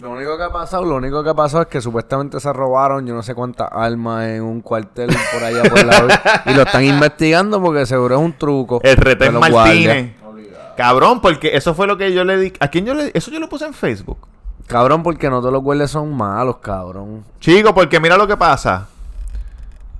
Lo 0.00 0.12
único 0.12 0.38
que 0.38 0.44
ha 0.44 0.52
pasado, 0.52 0.84
lo 0.86 0.94
único 0.96 1.22
que 1.22 1.30
ha 1.30 1.34
pasado 1.34 1.64
es 1.64 1.68
que 1.68 1.82
supuestamente 1.82 2.40
se 2.40 2.50
robaron 2.52 3.04
yo 3.04 3.14
no 3.14 3.22
sé 3.22 3.34
cuántas 3.34 3.68
armas 3.72 4.28
en 4.28 4.42
un 4.42 4.60
cuartel 4.60 5.10
por 5.32 5.42
allá 5.42 5.64
por 5.64 5.84
la 5.84 6.42
y 6.46 6.54
lo 6.54 6.62
están 6.62 6.84
investigando 6.84 7.60
porque 7.60 7.84
seguro 7.84 8.14
es 8.14 8.20
un 8.20 8.32
truco. 8.32 8.80
El 8.84 8.96
retén 8.96 9.34
Martínez. 9.34 10.14
guardias. 10.22 10.58
Cabrón, 10.76 11.20
porque 11.20 11.56
eso 11.56 11.74
fue 11.74 11.86
lo 11.86 11.98
que 11.98 12.12
yo 12.14 12.24
le 12.24 12.38
di. 12.38 12.52
¿A 12.60 12.68
quién 12.68 12.86
yo 12.86 12.94
le 12.94 13.10
Eso 13.12 13.30
yo 13.30 13.38
lo 13.40 13.48
puse 13.50 13.66
en 13.66 13.74
Facebook. 13.74 14.28
Cabrón, 14.66 15.02
porque 15.02 15.28
no 15.28 15.40
todos 15.40 15.52
los 15.52 15.62
guardias 15.62 15.90
son 15.90 16.16
malos, 16.16 16.58
cabrón. 16.58 17.24
Chico, 17.40 17.74
porque 17.74 18.00
mira 18.00 18.16
lo 18.16 18.26
que 18.26 18.36
pasa. 18.36 18.86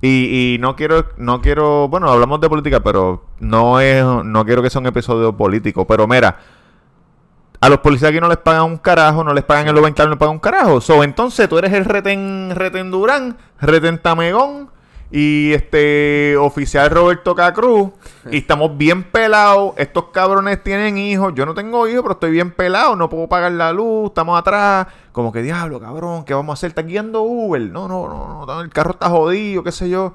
Y, 0.01 0.55
y 0.55 0.57
no 0.59 0.75
quiero, 0.75 1.05
no 1.17 1.41
quiero, 1.41 1.87
bueno, 1.89 2.09
hablamos 2.09 2.39
de 2.39 2.49
política, 2.49 2.79
pero 2.79 3.25
no 3.39 3.79
es, 3.81 4.03
no 4.03 4.45
quiero 4.45 4.61
que 4.61 4.69
sea 4.69 4.79
un 4.79 4.87
episodio 4.87 5.35
político. 5.35 5.85
Pero 5.85 6.07
mira, 6.07 6.37
a 7.61 7.69
los 7.69 7.79
policías 7.79 8.09
aquí 8.09 8.21
no 8.21 8.29
les 8.29 8.37
pagan 8.37 8.63
un 8.63 8.77
carajo, 8.77 9.23
no 9.23 9.33
les 9.33 9.43
pagan 9.43 9.67
el 9.67 9.77
overtime, 9.77 10.05
no 10.05 10.11
les 10.11 10.19
pagan 10.19 10.35
un 10.35 10.39
carajo. 10.39 10.79
So, 10.79 11.03
entonces 11.03 11.49
tú 11.49 11.57
eres 11.57 11.73
el 11.73 11.85
retén, 11.85 12.51
retén 12.55 12.91
Durán, 12.91 13.37
Tamegón 14.01 14.69
y 15.11 15.53
este 15.53 16.37
oficial 16.37 16.89
Roberto 16.89 17.35
Cacruz. 17.35 17.91
Y 18.31 18.39
estamos 18.39 18.77
bien 18.77 19.03
pelados. 19.03 19.73
Estos 19.77 20.09
cabrones 20.11 20.61
tienen 20.63 20.97
hijos. 20.99 21.33
Yo 21.35 21.47
no 21.47 21.55
tengo 21.55 21.87
hijos, 21.87 22.03
pero 22.03 22.13
estoy 22.13 22.31
bien 22.31 22.51
pelado. 22.51 22.95
No 22.95 23.09
puedo 23.09 23.27
pagar 23.27 23.53
la 23.53 23.71
luz. 23.71 24.09
Estamos 24.09 24.37
atrás. 24.37 24.87
Como 25.11 25.31
que 25.31 25.41
diablo, 25.41 25.79
cabrón. 25.79 26.25
¿Qué 26.25 26.35
vamos 26.35 26.53
a 26.53 26.53
hacer? 26.53 26.69
¿Estás 26.69 26.85
guiando 26.85 27.23
Uber? 27.23 27.61
No, 27.61 27.87
no, 27.87 28.07
no, 28.07 28.45
no. 28.45 28.61
El 28.61 28.69
carro 28.69 28.91
está 28.91 29.09
jodido, 29.09 29.63
qué 29.63 29.71
sé 29.71 29.89
yo. 29.89 30.13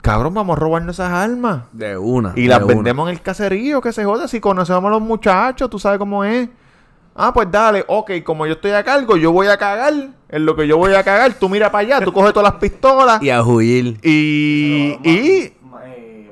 Cabrón, 0.00 0.34
vamos 0.34 0.56
a 0.56 0.60
robarnos 0.60 0.96
esas 0.96 1.12
armas. 1.12 1.64
De 1.70 1.96
una. 1.96 2.32
Y 2.34 2.42
de 2.42 2.48
las 2.48 2.62
una. 2.62 2.74
vendemos 2.74 3.08
en 3.08 3.14
el 3.14 3.22
caserío, 3.22 3.80
que 3.80 3.92
se 3.92 4.04
joda. 4.04 4.26
Si 4.26 4.40
conocemos 4.40 4.84
a 4.86 4.90
los 4.90 5.02
muchachos, 5.02 5.70
tú 5.70 5.78
sabes 5.78 5.98
cómo 5.98 6.24
es. 6.24 6.48
Ah, 7.20 7.32
pues 7.34 7.50
dale, 7.50 7.84
ok, 7.88 8.12
como 8.24 8.46
yo 8.46 8.52
estoy 8.52 8.70
a 8.70 8.84
cargo, 8.84 9.16
yo 9.16 9.32
voy 9.32 9.48
a 9.48 9.56
cagar. 9.56 9.92
En 10.30 10.46
lo 10.46 10.54
que 10.54 10.66
yo 10.68 10.76
voy 10.78 10.94
a 10.94 11.02
cagar, 11.02 11.32
tú 11.34 11.48
mira 11.48 11.70
para 11.72 11.96
allá, 11.96 12.04
tú 12.04 12.12
coges 12.12 12.32
todas 12.32 12.52
las 12.52 12.60
pistolas 12.60 13.20
Y 13.22 13.30
a 13.30 13.42
huir. 13.42 13.98
y. 14.02 14.98
y. 15.02 15.52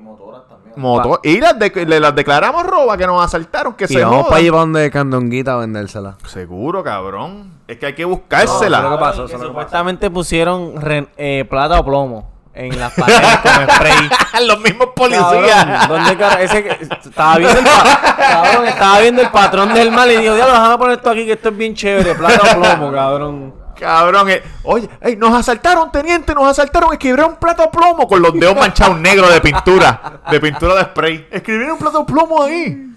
motoras 0.01 0.43
también. 0.49 0.75
moto- 0.77 1.21
y 1.25 1.41
las, 1.41 1.59
de- 1.59 1.87
le 1.87 1.99
las 1.99 2.15
declaramos 2.15 2.65
roba 2.65 2.97
que 2.97 3.07
nos 3.07 3.25
asaltaron, 3.25 3.75
que 3.75 3.85
Y 3.85 3.89
se 3.89 4.05
vamos 4.05 4.25
para 4.27 4.37
allá 4.37 4.51
para 4.51 4.61
donde 4.61 4.91
Candonguita 4.91 5.55
a 5.55 5.57
vendérsela. 5.57 6.17
Seguro, 6.27 6.85
cabrón. 6.85 7.53
Es 7.67 7.79
que 7.79 7.87
hay 7.87 7.95
que 7.95 8.03
No, 8.03 8.11
buscársela. 8.11 8.79
eso 8.79 8.87
es 8.87 8.91
lo 8.93 8.97
que 8.97 9.01
pasó, 9.01 9.25
eso 9.25 9.39
que 9.41 9.47
supuestamente 9.47 10.11
pusieron 10.11 10.81
re- 10.81 11.09
eh, 11.17 11.45
plata 11.51 11.81
o 11.81 11.85
plomo 11.85 12.31
en 12.57 12.81
las 12.81 12.93
paredes 12.95 13.37
con 13.39 13.53
spray. 13.53 14.11
los 14.47 14.61
mismos 14.61 14.89
Cabrón, 14.97 15.13
policías. 15.13 15.89
¿dónde 15.89 16.17
ese 16.41 16.79
estaba 17.05 17.37
viendo 17.37 17.59
el 17.59 17.65
pa- 17.65 18.17
cabrón, 18.17 18.67
estaba 18.67 19.01
viendo 19.01 19.23
el 19.23 19.31
patrón 19.31 19.75
del 19.75 19.93
mal 19.93 20.11
y 20.11 20.17
dijo, 20.17 20.35
diablo, 20.35 20.55
déjame 20.55 20.79
poner 20.79 20.97
esto 20.97 21.11
aquí 21.11 21.27
que 21.27 21.33
esto 21.33 21.49
es 21.51 21.57
bien 21.57 21.75
chévere, 21.75 22.15
plata 22.15 22.57
o 22.57 22.61
plomo, 22.61 22.93
cabrón. 22.93 23.55
Cabrón, 23.79 24.31
eh. 24.31 24.43
oye, 24.65 24.89
ey, 25.03 25.17
nos 25.17 25.35
asaltaron, 25.35 25.93
teniente, 25.93 26.35
nos 26.35 26.49
asaltaron. 26.49 26.93
Escribieron 26.95 27.33
un 27.33 27.37
plato 27.37 27.63
de 27.63 27.69
plomo 27.69 28.09
con 28.09 28.23
los 28.23 28.33
dedos 28.33 28.57
manchados 28.57 28.99
negros 28.99 29.31
de 29.31 29.41
pintura, 29.43 30.21
de 30.31 30.41
pintura 30.41 30.77
de 30.77 30.83
spray. 30.85 31.29
Escribieron 31.31 31.73
un 31.73 31.79
plato 31.79 31.99
de 31.99 32.05
plomo 32.07 32.43
ahí. 32.43 32.91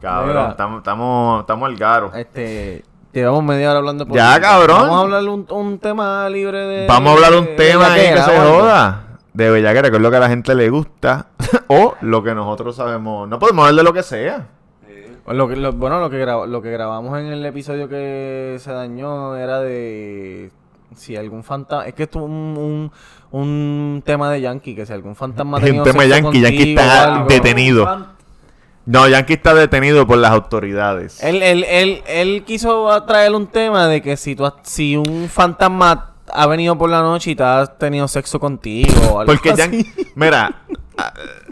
Cabrón, 0.00 0.50
estamos 0.50 1.62
al 1.68 1.76
garo. 1.76 2.12
Este, 2.12 2.84
llevamos 3.20 3.44
media 3.44 3.70
hora 3.70 3.78
hablando 3.78 4.04
de 4.04 4.14
Ya, 4.14 4.40
cabrón. 4.40 4.78
Vamos 4.80 4.96
a 4.96 5.00
hablar 5.00 5.22
un, 5.28 5.46
un 5.50 5.78
tema 5.78 6.28
libre 6.28 6.58
de 6.58 6.86
Vamos 6.86 7.10
a 7.10 7.14
hablar 7.14 7.34
un 7.40 7.46
de 7.46 7.52
tema 7.54 7.92
ahí 7.92 8.12
que 8.14 8.22
se 8.22 8.38
joda. 8.38 9.02
De 9.32 9.50
bellaquera, 9.50 9.90
que 9.90 9.96
es 9.96 10.02
lo 10.02 10.10
que 10.10 10.16
a 10.16 10.20
la 10.20 10.28
gente 10.28 10.54
le 10.54 10.68
gusta. 10.70 11.26
o 11.68 11.94
lo 12.00 12.22
que 12.22 12.34
nosotros 12.34 12.74
sabemos. 12.76 13.28
No 13.28 13.38
podemos 13.38 13.64
hablar 13.66 13.76
de 13.76 13.82
lo 13.84 13.92
que 13.92 14.02
sea. 14.02 14.46
Lo 15.26 15.48
que- 15.48 15.56
lo- 15.56 15.72
bueno, 15.72 15.98
lo 16.00 16.08
que, 16.08 16.18
graba- 16.18 16.46
lo 16.46 16.62
que 16.62 16.70
grabamos 16.70 17.18
en 17.18 17.26
el 17.26 17.44
episodio 17.44 17.88
que 17.88 18.56
se 18.60 18.70
dañó 18.72 19.34
era 19.36 19.60
de 19.60 20.52
si 20.94 21.16
algún 21.16 21.42
fantasma... 21.42 21.84
Es 21.86 21.94
que 21.94 22.04
esto 22.04 22.20
es 22.20 22.24
un, 22.26 22.90
un, 23.32 23.40
un 23.40 24.02
tema 24.06 24.30
de 24.30 24.40
Yankee, 24.40 24.74
que 24.76 24.86
si 24.86 24.92
algún 24.92 25.16
fantasma 25.16 25.58
Es 25.58 25.64
un 25.72 25.82
tema 25.82 26.04
sexo 26.04 26.16
Yankee, 26.22 26.40
Yankee 26.40 26.70
está 26.70 27.14
algo. 27.16 27.28
detenido. 27.28 28.06
No, 28.86 29.08
Yankee 29.08 29.34
está 29.34 29.52
detenido 29.54 30.06
por 30.06 30.18
las 30.18 30.30
autoridades. 30.30 31.22
Él, 31.22 31.42
él, 31.42 31.64
él, 31.68 32.02
él 32.06 32.44
quiso 32.44 33.02
traer 33.04 33.32
un 33.34 33.48
tema 33.48 33.88
de 33.88 34.00
que 34.00 34.16
si, 34.16 34.36
tú 34.36 34.46
has- 34.46 34.54
si 34.62 34.96
un 34.96 35.28
fantasma 35.28 36.12
ha 36.32 36.46
venido 36.46 36.78
por 36.78 36.88
la 36.90 37.02
noche 37.02 37.32
y 37.32 37.36
te 37.36 37.42
has 37.42 37.76
tenido 37.78 38.06
sexo 38.08 38.38
contigo 38.40 38.92
o 39.12 39.20
algo 39.20 39.32
Porque. 39.32 39.54
Yankee, 39.56 39.86
mira, 40.14 40.62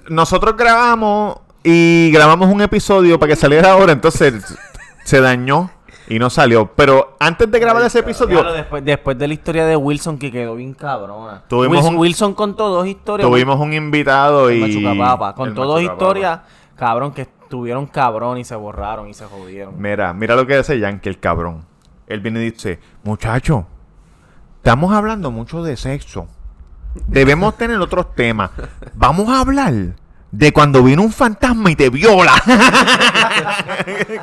nosotros 0.08 0.56
grabamos 0.56 1.38
y 1.62 2.10
grabamos 2.12 2.48
un 2.52 2.60
episodio 2.60 3.18
para 3.18 3.30
que 3.30 3.36
saliera 3.36 3.72
ahora, 3.72 3.92
entonces 3.92 4.56
se 5.04 5.20
dañó 5.20 5.70
y 6.08 6.18
no 6.18 6.28
salió. 6.30 6.70
Pero 6.76 7.16
antes 7.18 7.50
de 7.50 7.58
grabar 7.58 7.82
ese 7.82 8.00
episodio, 8.00 8.40
Claro, 8.40 8.54
después, 8.54 8.84
después 8.84 9.18
de 9.18 9.26
la 9.28 9.34
historia 9.34 9.64
de 9.66 9.74
Wilson 9.76 10.18
que 10.18 10.30
quedó 10.30 10.54
bien 10.56 10.74
cabrona. 10.74 11.42
Tuvimos 11.48 11.78
Wilson, 11.78 11.94
un- 11.94 12.00
Wilson 12.00 12.34
contó 12.34 12.68
dos 12.68 12.86
historias. 12.86 13.28
tuvimos 13.28 13.58
un 13.58 13.72
invitado 13.72 14.50
El 14.50 14.58
y... 14.70 14.80
Machucapapa. 14.80 15.34
Con 15.34 15.48
el 15.48 15.54
todas 15.54 15.82
Machucapapa. 15.82 15.94
historias, 16.04 16.40
cabrón, 16.76 17.12
que 17.12 17.22
estuvieron 17.22 17.86
cabrón 17.86 18.38
y 18.38 18.44
se 18.44 18.56
borraron 18.56 19.08
y 19.08 19.14
se 19.14 19.24
jodieron. 19.26 19.80
Mira, 19.80 20.12
mira 20.12 20.36
lo 20.36 20.46
que 20.46 20.56
dice 20.56 20.78
Yankee, 20.78 21.08
el 21.08 21.20
cabrón. 21.20 21.64
Él 22.06 22.20
viene 22.20 22.40
y 22.40 22.50
dice, 22.50 22.80
muchacho, 23.02 23.66
estamos 24.56 24.92
hablando 24.92 25.30
mucho 25.30 25.62
de 25.62 25.76
sexo. 25.76 26.28
Debemos 27.06 27.56
tener 27.58 27.78
otros 27.78 28.14
temas. 28.14 28.50
Vamos 28.94 29.28
a 29.28 29.40
hablar 29.40 29.72
de 30.30 30.52
cuando 30.52 30.82
vino 30.82 31.02
un 31.02 31.12
fantasma 31.12 31.70
y 31.70 31.76
te 31.76 31.90
viola. 31.90 32.32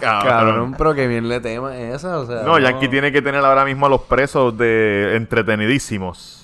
Cabrón, 0.01 0.75
pero 0.77 0.93
que 0.93 1.07
bien 1.07 1.29
le 1.29 1.39
tema 1.39 1.75
es 1.77 1.95
esa, 1.95 2.19
o 2.19 2.25
sea. 2.25 2.43
No, 2.43 2.59
Yankee 2.59 2.89
tiene 2.89 3.11
que 3.11 3.21
tener 3.21 3.43
ahora 3.45 3.63
mismo 3.63 3.85
a 3.85 3.89
los 3.89 4.01
presos 4.01 4.57
de 4.57 5.15
entretenidísimos. 5.15 6.40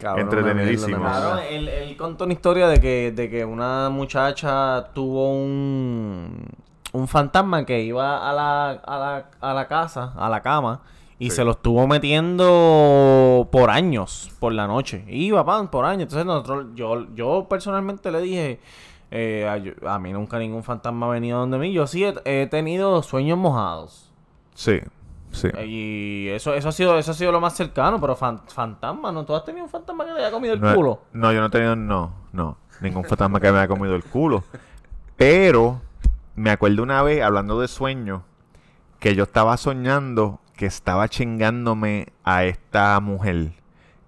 Cabrón, 0.00 0.24
entretenidísimo. 0.26 0.98
Claro, 0.98 1.38
él, 1.40 1.68
él 1.68 1.96
contó 1.96 2.24
una 2.24 2.32
historia 2.34 2.68
de 2.68 2.80
que, 2.80 3.12
de 3.12 3.30
que 3.30 3.44
una 3.44 3.88
muchacha 3.90 4.88
tuvo 4.92 5.32
un, 5.32 6.46
un 6.92 7.08
fantasma 7.08 7.64
que 7.64 7.80
iba 7.82 8.28
a 8.28 8.32
la, 8.32 8.70
a 8.72 8.98
la, 8.98 9.26
a 9.40 9.54
la 9.54 9.68
casa, 9.68 10.12
a 10.16 10.28
la 10.28 10.42
cama, 10.42 10.80
y 11.18 11.30
Sí. 11.30 11.36
se 11.36 11.44
lo 11.44 11.52
estuvo 11.52 11.86
metiendo 11.86 13.48
por 13.50 13.70
años, 13.70 14.30
por 14.38 14.52
la 14.52 14.66
noche. 14.66 15.04
Iba, 15.08 15.44
pan, 15.44 15.68
por 15.70 15.84
años. 15.84 16.02
Entonces 16.02 16.26
nosotros, 16.26 16.66
yo, 16.74 17.06
yo 17.14 17.46
personalmente 17.48 18.10
le 18.10 18.20
dije, 18.20 18.60
eh, 19.10 19.48
a, 19.48 19.56
yo- 19.56 19.72
a 19.88 19.98
mí 19.98 20.12
nunca 20.12 20.38
ningún 20.38 20.62
fantasma 20.62 21.06
ha 21.06 21.10
venido 21.10 21.38
donde 21.38 21.58
mí. 21.58 21.72
Yo 21.72 21.86
sí 21.86 22.04
he, 22.04 22.14
he 22.24 22.46
tenido 22.48 23.02
sueños 23.02 23.38
mojados. 23.38 24.10
Sí, 24.54 24.80
sí. 25.36 25.48
Y 25.64 26.28
eso, 26.28 26.54
eso 26.54 26.68
ha 26.68 26.72
sido, 26.72 26.98
eso 26.98 27.10
ha 27.12 27.14
sido 27.14 27.30
lo 27.32 27.40
más 27.40 27.54
cercano, 27.54 28.00
pero 28.00 28.16
fan- 28.16 28.40
fantasma, 28.48 29.12
¿no? 29.12 29.24
¿Tú 29.24 29.34
has 29.34 29.44
tenido 29.44 29.64
un 29.64 29.70
fantasma 29.70 30.04
que 30.04 30.12
te 30.12 30.18
haya 30.18 30.30
comido 30.30 30.54
el 30.54 30.60
No, 30.60 30.74
culo? 30.74 31.02
no, 31.12 31.32
yo 31.32 31.40
no 31.40 31.46
he 31.46 31.50
tenido, 31.50 31.76
no, 31.76 32.12
no, 32.32 32.56
ningún 32.80 33.04
fantasma 33.04 33.38
que 33.40 33.52
me 33.52 33.58
haya 33.58 33.68
comido 33.68 33.94
el 33.94 34.02
culo. 34.04 34.42
Pero 35.16 35.80
me 36.34 36.50
acuerdo 36.50 36.82
una 36.82 37.02
vez, 37.02 37.22
hablando 37.22 37.60
de 37.60 37.68
sueño, 37.68 38.24
que 38.98 39.14
yo 39.14 39.24
estaba 39.24 39.56
soñando 39.56 40.40
que 40.56 40.66
estaba 40.66 41.08
chingándome 41.08 42.08
a 42.24 42.44
esta 42.44 42.98
mujer. 43.00 43.52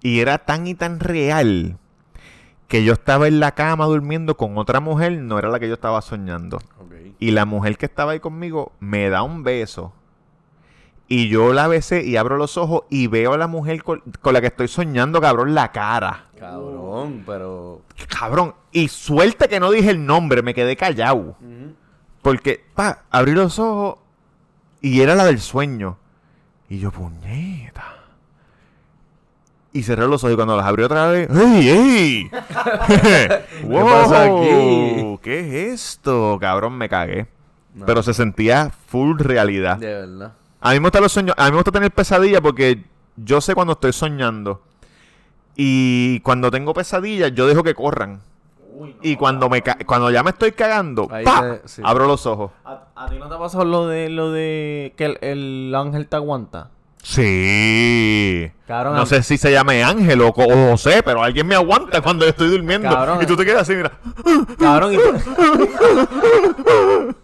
Y 0.02 0.20
era 0.20 0.38
tan 0.38 0.66
y 0.66 0.74
tan 0.74 0.98
real 0.98 1.76
que 2.68 2.84
yo 2.84 2.94
estaba 2.94 3.28
en 3.28 3.38
la 3.40 3.52
cama 3.52 3.84
durmiendo 3.86 4.36
con 4.36 4.56
otra 4.56 4.80
mujer, 4.80 5.12
no 5.18 5.38
era 5.38 5.48
la 5.50 5.58
que 5.60 5.68
yo 5.68 5.74
estaba 5.74 6.00
soñando. 6.00 6.58
Y 7.18 7.32
la 7.32 7.44
mujer 7.44 7.76
que 7.76 7.86
estaba 7.86 8.12
ahí 8.12 8.20
conmigo 8.20 8.72
me 8.80 9.10
da 9.10 9.22
un 9.22 9.42
beso. 9.42 9.92
Y 11.10 11.30
yo 11.30 11.54
la 11.54 11.68
besé 11.68 12.04
y 12.04 12.16
abro 12.16 12.36
los 12.36 12.58
ojos 12.58 12.82
y 12.90 13.06
veo 13.06 13.32
a 13.32 13.38
la 13.38 13.46
mujer 13.46 13.82
con, 13.82 14.02
con 14.20 14.34
la 14.34 14.42
que 14.42 14.48
estoy 14.48 14.68
soñando, 14.68 15.22
cabrón, 15.22 15.54
la 15.54 15.72
cara. 15.72 16.26
Cabrón, 16.38 17.24
pero. 17.26 17.80
Cabrón. 18.08 18.54
Y 18.72 18.88
suerte 18.88 19.48
que 19.48 19.58
no 19.58 19.70
dije 19.70 19.90
el 19.90 20.04
nombre, 20.04 20.42
me 20.42 20.52
quedé 20.52 20.76
callado. 20.76 21.36
Porque, 22.20 22.62
pa, 22.74 23.04
abrí 23.10 23.32
los 23.32 23.58
ojos 23.58 23.98
y 24.82 25.00
era 25.00 25.14
la 25.14 25.24
del 25.24 25.40
sueño. 25.40 25.96
Y 26.68 26.78
yo, 26.78 26.90
puñeta. 26.90 27.84
Y 29.72 29.82
cerré 29.82 30.06
los 30.06 30.22
ojos 30.22 30.34
y 30.34 30.36
cuando 30.36 30.56
las 30.56 30.66
abrí 30.66 30.82
otra 30.82 31.06
vez, 31.08 31.30
¡Ey, 31.30 31.68
ey! 31.68 32.30
wow, 33.64 33.86
pasa 33.86 34.24
aquí? 34.24 35.18
¿Qué 35.22 35.40
es 35.40 35.80
esto? 35.80 36.36
Cabrón, 36.38 36.76
me 36.76 36.88
cagué. 36.88 37.28
Pero 37.86 38.02
se 38.02 38.12
sentía 38.12 38.70
full 38.88 39.18
realidad. 39.18 39.78
De 39.78 39.86
verdad. 39.86 40.32
A 40.60 40.70
mí 40.72 40.80
me 40.80 40.84
gustan 40.86 41.02
los 41.02 41.12
sueños, 41.12 41.34
a 41.38 41.44
mí 41.46 41.50
me 41.52 41.56
gusta 41.56 41.72
tener 41.72 41.90
pesadillas 41.92 42.40
porque 42.40 42.84
yo 43.16 43.40
sé 43.40 43.54
cuando 43.54 43.72
estoy 43.74 43.92
soñando. 43.92 44.62
Y 45.56 46.20
cuando 46.20 46.50
tengo 46.50 46.74
pesadillas, 46.74 47.32
yo 47.34 47.46
dejo 47.46 47.62
que 47.62 47.74
corran. 47.74 48.20
Y 49.02 49.16
cuando 49.16 49.48
me 49.48 49.62
ca- 49.62 49.78
cuando 49.86 50.08
ya 50.10 50.22
me 50.22 50.30
estoy 50.30 50.52
cagando, 50.52 51.08
Ahí 51.10 51.24
¡pa! 51.24 51.40
te- 51.60 51.68
sí. 51.68 51.82
abro 51.84 52.06
los 52.06 52.26
ojos. 52.26 52.52
¿A, 52.64 52.84
a 52.94 53.08
ti 53.08 53.16
no 53.18 53.28
te 53.28 53.34
ha 53.34 53.38
pasado 53.38 53.64
lo 53.64 53.88
de 53.88 54.08
lo 54.08 54.30
de 54.30 54.94
que 54.96 55.04
el, 55.06 55.18
el 55.20 55.74
ángel 55.74 56.06
te 56.06 56.14
aguanta? 56.14 56.70
Sí. 57.02 58.50
Cabrón, 58.66 58.96
no 58.96 59.06
sé 59.06 59.22
si 59.22 59.36
se 59.38 59.50
llame 59.50 59.82
Ángel 59.82 60.20
o, 60.20 60.28
o 60.28 60.70
José, 60.70 61.02
pero 61.04 61.22
alguien 61.22 61.46
me 61.46 61.54
aguanta 61.54 62.00
cuando 62.02 62.24
yo 62.24 62.30
estoy 62.30 62.48
durmiendo. 62.50 62.88
Cabrón. 62.88 63.18
Y 63.22 63.26
tú 63.26 63.36
te 63.36 63.44
quedas 63.44 63.62
así, 63.62 63.74
mira. 63.74 63.92
Cabrón, 64.58 64.94
y 64.94 64.96
tú... 64.96 65.02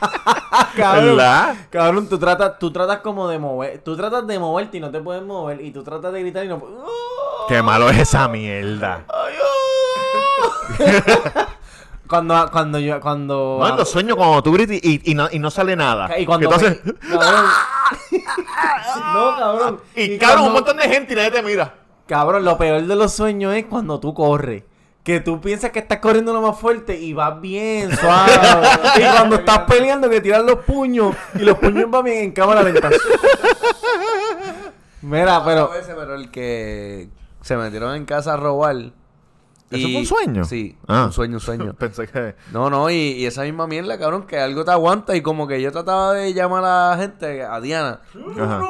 cabrón, 0.76 1.16
¿Verdad? 1.16 1.56
cabrón, 1.70 2.08
tú 2.08 2.18
tratas, 2.18 2.58
tú 2.58 2.70
tratas 2.70 2.98
como 2.98 3.28
de 3.28 3.38
mover, 3.38 3.80
tú 3.84 3.96
tratas 3.96 4.26
de 4.26 4.38
moverte 4.38 4.76
y 4.78 4.80
no 4.80 4.90
te 4.90 5.00
puedes 5.00 5.22
mover 5.22 5.60
y 5.60 5.70
tú 5.70 5.82
tratas 5.82 6.12
de 6.12 6.20
gritar 6.20 6.44
y 6.44 6.48
no 6.48 6.58
puedes. 6.58 6.76
Qué 7.48 7.62
malo 7.62 7.88
es 7.90 7.98
esa 7.98 8.28
mierda. 8.28 9.04
Cuando, 12.08 12.50
cuando 12.50 12.78
yo, 12.78 13.00
cuando. 13.02 13.58
No, 13.60 13.68
en 13.68 13.76
los 13.76 13.90
sueños 13.90 14.16
cuando 14.16 14.42
tú 14.42 14.50
gritas 14.52 14.78
y, 14.82 15.10
y 15.10 15.14
no, 15.14 15.28
y 15.30 15.38
no 15.38 15.50
sale 15.50 15.76
nada. 15.76 16.18
y 16.18 16.24
cuando 16.24 16.48
cabrón. 16.50 16.80
no, 19.12 19.36
cabrón. 19.36 19.80
y 19.94 20.16
cabrón, 20.16 20.46
un 20.46 20.52
montón 20.54 20.78
de 20.78 20.88
gente 20.88 21.12
y 21.12 21.16
nadie 21.16 21.30
te 21.30 21.42
mira. 21.42 21.74
Cabrón, 22.06 22.46
lo 22.46 22.56
peor 22.56 22.82
de 22.82 22.96
los 22.96 23.12
sueños 23.12 23.54
es 23.54 23.66
cuando 23.66 24.00
tú 24.00 24.14
corres. 24.14 24.64
Que 25.08 25.20
tú 25.20 25.40
piensas 25.40 25.70
que 25.70 25.78
estás 25.78 26.00
corriendo 26.00 26.34
lo 26.34 26.42
más 26.42 26.60
fuerte 26.60 26.94
y 27.00 27.14
vas 27.14 27.40
bien 27.40 27.96
suave. 27.96 28.30
y 28.98 29.00
cuando 29.00 29.36
estás 29.36 29.60
peleando 29.60 30.10
que 30.10 30.20
tiras 30.20 30.42
los 30.44 30.58
puños 30.66 31.16
y 31.34 31.38
los 31.38 31.56
puños 31.56 31.90
van 31.90 32.04
bien 32.04 32.24
en 32.24 32.32
cámara 32.32 32.62
lenta. 32.62 32.90
Mira, 35.00 35.42
pero... 35.46 35.70
Pero 35.72 36.14
el 36.14 36.30
que 36.30 37.08
se 37.40 37.56
metieron 37.56 37.94
en 37.94 38.04
casa 38.04 38.34
a 38.34 38.36
robar. 38.36 38.76
¿Eso 39.70 39.88
fue 39.88 39.96
un 39.98 40.06
sueño? 40.06 40.44
Sí, 40.44 40.76
Ah. 40.86 41.04
un 41.06 41.12
sueño, 41.12 41.34
un 41.34 41.40
sueño. 41.40 41.74
Pensé 41.78 42.06
que. 42.08 42.34
No, 42.52 42.70
no, 42.70 42.88
y, 42.90 42.94
y 42.94 43.26
esa 43.26 43.42
misma 43.42 43.66
mierda, 43.66 43.98
cabrón, 43.98 44.26
que 44.26 44.38
algo 44.38 44.64
te 44.64 44.70
aguanta 44.70 45.14
y 45.14 45.20
como 45.20 45.46
que 45.46 45.60
yo 45.60 45.70
trataba 45.72 46.14
de 46.14 46.32
llamar 46.32 46.64
a 46.64 46.90
la 46.90 46.96
gente, 46.96 47.42
a 47.44 47.60
Diana. 47.60 48.00
Ajá. 48.40 48.62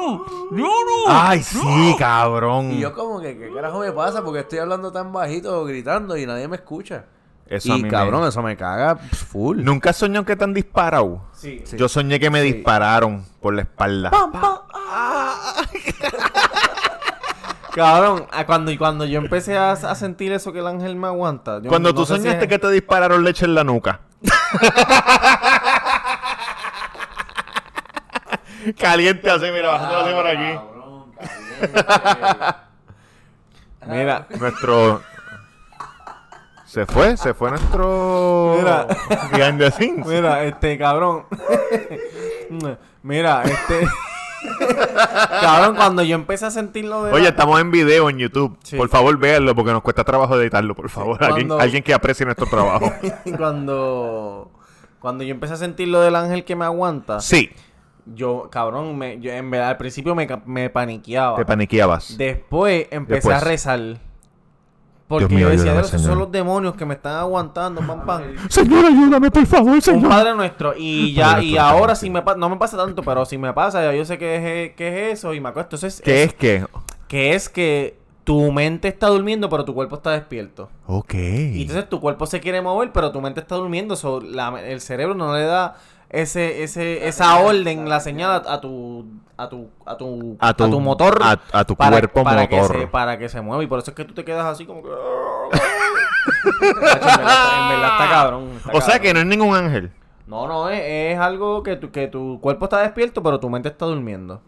Ay, 1.07 1.41
sí, 1.43 1.95
cabrón. 1.97 2.71
Y 2.71 2.79
yo 2.79 2.93
como 2.93 3.21
que, 3.21 3.37
¿qué 3.37 3.49
carajo 3.53 3.79
me 3.79 3.91
pasa? 3.93 4.23
Porque 4.23 4.39
estoy 4.41 4.59
hablando 4.59 4.91
tan 4.91 5.13
bajito, 5.13 5.63
gritando 5.65 6.17
y 6.17 6.25
nadie 6.25 6.47
me 6.47 6.57
escucha. 6.57 7.05
Eso 7.47 7.71
a 7.73 7.75
y 7.75 7.77
mí 7.77 7.83
me- 7.83 7.89
cabrón, 7.89 8.27
eso 8.27 8.43
me 8.43 8.55
caga 8.55 8.95
full. 8.97 9.63
¿Nunca 9.63 9.89
has 9.89 9.95
soñado 9.97 10.23
que 10.25 10.35
te 10.35 10.43
han 10.43 10.53
disparado? 10.53 11.23
Sí. 11.33 11.61
Sí. 11.65 11.77
Yo 11.77 11.89
soñé 11.89 12.19
que 12.19 12.29
me 12.29 12.43
Sí. 12.43 12.53
dispararon 12.53 13.25
por 13.41 13.55
la 13.55 13.61
espalda. 13.63 14.11
Cabrón, 14.11 14.31
a 14.35 15.53
cuando, 15.61 15.79
y 18.71 18.77
cuando 18.77 19.05
yo 19.05 19.19
empecé 19.19 19.57
a, 19.57 19.71
a 19.71 19.95
sentir 19.95 20.31
eso 20.31 20.51
que 20.53 20.59
el 20.59 20.67
ángel 20.67 20.95
me 20.95 21.07
aguanta. 21.07 21.59
yo 21.61 21.69
Cuando 21.69 21.89
no 21.89 21.95
tú 21.95 22.05
sé 22.05 22.15
si 22.15 22.19
soñaste 22.21 22.43
es- 22.45 22.49
que 22.49 22.59
te 22.59 22.69
dispararon 22.71 23.23
leche 23.23 23.45
en 23.45 23.55
la 23.55 23.63
nuca. 23.63 24.01
Caliente 28.77 29.29
así, 29.29 29.45
mira, 29.51 29.69
bajándolo 29.69 29.99
así 30.01 30.13
por 30.13 30.27
aquí. 30.27 30.59
Mira, 33.87 34.27
Nuestro. 34.39 35.01
Se 36.65 36.85
fue, 36.85 37.17
se 37.17 37.33
fue 37.33 37.49
nuestro. 37.49 38.55
Mira. 38.59 38.85
Behind 39.31 39.59
the 39.59 39.71
scenes. 39.71 40.05
mira, 40.05 40.43
este, 40.43 40.77
cabrón. 40.77 41.25
Mira, 43.01 43.41
este... 43.43 43.87
cabrón, 45.41 45.75
cuando 45.75 46.03
yo 46.03 46.15
empecé 46.15 46.45
a 46.45 46.51
sentir 46.51 46.85
lo 46.85 47.03
de... 47.03 47.11
Oye, 47.13 47.23
la- 47.23 47.29
estamos 47.29 47.59
en 47.59 47.71
video 47.71 48.09
en 48.09 48.17
YouTube. 48.17 48.57
Sí. 48.63 48.77
Por 48.77 48.89
favor, 48.89 49.17
véanlo 49.17 49.55
porque 49.55 49.71
nos 49.71 49.81
cuesta 49.81 50.03
trabajo 50.03 50.39
editarlo, 50.39 50.75
por 50.75 50.89
favor. 50.89 51.23
alguien, 51.23 51.47
cuando- 51.47 51.63
alguien 51.63 51.83
que 51.83 51.93
aprecie 51.93 52.25
nuestro 52.25 52.47
trabajo. 52.47 52.91
cuando... 53.37 54.51
Cuando 54.99 55.23
yo 55.23 55.31
empecé 55.31 55.53
a 55.53 55.57
sentir 55.57 55.87
lo 55.87 56.01
del 56.01 56.15
ángel 56.15 56.43
que 56.43 56.55
me 56.55 56.65
aguanta... 56.65 57.19
Sí, 57.21 57.49
Yo, 58.05 58.49
cabrón, 58.51 58.97
me, 58.97 59.19
yo 59.21 59.31
en 59.31 59.49
verdad 59.51 59.69
al 59.69 59.77
principio 59.77 60.13
me, 60.15 60.27
me 60.45 60.69
paniqueaba. 60.69 61.37
te 61.37 61.45
paniqueabas. 61.45 62.17
Después 62.17 62.87
empecé 62.91 63.15
Después. 63.29 63.37
a 63.37 63.39
rezar. 63.39 63.79
Porque 65.09 65.35
mío, 65.35 65.47
yo 65.47 65.49
decía, 65.49 65.63
ayúdame, 65.71 65.77
"Dios, 65.79 65.87
esos 65.89 66.01
Señor". 66.01 66.11
son 66.13 66.19
los 66.19 66.31
demonios 66.31 66.75
que 66.75 66.85
me 66.85 66.93
están 66.93 67.15
aguantando, 67.17 67.81
pam, 67.81 68.05
pam. 68.05 68.21
Señor, 68.47 68.85
ayúdame, 68.85 69.31
por 69.31 69.45
favor, 69.45 69.71
Un 69.73 69.81
señor. 69.81 70.07
padre 70.09 70.35
nuestro. 70.35 70.73
Y 70.77 71.13
ya, 71.13 71.41
y 71.41 71.57
ahora 71.57 71.95
sí. 71.95 72.05
sí 72.05 72.09
me 72.11 72.21
pa- 72.21 72.35
no 72.35 72.47
me 72.49 72.55
pasa 72.57 72.77
tanto, 72.77 73.01
pero 73.01 73.25
si 73.25 73.37
me 73.37 73.51
pasa, 73.51 73.81
ya 73.81 73.91
yo 73.93 74.05
sé 74.05 74.17
que 74.17 74.35
es, 74.67 74.75
que 74.75 75.09
es 75.11 75.17
eso 75.19 75.33
y 75.33 75.41
me 75.41 75.49
acuesto. 75.49 75.75
Entonces, 75.75 76.01
¿Qué 76.05 76.23
es 76.23 76.33
que? 76.33 76.65
Que 77.07 77.33
es 77.33 77.49
que 77.49 77.97
tu 78.23 78.51
mente 78.51 78.87
está 78.87 79.07
durmiendo, 79.07 79.49
pero 79.49 79.65
tu 79.65 79.73
cuerpo 79.73 79.95
está 79.95 80.11
despierto. 80.11 80.69
Ok. 80.85 81.15
Y 81.15 81.61
entonces 81.63 81.89
tu 81.89 81.99
cuerpo 81.99 82.27
se 82.27 82.39
quiere 82.39 82.61
mover, 82.61 82.91
pero 82.91 83.11
tu 83.11 83.19
mente 83.19 83.39
está 83.39 83.55
durmiendo. 83.55 83.95
so, 83.95 84.21
la- 84.21 84.61
el 84.63 84.79
cerebro 84.79 85.15
no 85.15 85.33
le 85.35 85.41
da 85.43 85.75
ese, 86.09 86.63
ese, 86.63 87.07
esa 87.07 87.39
orden, 87.39 87.87
la 87.87 87.99
señal 87.99 88.31
a, 88.31 88.53
a 88.53 88.61
tu 88.61 89.05
a 89.37 89.47
tu 89.47 89.69
a 89.85 89.95
tu 89.97 90.37
A 90.39 90.53
tu- 90.53 90.79
motor 90.79 91.19
a- 91.21 91.39
a 91.53 91.63
tu 91.65 91.75
para, 91.75 91.91
cuerpo 91.91 92.23
para 92.23 92.47
Que 92.47 92.59
motor. 92.59 92.79
se, 92.79 92.87
para 92.87 93.17
que 93.19 93.29
se 93.29 93.41
mueva 93.41 93.63
y 93.63 93.67
por 93.67 93.79
eso 93.79 93.91
es 93.91 93.95
que 93.95 94.05
tú 94.05 94.13
te 94.13 94.25
quedas 94.25 94.45
así 94.45 94.65
como 94.65 94.81
que 94.83 94.89
en, 94.89 96.75
verdad, 96.75 96.93
está- 96.93 97.61
en 97.61 97.69
verdad 97.69 97.91
está 97.91 98.09
cabrón 98.09 98.49
está 98.57 98.71
O 98.73 98.81
sea 98.81 98.99
que 98.99 99.13
no 99.13 99.19
es 99.19 99.25
ningún 99.25 99.55
ángel. 99.55 99.91
no 100.27 100.47
no 100.47 100.69
es, 100.69 100.81
es 101.13 101.19
algo 101.19 101.63
que 101.63 101.75
tu, 101.75 101.91
que 101.91 102.07
tu 102.07 102.39
cuerpo 102.41 102.65
está 102.65 102.79
despierto 102.81 103.21
pero 103.23 103.39
tu 103.39 103.49
mente 103.49 103.69
está 103.69 103.85
durmiendo 103.85 104.41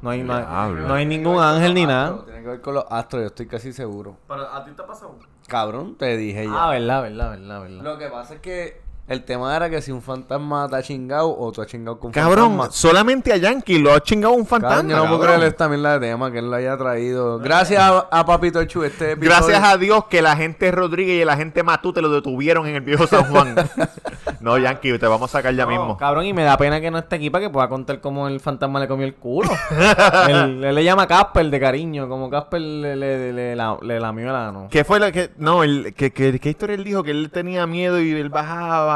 no 0.00 0.10
hay, 0.10 0.22
no 0.22 0.34
hay, 0.34 0.42
Diablo. 0.44 0.86
no 0.88 0.94
hay 0.94 1.06
ningún 1.06 1.40
ángel 1.42 1.72
ni 1.74 1.86
nada 1.86 2.24
Tiene 2.26 2.42
que 2.42 2.48
ver 2.48 2.60
con 2.60 2.74
los 2.74 2.84
astros, 2.90 3.22
yo 3.22 3.26
estoy 3.28 3.46
casi 3.46 3.72
seguro. 3.72 4.16
pero 4.28 4.42
a 4.52 4.62
ti 4.64 4.70
te 4.72 4.82
ha 4.82 4.86
pasado 4.86 5.16
Cabrón, 5.48 5.96
te 5.96 6.16
dije 6.16 6.44
ya. 6.46 6.64
ah 6.66 6.70
verdad 6.70 7.02
verdad 7.02 7.30
verdad 7.30 7.60
verdad 7.62 7.82
Lo 7.82 7.98
que 7.98 8.08
pasa 8.08 8.34
es 8.34 8.40
que 8.40 8.83
el 9.06 9.22
tema 9.24 9.54
era 9.54 9.68
que 9.68 9.82
si 9.82 9.92
un 9.92 10.00
fantasma 10.00 10.66
te 10.68 10.76
ha 10.76 10.82
chingado 10.82 11.36
o 11.38 11.52
tú 11.52 11.60
has 11.60 11.66
chingado 11.68 11.98
con 11.98 12.08
un 12.08 12.12
Cabrón, 12.12 12.50
fantasma. 12.56 12.72
solamente 12.72 13.32
a 13.32 13.36
Yankee 13.36 13.78
lo 13.78 13.92
ha 13.92 14.00
chingado 14.00 14.32
un 14.34 14.46
fantasma. 14.46 14.76
Cabrón, 14.76 14.90
yo 14.90 14.96
no 14.96 15.18
puedo 15.18 15.34
creer 15.36 15.52
también 15.52 15.82
la 15.82 15.98
de 15.98 16.08
tema 16.08 16.30
que 16.32 16.38
él 16.38 16.48
lo 16.50 16.56
haya 16.56 16.76
traído. 16.78 17.38
Gracias 17.38 17.80
a, 17.82 17.98
a 18.10 18.24
Papito 18.24 18.64
Chu, 18.64 18.82
este 18.84 19.12
episodio. 19.12 19.36
Gracias 19.46 19.62
a 19.62 19.76
Dios 19.76 20.04
que 20.06 20.22
la 20.22 20.34
gente 20.36 20.70
Rodríguez 20.70 21.20
y 21.20 21.24
la 21.24 21.36
gente 21.36 21.62
Matú 21.62 21.92
te 21.92 22.00
lo 22.00 22.08
detuvieron 22.08 22.66
en 22.66 22.76
el 22.76 22.80
viejo 22.80 23.06
San 23.06 23.24
Juan. 23.24 23.54
no, 24.40 24.56
Yankee, 24.56 24.98
te 24.98 25.06
vamos 25.06 25.30
a 25.30 25.38
sacar 25.38 25.54
ya 25.54 25.64
No, 25.66 25.70
mismo. 25.70 25.96
Cabrón, 25.98 26.24
y 26.24 26.32
me 26.32 26.42
da 26.44 26.56
pena 26.56 26.80
que 26.80 26.90
no 26.90 26.98
esté 26.98 27.16
aquí 27.16 27.28
para 27.28 27.44
que 27.44 27.50
pueda 27.50 27.68
contar 27.68 28.00
cómo 28.00 28.26
el 28.26 28.40
fantasma 28.40 28.80
le 28.80 28.88
comió 28.88 29.04
el 29.06 29.14
culo. 29.16 29.50
él, 30.28 30.64
él 30.64 30.74
le 30.74 30.82
llama 30.84 31.06
Casper 31.06 31.50
de 31.50 31.60
cariño, 31.60 32.08
como 32.08 32.30
Casper 32.30 32.60
le, 32.62 32.96
le, 32.96 33.32
le, 33.34 33.54
la- 33.56 33.76
le 33.82 34.00
lamió 34.00 34.30
el 34.30 34.36
ano. 34.36 34.68
¿Qué 34.70 34.82
fue 34.84 34.98
la 34.98 35.12
que.? 35.12 35.30
No, 35.36 35.62
el, 35.62 35.92
que, 35.94 36.10
que- 36.10 36.40
¿qué 36.40 36.48
historia 36.48 36.74
él 36.74 36.84
dijo? 36.84 37.02
Que 37.02 37.10
él 37.10 37.30
tenía 37.30 37.66
miedo 37.66 38.00
y 38.00 38.10
él 38.12 38.30
bajaba. 38.30 38.93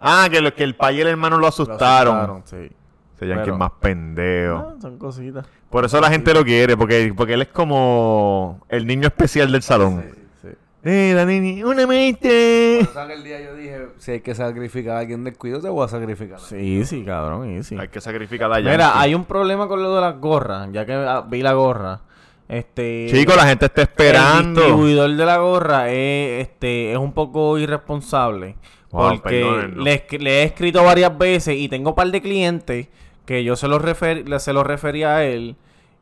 Ah, 0.00 0.28
que, 0.30 0.40
lo, 0.40 0.54
que 0.54 0.64
el 0.64 0.74
padre 0.76 0.96
y 0.96 1.00
el 1.02 1.08
hermano 1.08 1.36
lo 1.36 1.42
Lo 1.42 1.46
asustaron. 1.48 2.42
sí. 2.44 2.70
Ese 3.16 3.28
Yankee 3.28 3.44
Pero- 3.44 3.52
es 3.54 3.58
más 3.58 3.70
pendejo. 3.80 4.56
Ah, 4.58 4.74
son 4.80 4.98
cositas. 4.98 5.46
Por 5.70 5.84
eso 5.86 5.98
la 6.00 6.10
gente 6.10 6.34
lo 6.34 6.44
quiere, 6.44 6.76
porque, 6.76 7.12
porque 7.16 7.32
él 7.34 7.42
es 7.42 7.48
como 7.48 8.60
el 8.68 8.86
niño 8.86 9.06
especial 9.08 9.50
del 9.50 9.62
salón. 9.62 10.04
Sí. 10.42 10.48
Eh, 10.84 11.12
la 11.16 11.24
nini, 11.24 11.64
una 11.64 11.86
maestra. 11.86 12.30
O 12.30 12.92
sea, 12.92 13.06
que 13.06 13.14
el 13.14 13.24
día 13.24 13.40
yo 13.42 13.54
dije, 13.56 13.88
si 13.96 14.12
hay 14.12 14.20
que 14.20 14.34
sacrificar 14.34 14.96
a 14.96 14.98
alguien 15.00 15.24
del 15.24 15.36
cuido, 15.36 15.60
te 15.60 15.68
voy 15.68 15.84
a 15.84 15.88
sacrificar. 15.88 16.38
Sí, 16.40 16.84
sí, 16.84 17.04
cabrón, 17.04 17.64
sí. 17.64 17.76
Hay 17.78 17.88
que 17.88 18.00
sacrificar 18.00 18.52
a 18.52 18.60
Yankee. 18.60 18.70
Mira, 18.70 19.00
hay 19.00 19.14
un 19.14 19.24
problema 19.24 19.66
con 19.66 19.82
lo 19.82 19.94
de 19.94 20.00
las 20.02 20.20
gorras, 20.20 20.68
ya 20.72 20.84
que 20.86 20.92
ah, 20.92 21.24
vi 21.26 21.42
la 21.42 21.54
gorra. 21.54 22.00
Este 22.48 23.08
Chico, 23.10 23.34
la 23.34 23.46
gente 23.46 23.66
está 23.66 23.82
El 23.82 23.88
esperando. 23.88 24.60
distribuidor 24.60 25.10
de 25.16 25.26
la 25.26 25.38
gorra 25.38 25.90
es, 25.90 26.42
este, 26.46 26.92
es 26.92 26.98
un 26.98 27.12
poco 27.12 27.58
irresponsable. 27.58 28.56
Wow, 28.92 29.20
porque 29.20 29.72
le, 30.18 30.40
he 30.40 30.42
escrito 30.44 30.82
varias 30.84 31.16
veces 31.18 31.56
y 31.58 31.68
tengo 31.68 31.90
un 31.90 31.96
par 31.96 32.10
de 32.10 32.22
clientes 32.22 32.88
que 33.26 33.42
yo 33.42 33.56
se 33.56 33.66
los, 33.68 33.82
refer 33.82 34.24
se 34.40 34.52
los 34.52 34.64
refería 34.64 35.16
a 35.16 35.24
él 35.24 35.56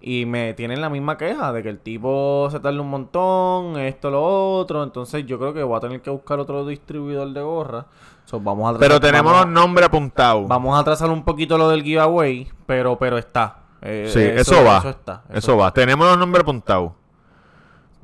y 0.06 0.26
me 0.26 0.52
tienen 0.52 0.82
la 0.82 0.90
misma 0.90 1.16
queja 1.16 1.50
de 1.54 1.62
que 1.62 1.70
el 1.70 1.78
tipo 1.78 2.48
se 2.50 2.60
tarda 2.60 2.78
un 2.82 2.90
montón, 2.90 3.78
esto, 3.80 4.10
lo 4.10 4.22
otro. 4.22 4.82
Entonces 4.82 5.24
yo 5.24 5.38
creo 5.38 5.54
que 5.54 5.62
voy 5.62 5.78
a 5.78 5.80
tener 5.80 6.02
que 6.02 6.10
buscar 6.10 6.38
otro 6.38 6.66
distribuidor 6.66 7.32
de 7.32 7.40
gorra. 7.40 7.86
So, 8.26 8.38
vamos 8.38 8.74
a 8.74 8.78
Pero 8.78 9.00
tenemos 9.00 9.32
los 9.32 9.48
nombres 9.48 9.86
apuntados. 9.86 10.46
vamos 10.46 10.76
a 10.76 10.80
atrasar 10.80 11.08
un 11.10 11.24
poquito 11.24 11.56
lo 11.56 11.70
del 11.70 11.82
giveaway, 11.82 12.48
pero, 12.66 12.98
pero 12.98 13.16
está. 13.16 13.63
Eh, 13.84 14.10
Sí, 14.12 14.20
eso, 14.20 14.64
va. 14.64 15.22
Eso 15.30 15.56
va. 15.56 15.72
Tenemos 15.72 16.06
los 16.08 16.18
nombres 16.18 16.42
apuntados. 16.42 16.92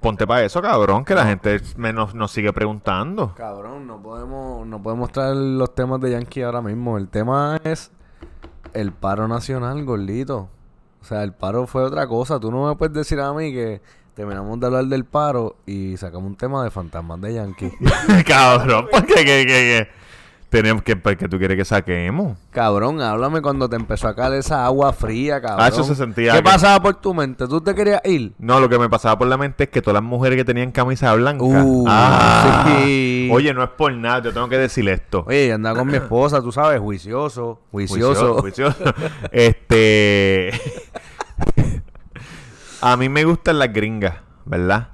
Ponte 0.00 0.26
para 0.26 0.42
eso, 0.44 0.62
cabrón, 0.62 1.04
que 1.04 1.14
la 1.14 1.26
gente 1.26 1.60
me 1.76 1.92
nos, 1.92 2.14
nos 2.14 2.30
sigue 2.30 2.52
preguntando. 2.54 3.34
Cabrón, 3.34 3.86
no 3.86 4.00
podemos, 4.02 4.66
no 4.66 4.82
podemos 4.82 5.12
traer 5.12 5.36
los 5.36 5.74
temas 5.74 6.00
de 6.00 6.12
Yankee 6.12 6.42
ahora 6.42 6.62
mismo. 6.62 6.96
El 6.96 7.08
tema 7.08 7.60
es 7.64 7.90
el 8.72 8.92
paro 8.92 9.28
nacional, 9.28 9.84
gordito. 9.84 10.48
O 11.02 11.04
sea, 11.04 11.22
el 11.22 11.32
paro 11.34 11.66
fue 11.66 11.82
otra 11.82 12.06
cosa. 12.06 12.40
Tú 12.40 12.50
no 12.50 12.66
me 12.68 12.76
puedes 12.76 12.94
decir 12.94 13.20
a 13.20 13.32
mí 13.34 13.52
que 13.52 13.82
terminamos 14.14 14.58
de 14.60 14.66
hablar 14.66 14.86
del 14.86 15.04
paro 15.04 15.56
y 15.66 15.96
sacamos 15.98 16.26
un 16.28 16.36
tema 16.36 16.64
de 16.64 16.70
fantasmas 16.70 17.20
de 17.20 17.34
Yankee. 17.34 17.72
cabrón, 18.26 18.86
porque 18.90 19.14
que, 19.16 19.24
que, 19.24 19.44
que- 19.46 19.88
tenemos 20.50 20.82
que, 20.82 21.00
que 21.00 21.28
tú 21.28 21.38
quieres 21.38 21.56
que 21.56 21.64
saquemos. 21.64 22.36
cabrón, 22.50 23.00
háblame 23.00 23.40
cuando 23.40 23.68
te 23.68 23.76
empezó 23.76 24.08
a 24.08 24.14
caer 24.16 24.34
esa 24.34 24.66
agua 24.66 24.92
fría, 24.92 25.40
cabrón. 25.40 25.60
Ah, 25.64 25.68
eso 25.68 25.84
se 25.84 25.94
sentía 25.94 26.32
¿Qué 26.32 26.38
que- 26.38 26.42
pasaba 26.44 26.82
por 26.82 26.96
tu 26.96 27.14
mente? 27.14 27.46
¿Tú 27.46 27.60
te 27.60 27.74
querías 27.74 28.00
ir? 28.04 28.32
No, 28.38 28.58
lo 28.60 28.68
que 28.68 28.78
me 28.78 28.88
pasaba 28.90 29.16
por 29.16 29.28
la 29.28 29.36
mente 29.38 29.64
es 29.64 29.70
que 29.70 29.80
todas 29.80 29.94
las 29.94 30.02
mujeres 30.02 30.36
que 30.36 30.44
tenían 30.44 30.72
camisa 30.72 31.14
blanca. 31.14 31.44
Uh, 31.44 31.84
Ah. 31.88 32.66
sí. 32.66 33.30
Oye, 33.32 33.54
no 33.54 33.62
es 33.62 33.70
por 33.70 33.92
nada, 33.92 34.22
yo 34.22 34.32
tengo 34.32 34.48
que 34.48 34.58
decir 34.58 34.88
esto. 34.88 35.24
Oye, 35.28 35.52
andaba 35.52 35.78
con 35.78 35.86
mi 35.88 35.94
esposa, 35.96 36.42
tú 36.42 36.50
sabes, 36.52 36.80
juicioso, 36.80 37.60
juicioso. 37.70 38.34
Juicioso, 38.40 38.74
juicioso. 38.74 38.94
este. 39.32 40.50
a 42.82 42.96
mí 42.96 43.08
me 43.08 43.24
gustan 43.24 43.58
las 43.58 43.72
gringas, 43.72 44.14
¿verdad? 44.44 44.88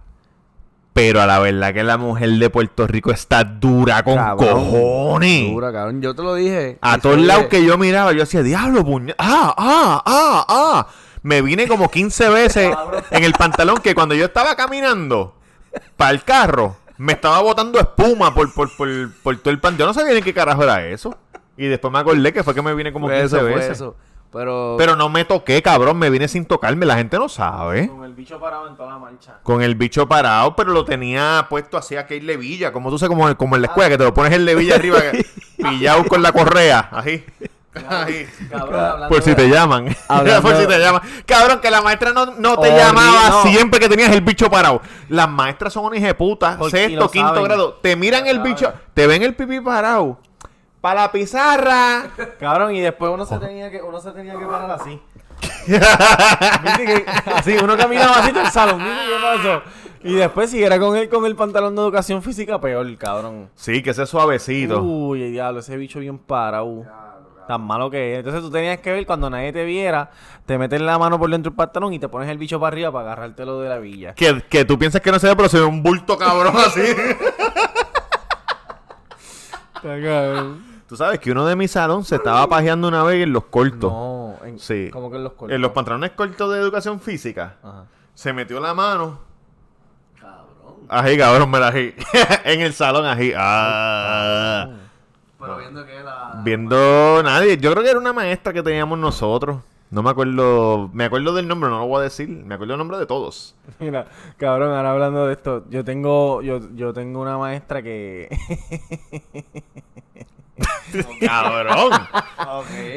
Pero 0.97 1.21
a 1.21 1.27
la 1.27 1.39
verdad 1.41 1.75
que 1.75 1.85
la 1.85 1.99
mujer 1.99 2.31
de 2.31 2.49
Puerto 2.49 2.87
Rico 2.87 3.11
está 3.11 3.45
dura 3.45 4.03
con 4.03 4.15
Cabrón, 4.15 4.71
cojones. 4.71 5.51
Dura, 5.53 5.71
cabrón. 5.71 6.01
Yo 6.01 6.15
te 6.15 6.23
lo 6.23 6.35
dije. 6.35 6.79
A 6.81 6.97
todos 6.97 7.19
lados 7.19 7.49
que 7.51 7.63
yo 7.63 7.77
miraba, 7.77 8.13
yo 8.15 8.21
decía, 8.21 8.43
diablo, 8.43 8.83
puña. 8.83 9.15
¡Ah, 9.19 9.55
ah, 9.59 10.03
ah, 10.07 10.47
ah! 10.49 10.87
Me 11.21 11.43
vine 11.43 11.69
como 11.69 11.91
15 11.91 12.29
veces 12.31 12.75
en 13.11 13.25
el 13.25 13.35
pantalón 13.35 13.77
que 13.83 13.95
cuando 13.95 14.15
yo 14.15 14.25
estaba 14.25 14.57
caminando 14.57 15.35
para 15.99 16.13
el 16.13 16.25
carro, 16.25 16.77
me 16.97 17.13
estaba 17.13 17.43
botando 17.43 17.79
espuma 17.79 18.33
por, 18.33 18.55
por, 18.55 18.75
por, 18.75 18.89
por 19.23 19.37
todo 19.37 19.51
el 19.51 19.61
pantalón. 19.61 19.79
Yo 19.79 19.87
no 19.89 20.01
sabía 20.01 20.15
ni 20.15 20.23
qué 20.23 20.33
carajo 20.33 20.63
era 20.63 20.83
eso. 20.87 21.15
Y 21.59 21.67
después 21.67 21.93
me 21.93 21.99
acordé 21.99 22.33
que 22.33 22.43
fue 22.43 22.55
que 22.55 22.63
me 22.63 22.73
vine 22.73 22.91
como 22.91 23.09
Fue 23.09 23.21
15 23.21 23.37
eso, 23.37 23.45
fue 23.45 23.55
veces. 23.55 23.71
eso. 23.73 23.97
Pero, 24.37 24.75
Pero 24.79 24.97
no 24.97 25.09
me 25.09 25.25
toqué, 25.25 25.63
cabrón. 25.63 25.99
Me 25.99 26.11
vine 26.11 26.29
sin 26.29 26.45
tocarme. 26.45 26.85
La 26.87 26.97
gente 26.97 27.19
no 27.19 27.29
sabe. 27.29 27.89
Con 27.89 28.05
el 28.05 28.13
bicho 28.15 28.39
parado 28.39 28.69
en 28.69 28.77
toda 28.77 28.91
la 28.91 28.99
marcha. 28.99 29.39
Con 29.43 29.63
el 29.63 29.75
bicho 29.75 30.07
parado, 30.07 30.55
pero 30.55 30.73
lo 30.73 30.85
tenía 30.85 31.47
puesto 31.49 31.77
así 31.79 31.97
aquí 31.97 32.15
en 32.17 32.27
levilla. 32.27 32.73
Como 32.73 32.91
tú 32.91 32.99
sabes, 32.99 33.17
como, 33.17 33.37
como 33.37 33.57
en 33.57 33.63
la 33.63 33.69
escuela, 33.69 33.89
que 33.91 33.99
te 33.99 34.05
lo 34.05 34.13
pones 34.15 34.33
en 34.33 34.45
levilla 34.45 34.75
arriba, 34.77 34.99
pillado 35.57 36.05
con 36.05 36.23
la 36.23 36.33
correa. 36.33 36.89
Así. 36.93 37.25
Ahí. 37.91 38.27
Cabrón, 38.51 39.09
Por 39.11 39.23
si 39.23 39.31
de- 39.31 39.37
te 39.37 39.49
llaman. 39.51 39.95
Hablando- 40.09 40.43
Por 40.49 40.57
si 40.57 40.67
te 40.67 40.79
llaman. 40.79 41.03
Cabrón, 41.27 41.61
que 41.61 41.71
la 41.71 41.83
maestra 41.83 42.13
no, 42.13 42.25
no 42.27 42.59
te 42.59 42.71
llamaba 42.75 43.29
no. 43.29 43.43
siempre 43.43 43.79
que 43.81 43.89
tenías 43.89 44.11
el 44.13 44.23
bicho 44.23 44.51
parado. 44.51 44.81
Las 45.11 45.29
maestras 45.29 45.75
son 45.75 45.85
unas 45.85 46.15
puta 46.15 46.57
Porque- 46.59 46.85
y 46.85 46.89
Sexto, 46.89 47.11
quinto 47.11 47.29
saben. 47.29 47.45
grado. 47.45 47.75
Te 47.83 47.95
miran 47.97 48.27
el 48.27 48.37
saben. 48.37 48.53
bicho. 48.55 48.73
Te 48.95 49.07
ven 49.07 49.23
el 49.23 49.35
pipí 49.35 49.61
parado. 49.61 50.19
Para 50.87 51.03
la 51.03 51.11
pizarra. 51.11 52.05
Cabrón, 52.39 52.73
y 52.73 52.81
después 52.81 53.11
uno 53.13 53.27
se 53.27 53.37
tenía 53.39 53.69
que, 53.73 53.83
uno 53.83 53.99
se 53.99 54.13
tenía 54.13 54.39
que 54.39 54.47
parar 54.47 54.71
así. 54.71 55.03
¿Viste 55.67 56.85
que 56.85 57.05
así, 57.35 57.57
uno 57.61 57.77
caminaba 57.77 58.19
así 58.19 58.31
todo 58.31 58.45
el 58.45 58.51
salón. 58.53 58.79
¿viste 58.79 58.95
qué 58.95 59.21
pasó? 59.21 59.63
Y 60.05 60.15
después 60.15 60.49
si 60.49 60.63
era 60.63 60.79
con 60.79 60.97
él 60.97 61.09
con 61.09 61.27
el 61.27 61.35
pantalón 61.35 61.75
de 61.75 61.83
educación 61.83 62.23
física, 62.23 62.61
peor, 62.61 62.87
cabrón. 62.99 63.51
Sí, 63.57 63.83
que 63.83 63.91
ese 63.91 64.07
suavecito. 64.07 64.81
Uy, 64.81 65.29
diablo, 65.33 65.59
ese 65.59 65.77
bicho 65.77 65.99
bien 65.99 66.19
parado. 66.19 66.85
Tan 67.49 67.63
malo 67.63 67.91
que 67.91 68.13
es. 68.13 68.19
Entonces 68.21 68.41
tú 68.41 68.53
tenías 68.53 68.79
que 68.79 68.93
ver 68.93 69.05
cuando 69.07 69.29
nadie 69.29 69.53
te 69.53 69.65
viera, 69.65 70.13
te 70.45 70.57
metes 70.57 70.81
la 70.81 71.01
mano 71.01 71.19
por 71.19 71.29
dentro 71.29 71.51
del 71.51 71.57
pantalón 71.57 71.95
y 71.95 71.99
te 71.99 72.09
pones 72.09 72.29
el 72.29 72.39
bicho 72.39 72.61
para 72.61 72.69
arriba 72.69 72.93
para 72.93 73.07
agarrártelo 73.07 73.61
de 73.61 73.69
la 73.69 73.79
villa. 73.79 74.15
Que, 74.15 74.41
que 74.49 74.65
tú 74.65 74.79
piensas 74.79 75.01
que 75.01 75.11
no 75.11 75.19
se 75.19 75.27
ve, 75.27 75.35
pero 75.35 75.49
se 75.49 75.59
ve 75.59 75.65
un 75.65 75.83
bulto 75.83 76.17
cabrón 76.17 76.55
así. 76.57 76.83
Tú 80.89 80.97
sabes 80.97 81.19
que 81.19 81.33
uno 81.33 81.45
de 81.47 81.57
mi 81.57 81.67
salón 81.67 82.05
se 82.05 82.15
estaba 82.17 82.47
pajeando 82.49 82.87
una 82.87 83.03
vez 83.03 83.23
en 83.25 83.33
los 83.33 83.45
cortos. 83.45 83.93
No, 83.93 84.37
en, 84.45 84.59
Sí. 84.59 84.89
como 84.93 85.11
que 85.11 85.17
en 85.17 85.25
los 85.25 85.33
cortos. 85.33 85.55
En 85.55 85.61
los 85.61 85.73
pantalones 85.73 86.13
cortos 86.13 86.53
de 86.53 86.61
educación 86.61 87.01
física. 87.01 87.57
Ajá. 87.63 87.85
Se 88.15 88.33
metió 88.33 88.61
la 88.61 88.73
mano. 88.73 89.19
Cabrón. 90.21 90.87
Ají, 90.89 91.19
cabrón, 91.19 91.51
me 91.51 91.59
la 91.59 91.69
ají. 91.69 91.93
en 92.45 92.61
el 92.61 92.73
salón, 92.73 93.05
ají. 93.05 93.33
Ah. 93.37 94.69
Pero 95.39 95.59
viendo 95.59 95.85
que 95.85 96.03
la... 96.03 96.41
Viendo 96.45 97.23
nadie. 97.23 97.59
Yo 97.59 97.73
creo 97.73 97.83
que 97.83 97.91
era 97.91 97.99
una 97.99 98.13
maestra 98.13 98.53
que 98.53 98.63
teníamos 98.63 98.99
nosotros. 98.99 99.59
No 99.91 100.03
me 100.03 100.11
acuerdo. 100.11 100.89
Me 100.93 101.05
acuerdo 101.05 101.35
del 101.35 101.47
nombre, 101.47 101.69
no 101.69 101.81
lo 101.81 101.87
voy 101.87 102.01
a 102.01 102.03
decir. 102.05 102.29
Me 102.29 102.55
acuerdo 102.55 102.73
del 102.73 102.79
nombre 102.79 102.99
de 102.99 103.07
todos. 103.07 103.55
Mira, 103.81 104.07
cabrón, 104.37 104.73
ahora 104.73 104.93
hablando 104.93 105.27
de 105.27 105.33
esto, 105.33 105.65
yo 105.69 105.85
tengo, 105.85 106.43
yo, 106.43 106.61
yo 106.75 106.93
tengo 106.93 107.21
una 107.21 107.39
maestra 107.39 107.83
que 107.83 108.29
cabrón. 111.21 111.91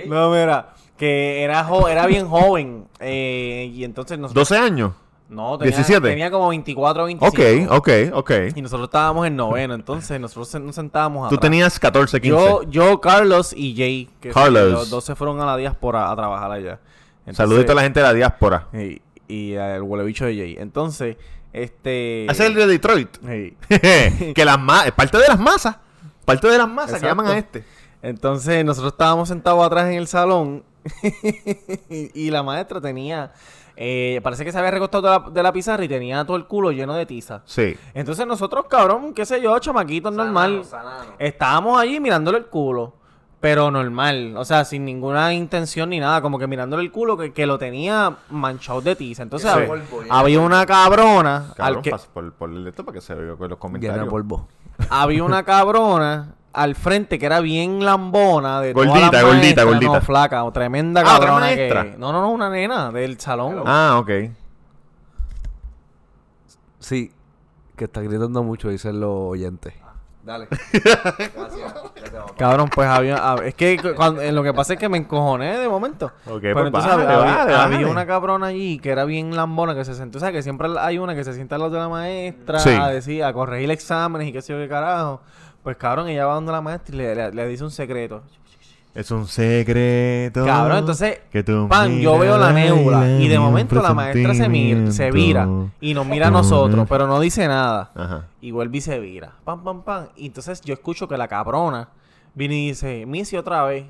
no, 0.07 0.29
mira, 0.31 0.73
que 0.97 1.43
era 1.43 1.63
jo- 1.63 1.87
era 1.87 2.05
bien 2.07 2.27
joven 2.27 2.85
eh, 2.99 3.71
y 3.73 3.83
entonces 3.83 4.17
nosotros 4.19 4.49
12 4.49 4.61
años. 4.61 4.91
no 5.29 5.57
tenía, 5.57 5.75
17. 5.77 6.07
tenía 6.09 6.31
como 6.31 6.49
24 6.49 7.03
o 7.03 7.05
25. 7.05 7.71
Ok, 7.71 7.77
ok, 7.79 7.89
ok. 8.13 8.31
Y 8.55 8.61
nosotros 8.61 8.87
estábamos 8.87 9.27
en 9.27 9.35
noveno, 9.35 9.73
entonces 9.73 10.19
nosotros 10.19 10.53
nos 10.61 10.75
sentábamos 10.75 11.29
Tú 11.29 11.35
atrás. 11.35 11.41
tenías 11.41 11.79
14, 11.79 12.19
15. 12.21 12.29
Yo, 12.37 12.63
yo, 12.69 12.99
Carlos 13.01 13.53
y 13.55 13.75
Jay, 13.75 14.09
que 14.19 14.29
Carlos. 14.31 14.71
los 14.71 14.89
dos 14.89 15.03
se 15.03 15.15
fueron 15.15 15.39
a 15.41 15.45
la 15.45 15.57
diáspora 15.57 16.11
a 16.11 16.15
trabajar 16.15 16.51
allá. 16.51 16.79
Entonces- 17.25 17.37
Saludito 17.37 17.71
a 17.73 17.75
la 17.75 17.81
gente 17.83 17.99
de 17.99 18.05
la 18.05 18.13
diáspora. 18.13 18.67
Y, 18.73 19.01
y 19.27 19.55
al 19.55 19.83
huele 19.83 20.03
bicho 20.03 20.25
de 20.25 20.35
Jay. 20.35 20.55
Entonces, 20.59 21.17
este... 21.53 22.25
Ese 22.25 22.43
es 22.43 22.49
el 22.49 22.55
de 22.55 22.67
Detroit. 22.67 23.09
Sí. 23.25 23.55
que 24.33 24.45
las 24.45 24.59
ma- 24.59 24.85
es 24.85 24.91
parte 24.91 25.17
de 25.17 25.27
las 25.27 25.39
masas. 25.39 25.77
Parte 26.35 26.47
de 26.47 26.57
las 26.57 26.69
masas 26.69 26.99
que 27.01 27.07
llaman 27.07 27.27
a 27.27 27.37
este. 27.37 27.63
Entonces 28.01 28.63
nosotros 28.63 28.93
estábamos 28.93 29.27
sentados 29.27 29.65
atrás 29.65 29.87
en 29.87 29.93
el 29.95 30.07
salón 30.07 30.63
y, 31.89 32.29
la 32.31 32.43
maestra 32.43 32.79
tenía, 32.79 33.31
eh, 33.75 34.19
parece 34.23 34.45
que 34.45 34.51
se 34.51 34.57
había 34.57 34.71
recostado 34.71 35.03
de 35.03 35.09
la, 35.09 35.29
de 35.29 35.43
la 35.43 35.51
pizarra 35.53 35.83
y 35.83 35.87
tenía 35.89 36.23
todo 36.25 36.37
el 36.37 36.45
culo 36.45 36.71
lleno 36.71 36.93
de 36.93 37.05
tiza. 37.05 37.41
Sí. 37.45 37.75
Entonces 37.93 38.25
nosotros, 38.25 38.65
cabrón, 38.69 39.13
qué 39.13 39.25
sé 39.25 39.41
yo, 39.41 39.57
chamaquitos 39.59 40.13
normal, 40.13 40.63
estábamos 41.17 41.79
allí 41.79 41.99
mirándole 41.99 42.37
el 42.37 42.45
culo. 42.47 42.95
Pero 43.41 43.71
normal, 43.71 44.33
o 44.35 44.43
sea, 44.43 44.65
sin 44.65 44.83
ninguna 44.83 45.33
intención 45.33 45.91
ni 45.91 45.99
nada, 46.01 46.21
como 46.21 46.37
que 46.37 46.45
mirándole 46.45 46.83
el 46.83 46.91
culo 46.91 47.15
que, 47.15 47.31
que 47.31 47.45
lo 47.45 47.57
tenía 47.57 48.17
manchado 48.29 48.81
de 48.81 48.97
tiza. 48.97 49.23
Entonces 49.23 49.49
Sí. 49.49 49.57
había, 49.57 49.81
había 50.09 50.39
una 50.41 50.65
cabrona 50.65 51.53
al 51.57 51.81
que, 51.81 51.89
pas- 51.89 52.07
por, 52.13 52.33
por 52.33 52.49
el 52.49 52.67
esto 52.67 52.83
para 52.83 52.95
que 52.95 53.01
se 53.01 53.15
vea 53.15 53.35
con 53.37 53.49
los 53.49 53.51
Llena 53.51 53.55
comentarios. 53.57 54.05
de 54.05 54.11
polvo. 54.11 54.49
Había 54.89 55.23
una 55.23 55.43
cabrona 55.43 56.35
al 56.53 56.75
frente 56.75 57.19
que 57.19 57.25
era 57.25 57.39
bien 57.41 57.85
lambona 57.85 58.59
de 58.61 58.73
Gordita, 58.73 59.21
gordita, 59.21 59.63
gordita. 59.63 59.93
no, 59.93 60.01
flaca 60.01 60.43
o 60.43 60.51
tremenda 60.51 61.01
Ah, 61.01 61.15
¿otra 61.17 61.27
cabrona 61.27 61.55
que 61.55 61.95
no 61.97 62.11
no 62.11 62.21
no 62.21 62.29
una 62.31 62.49
nena 62.49 62.91
del 62.91 63.19
salón 63.19 63.63
Ah, 63.65 63.97
ok. 63.99 64.09
Sí, 66.79 67.11
que 67.75 67.85
está 67.85 68.01
gritando 68.01 68.41
mucho, 68.43 68.69
dicen 68.69 68.99
los 68.99 69.11
oyentes. 69.11 69.73
Dale. 70.21 70.47
cabrón 72.37 72.69
pues 72.73 72.87
había 72.87 73.17
hab- 73.17 73.43
es 73.43 73.55
que 73.55 73.77
cu- 73.77 73.95
cuando, 73.95 74.21
en 74.21 74.35
lo 74.35 74.43
que 74.43 74.53
pasa 74.53 74.73
es 74.73 74.79
que 74.79 74.89
me 74.89 74.97
encojoné 74.97 75.57
de 75.57 75.67
momento. 75.69 76.07
Ok, 76.27 76.41
pero 76.41 76.53
pues 76.55 76.65
entonces 76.67 76.91
había, 76.91 77.87
una 77.87 78.05
cabrona 78.05 78.47
allí 78.47 78.79
que 78.79 78.91
era 78.91 79.05
bien 79.05 79.35
lambona 79.35 79.75
que 79.75 79.85
se 79.85 79.95
sentó 79.95 80.17
o 80.17 80.21
sea 80.21 80.31
que 80.31 80.41
siempre 80.43 80.67
hay 80.79 80.97
una 80.97 81.15
que 81.15 81.23
se 81.23 81.33
sienta 81.33 81.55
al 81.55 81.61
lado 81.61 81.73
de 81.73 81.79
la 81.79 81.89
maestra 81.89 82.59
Sí. 82.59 82.69
a 82.69 82.87
decir 82.89 83.23
a 83.23 83.33
corregir 83.33 83.71
exámenes 83.71 84.27
y 84.27 84.31
qué 84.33 84.41
sé 84.41 84.53
yo 84.53 84.59
qué 84.59 84.67
carajo. 84.67 85.21
Pues 85.63 85.77
cabrón 85.77 86.07
ella 86.07 86.25
va 86.25 86.35
donde 86.35 86.51
la 86.51 86.61
maestra 86.61 86.95
y 86.95 86.97
le, 86.99 87.15
le- 87.15 87.31
le 87.31 87.47
dice 87.47 87.63
un 87.63 87.71
secreto 87.71 88.23
Es 88.95 89.11
un 89.11 89.27
secreto. 89.27 90.45
Cabrón, 90.45 90.79
entonces, 90.79 91.21
que 91.31 91.43
pan, 91.43 91.99
yo 91.99 92.17
veo 92.17 92.37
la 92.37 92.51
nebula 92.51 93.07
y 93.19 93.27
de 93.27 93.39
momento 93.39 93.81
la 93.81 93.93
maestra 93.93 94.33
se, 94.33 94.49
mira, 94.49 94.91
se 94.91 95.11
vira 95.11 95.47
y 95.79 95.93
nos 95.93 96.05
mira 96.05 96.27
a 96.27 96.31
nosotros, 96.31 96.87
pero 96.89 97.07
no 97.07 97.19
dice 97.19 97.47
nada. 97.47 97.91
Ajá. 97.95 98.27
Y 98.41 98.51
vuelve 98.51 98.79
y 98.79 98.81
se 98.81 98.99
vira. 98.99 99.33
Pam, 99.43 99.63
pam, 99.63 99.83
pam. 99.83 100.07
Y 100.15 100.25
entonces 100.27 100.61
yo 100.61 100.73
escucho 100.73 101.07
que 101.07 101.17
la 101.17 101.27
cabrona 101.27 101.89
viene 102.33 102.55
y 102.55 102.67
dice, 102.69 103.05
Missy 103.05 103.37
otra 103.37 103.63
vez. 103.63 103.85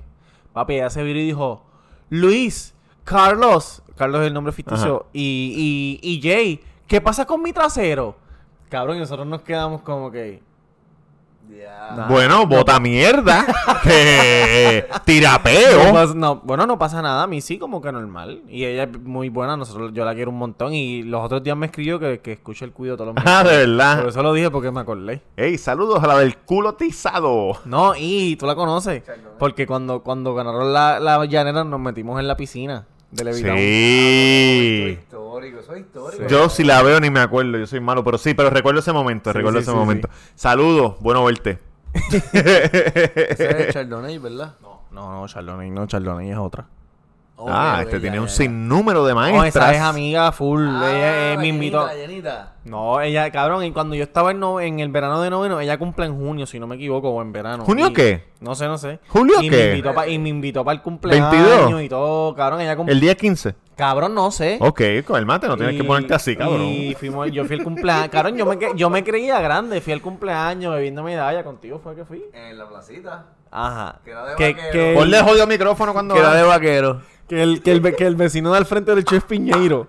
Papi, 0.53 0.75
ella 0.75 0.89
se 0.89 1.03
viró 1.03 1.19
y 1.19 1.25
dijo, 1.25 1.63
Luis, 2.09 2.73
Carlos, 3.03 3.83
Carlos 3.95 4.21
es 4.21 4.27
el 4.27 4.33
nombre 4.33 4.51
ficticio, 4.51 5.07
y, 5.13 5.99
y, 6.01 6.09
y 6.09 6.21
Jay, 6.21 6.59
¿qué 6.87 6.99
pasa 7.01 7.25
con 7.25 7.41
mi 7.41 7.53
trasero? 7.53 8.15
Cabrón, 8.67 8.97
y 8.97 8.99
nosotros 8.99 9.27
nos 9.27 9.41
quedamos 9.41 9.81
como 9.81 10.11
que... 10.11 10.41
Bueno, 12.07 12.45
bota 12.45 12.79
mierda. 12.79 13.45
tirapeo. 15.05 16.13
no, 16.15 16.37
bueno, 16.43 16.65
no 16.65 16.77
pasa 16.77 17.01
nada. 17.01 17.23
A 17.23 17.27
mí 17.27 17.41
sí, 17.41 17.57
como 17.57 17.81
que 17.81 17.91
normal. 17.91 18.43
Y 18.47 18.65
ella 18.65 18.83
es 18.83 18.99
muy 19.01 19.29
buena. 19.29 19.57
Nosotros, 19.57 19.91
yo 19.93 20.05
la 20.05 20.13
quiero 20.13 20.31
un 20.31 20.37
montón. 20.37 20.73
Y 20.73 21.03
los 21.03 21.23
otros 21.23 21.43
días 21.43 21.57
me 21.57 21.65
escribió 21.67 21.99
que, 21.99 22.19
que 22.19 22.33
escuche 22.33 22.65
el 22.65 22.71
cuido 22.71 22.95
todos 22.97 23.15
los 23.15 23.23
Ah, 23.25 23.43
de 23.43 23.49
Por 23.49 23.67
verdad. 23.69 24.07
eso 24.07 24.23
lo 24.23 24.33
dije 24.33 24.51
porque 24.51 24.71
me 24.71 24.81
acordé. 24.81 25.21
Ey, 25.35 25.57
saludos 25.57 26.03
a 26.03 26.07
la 26.07 26.17
del 26.19 26.37
culo 26.37 26.73
tizado. 26.73 27.53
No, 27.65 27.93
y 27.97 28.35
tú 28.35 28.45
la 28.45 28.55
conoces. 28.55 29.03
Porque 29.37 29.65
cuando, 29.65 30.01
cuando 30.01 30.35
ganaron 30.35 30.71
la, 30.73 30.99
la 30.99 31.25
llanera 31.25 31.63
nos 31.63 31.79
metimos 31.79 32.19
en 32.19 32.27
la 32.27 32.37
piscina 32.37 32.85
de 33.11 33.23
Levitown. 33.23 33.57
Sí. 33.57 34.97
histórico, 35.01 35.59
eso 35.59 35.73
es 35.73 35.81
histórico. 35.81 36.27
Yo 36.27 36.49
si 36.49 36.63
la 36.63 36.81
veo 36.83 36.99
ni 36.99 37.09
me 37.09 37.19
acuerdo, 37.19 37.57
yo 37.57 37.67
soy 37.67 37.79
malo, 37.79 38.03
pero 38.03 38.17
sí, 38.17 38.33
pero 38.33 38.49
recuerdo 38.49 38.79
ese 38.81 38.93
momento, 38.93 39.31
Sí, 39.31 39.37
recuerdo 39.37 39.59
sí, 39.59 39.63
ese 39.63 39.71
sí, 39.71 39.77
momento. 39.77 40.09
Saludos, 40.35 40.95
bueno 40.99 41.23
verte. 41.25 41.59
Ese 41.93 43.67
es 43.67 43.69
Chardonnay, 43.73 44.17
¿verdad? 44.19 44.55
No, 44.61 44.81
no, 44.91 45.11
no, 45.21 45.27
Chardonnay, 45.27 45.69
no, 45.71 45.87
Chardonnay 45.87 46.31
es 46.31 46.37
otra. 46.37 46.67
Ah, 47.47 47.75
Ok, 47.77 47.85
este 47.85 47.99
tiene 47.99 48.17
ya, 48.17 48.21
un 48.21 48.27
ya, 48.27 48.33
sinnúmero 48.33 49.05
de 49.05 49.13
No, 49.13 49.19
maestras. 49.19 49.71
esa 49.71 49.75
es 49.75 49.81
amiga 49.81 50.31
full. 50.31 50.65
ya. 50.65 50.89
ella 50.89 51.31
eh, 51.31 51.33
Ah, 51.37 51.39
me 51.39 51.47
invitó. 51.47 51.87
No, 52.65 53.01
ella, 53.01 53.31
cabrón, 53.31 53.63
y 53.63 53.71
cuando 53.71 53.95
yo 53.95 54.03
estaba 54.03 54.31
en, 54.31 54.39
no- 54.39 54.59
en 54.59 54.79
el 54.79 54.89
verano 54.89 55.21
de 55.21 55.29
noveno, 55.29 55.59
ella 55.59 55.77
cumple 55.77 56.05
en 56.05 56.15
junio, 56.17 56.45
si 56.45 56.59
no 56.59 56.67
me 56.67 56.75
equivoco, 56.75 57.09
o 57.09 57.21
en 57.21 57.31
verano. 57.31 57.63
¿Junio 57.65 57.87
Y- 57.87 57.93
qué? 57.93 58.29
No 58.41 58.53
sé, 58.55 58.67
no 58.67 58.77
sé. 58.77 58.99
¿Julio 59.07 59.35
y 59.41 59.49
qué? 59.49 59.55
Me 59.57 59.69
invitó 59.71 59.93
pa- 59.93 60.07
y 60.07 60.19
me 60.19 60.29
invitó 60.29 60.63
para 60.65 60.75
el 60.75 60.81
cumpleaños 60.81 61.31
22. 61.31 61.81
y 61.81 61.89
todo, 61.89 62.35
cabrón, 62.35 62.61
ella 62.61 62.75
cumple... 62.75 62.93
El 62.93 62.99
día 62.99 63.15
15. 63.15 63.55
Cabrón, 63.75 64.13
no 64.13 64.29
sé. 64.29 64.57
Ok, 64.61 64.81
con 65.05 65.17
el 65.17 65.25
mate, 65.25 65.47
no 65.47 65.55
tienes 65.55 65.77
que 65.77 65.83
ponerte 65.85 66.13
así, 66.13 66.35
cabrón. 66.35 66.61
Y 66.63 66.93
fuimos, 66.95 67.31
yo 67.31 67.45
fui 67.45 67.55
al 67.57 67.63
cumpleaños. 67.63 68.09
Cabrón, 68.09 68.35
yo 68.37 68.45
me, 68.45 68.59
que- 68.59 68.71
yo 68.75 68.89
me 68.89 69.03
creía 69.03 69.39
grande. 69.39 69.79
Fui 69.81 69.93
al 69.93 70.01
cumpleaños 70.01 70.75
bebiendo 70.75 71.01
medalla. 71.01 71.43
Contigo 71.43 71.79
fue 71.81 71.95
que 71.95 72.03
fui. 72.03 72.23
En 72.33 72.57
la 72.57 72.67
placita. 72.67 73.25
Ajá. 73.51 73.99
Que 74.03 74.11
era 74.11 74.25
de 74.25 74.35
Que, 74.35 74.51
vaquero. 74.53 74.71
que, 74.71 74.93
Ponle 74.95 75.21
jodido 75.21 75.47
micrófono 75.47 75.93
cuando 75.93 76.13
Que 76.13 76.19
era 76.19 76.33
de 76.33 76.43
vaquero. 76.43 77.01
Que 77.29 77.41
el, 77.43 77.61
que, 77.61 77.71
el, 77.71 77.95
que 77.95 78.05
el 78.07 78.15
vecino 78.15 78.53
del 78.53 78.65
frente 78.65 78.93
del 78.93 79.05
chef 79.05 79.23
Piñeiro. 79.23 79.87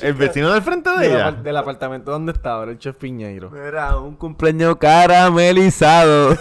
El 0.00 0.14
vecino 0.14 0.50
del 0.52 0.62
frente 0.62 0.90
de 0.90 0.98
del, 0.98 1.12
ella. 1.12 1.30
del 1.32 1.56
apartamento 1.56 2.10
donde 2.10 2.32
estaba, 2.32 2.62
era 2.64 2.72
el 2.72 2.78
chef 2.78 2.96
Piñeiro. 2.96 3.54
Era 3.56 3.96
un 3.98 4.16
cumpleaños 4.16 4.76
caramelizado. 4.76 6.30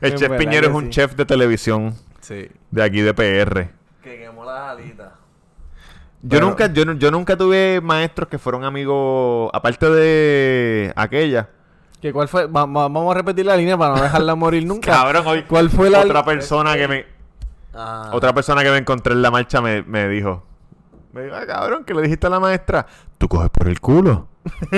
el 0.00 0.12
En 0.12 0.18
chef 0.18 0.30
que 0.36 0.58
es 0.58 0.68
un 0.68 0.84
sí. 0.84 0.90
chef 0.90 1.14
de 1.14 1.24
televisión 1.24 1.94
Sí. 2.20 2.48
de 2.70 2.82
aquí 2.82 3.00
de 3.00 3.14
PR. 3.14 3.68
que 4.02 4.18
quemó 4.18 4.44
las 4.44 4.70
alitas. 4.70 5.12
Yo 6.22 6.28
Pero- 6.30 6.46
nunca, 6.48 6.72
yo, 6.72 6.92
yo 6.94 7.10
nunca 7.10 7.36
tuve 7.36 7.80
maestros 7.82 8.28
que 8.28 8.38
fueron 8.38 8.64
amigos, 8.64 9.50
aparte 9.52 9.88
de 9.90 10.92
aquella. 10.96 11.48
¿Que 12.00 12.12
¿Cuál 12.12 12.28
fue? 12.28 12.46
Va- 12.46 12.66
va- 12.66 12.88
vamos 12.88 13.10
a 13.10 13.14
repetir 13.18 13.46
la 13.46 13.56
línea 13.56 13.76
para 13.78 13.94
no 13.94 14.02
dejarla 14.02 14.34
morir 14.34 14.66
nunca. 14.66 14.90
Cabrón, 14.96 15.26
hoy 15.26 15.42
¿Cuál 15.44 15.70
fue 15.70 15.90
la 15.90 16.00
otra 16.00 16.24
persona 16.24 16.74
que 16.76 16.88
me 16.88 17.06
Ah. 17.74 18.10
otra 18.12 18.32
persona 18.32 18.62
que 18.62 18.70
me 18.70 18.78
encontré 18.78 19.12
en 19.14 19.22
la 19.22 19.30
marcha 19.30 19.60
me, 19.60 19.82
me 19.82 20.08
dijo, 20.08 20.42
me 21.12 21.22
dijo, 21.24 21.34
"Ah, 21.36 21.46
cabrón, 21.46 21.84
que 21.84 21.94
le 21.94 22.02
dijiste 22.02 22.26
a 22.26 22.30
la 22.30 22.40
maestra, 22.40 22.86
tú 23.18 23.28
coges 23.28 23.50
por 23.50 23.68
el 23.68 23.80
culo. 23.80 24.28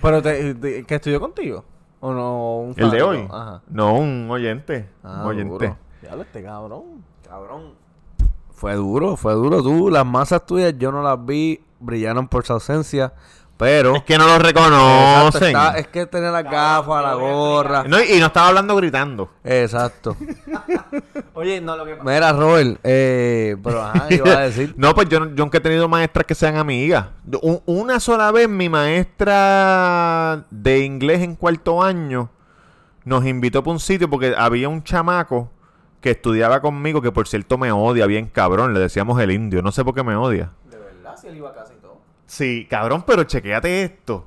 Pero 0.00 0.22
te, 0.22 0.54
te- 0.54 0.84
que 0.84 0.94
estudió 0.94 1.20
contigo. 1.20 1.64
¿O 2.00 2.12
no? 2.12 2.56
Un 2.58 2.68
El 2.70 2.90
de 2.90 2.98
fanático? 3.00 3.08
hoy. 3.08 3.28
Ajá. 3.30 3.62
No, 3.68 3.94
un 3.94 4.28
oyente, 4.30 4.88
Ah, 5.04 5.20
un 5.22 5.28
oyente. 5.28 5.52
duro. 5.66 5.76
Diablo, 6.00 6.22
este 6.22 6.42
cabrón. 6.42 6.82
Cabrón. 7.28 7.74
Fue 8.50 8.74
duro, 8.74 9.16
fue 9.16 9.34
duro. 9.34 9.62
Tú, 9.62 9.88
las 9.90 10.04
masas 10.04 10.44
tuyas, 10.46 10.74
yo 10.78 10.90
no 10.92 11.02
las 11.02 11.24
vi, 11.24 11.60
brillaron 11.80 12.26
por 12.28 12.44
su 12.44 12.52
ausencia. 12.54 13.12
Pero. 13.62 13.94
Es 13.96 14.02
que 14.02 14.18
no 14.18 14.24
lo 14.26 14.36
Exacto, 14.36 14.48
reconocen. 14.60 15.48
está- 15.48 15.78
es 15.78 15.86
que 15.88 16.06
tener 16.06 16.32
las 16.32 16.44
gafas, 16.44 17.02
la 17.02 17.14
gorra. 17.14 17.84
No, 17.86 18.02
y 18.02 18.18
no 18.18 18.26
estaba 18.26 18.48
hablando 18.48 18.74
gritando. 18.76 19.30
Exacto. 19.44 20.16
Oye, 21.34 21.60
no, 21.60 21.76
lo 21.76 21.84
que 21.84 21.92
pasa. 21.96 22.10
Mira, 22.10 22.32
Robert, 22.32 22.78
eh, 22.82 23.56
pero 23.62 23.82
ajá, 23.82 24.06
iba 24.10 24.30
a 24.32 24.40
decir. 24.48 24.74
No, 24.76 24.94
pues 24.94 25.08
yo, 25.08 25.20
no- 25.20 25.26
yo 25.34 25.44
nunca 25.44 25.58
he 25.58 25.60
tenido 25.60 25.88
maestras 25.88 26.26
que 26.26 26.34
sean 26.34 26.56
amigas. 26.56 27.06
Un- 27.40 27.62
una 27.66 28.00
sola 28.00 28.30
vez 28.32 28.48
mi 28.48 28.68
maestra 28.68 30.44
de 30.50 30.78
inglés 30.80 31.22
en 31.22 31.36
cuarto 31.36 31.82
año 31.82 32.30
nos 33.04 33.24
invitó 33.26 33.62
para 33.62 33.72
un 33.72 33.80
sitio 33.80 34.08
porque 34.08 34.34
había 34.36 34.68
un 34.68 34.82
chamaco 34.82 35.50
que 36.00 36.10
estudiaba 36.10 36.60
conmigo 36.60 37.00
que 37.00 37.12
por 37.12 37.28
cierto 37.28 37.58
me 37.58 37.70
odia 37.72 38.06
bien 38.06 38.26
cabrón. 38.26 38.74
Le 38.74 38.80
decíamos 38.80 39.20
el 39.20 39.30
indio. 39.30 39.62
No 39.62 39.72
sé 39.72 39.84
por 39.84 39.94
qué 39.94 40.02
me 40.02 40.16
odia. 40.16 40.50
De 40.70 40.76
verdad, 40.78 41.16
si 41.20 41.28
él 41.28 41.36
iba 41.36 41.50
a 41.50 41.54
casa. 41.54 41.71
Sí, 42.32 42.66
cabrón, 42.70 43.04
pero 43.06 43.24
chequéate 43.24 43.82
esto. 43.82 44.26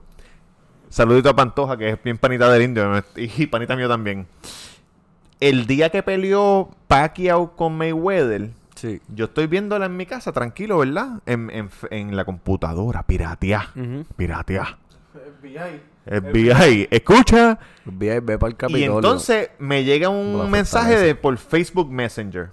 Saludito 0.89 1.29
a 1.29 1.35
Pantoja, 1.35 1.75
que 1.75 1.89
es 1.89 2.03
bien 2.03 2.19
panita 2.19 2.51
del 2.51 2.61
indio 2.61 3.03
y 3.15 3.47
panita 3.47 3.75
mío 3.75 3.89
también. 3.89 4.27
El 5.39 5.65
día 5.65 5.89
que 5.89 6.03
peleó 6.03 6.69
Pacquiao 6.87 7.55
con 7.55 7.75
Mayweather, 7.75 8.51
Sí. 8.75 9.01
yo 9.07 9.25
estoy 9.25 9.47
viéndola 9.47 9.87
en 9.87 9.97
mi 9.97 10.05
casa, 10.05 10.31
tranquilo, 10.31 10.77
¿verdad? 10.77 11.19
En, 11.25 11.49
en, 11.49 11.71
en 11.89 12.15
la 12.15 12.25
computadora, 12.25 13.01
pirateá. 13.01 13.71
Ujú. 13.75 14.05
Pirateá. 14.15 14.77
FBI. 15.41 15.81
FBI, 16.05 16.87
escucha. 16.91 17.57
Ve, 17.85 18.19
ve 18.19 18.37
para 18.37 18.55
el 18.67 18.77
Y 18.77 18.83
entonces 18.83 19.49
me 19.57 19.83
llega 19.83 20.09
un 20.09 20.51
mensaje 20.51 20.95
de, 20.99 21.15
por 21.15 21.35
Facebook 21.39 21.89
Messenger. 21.91 22.51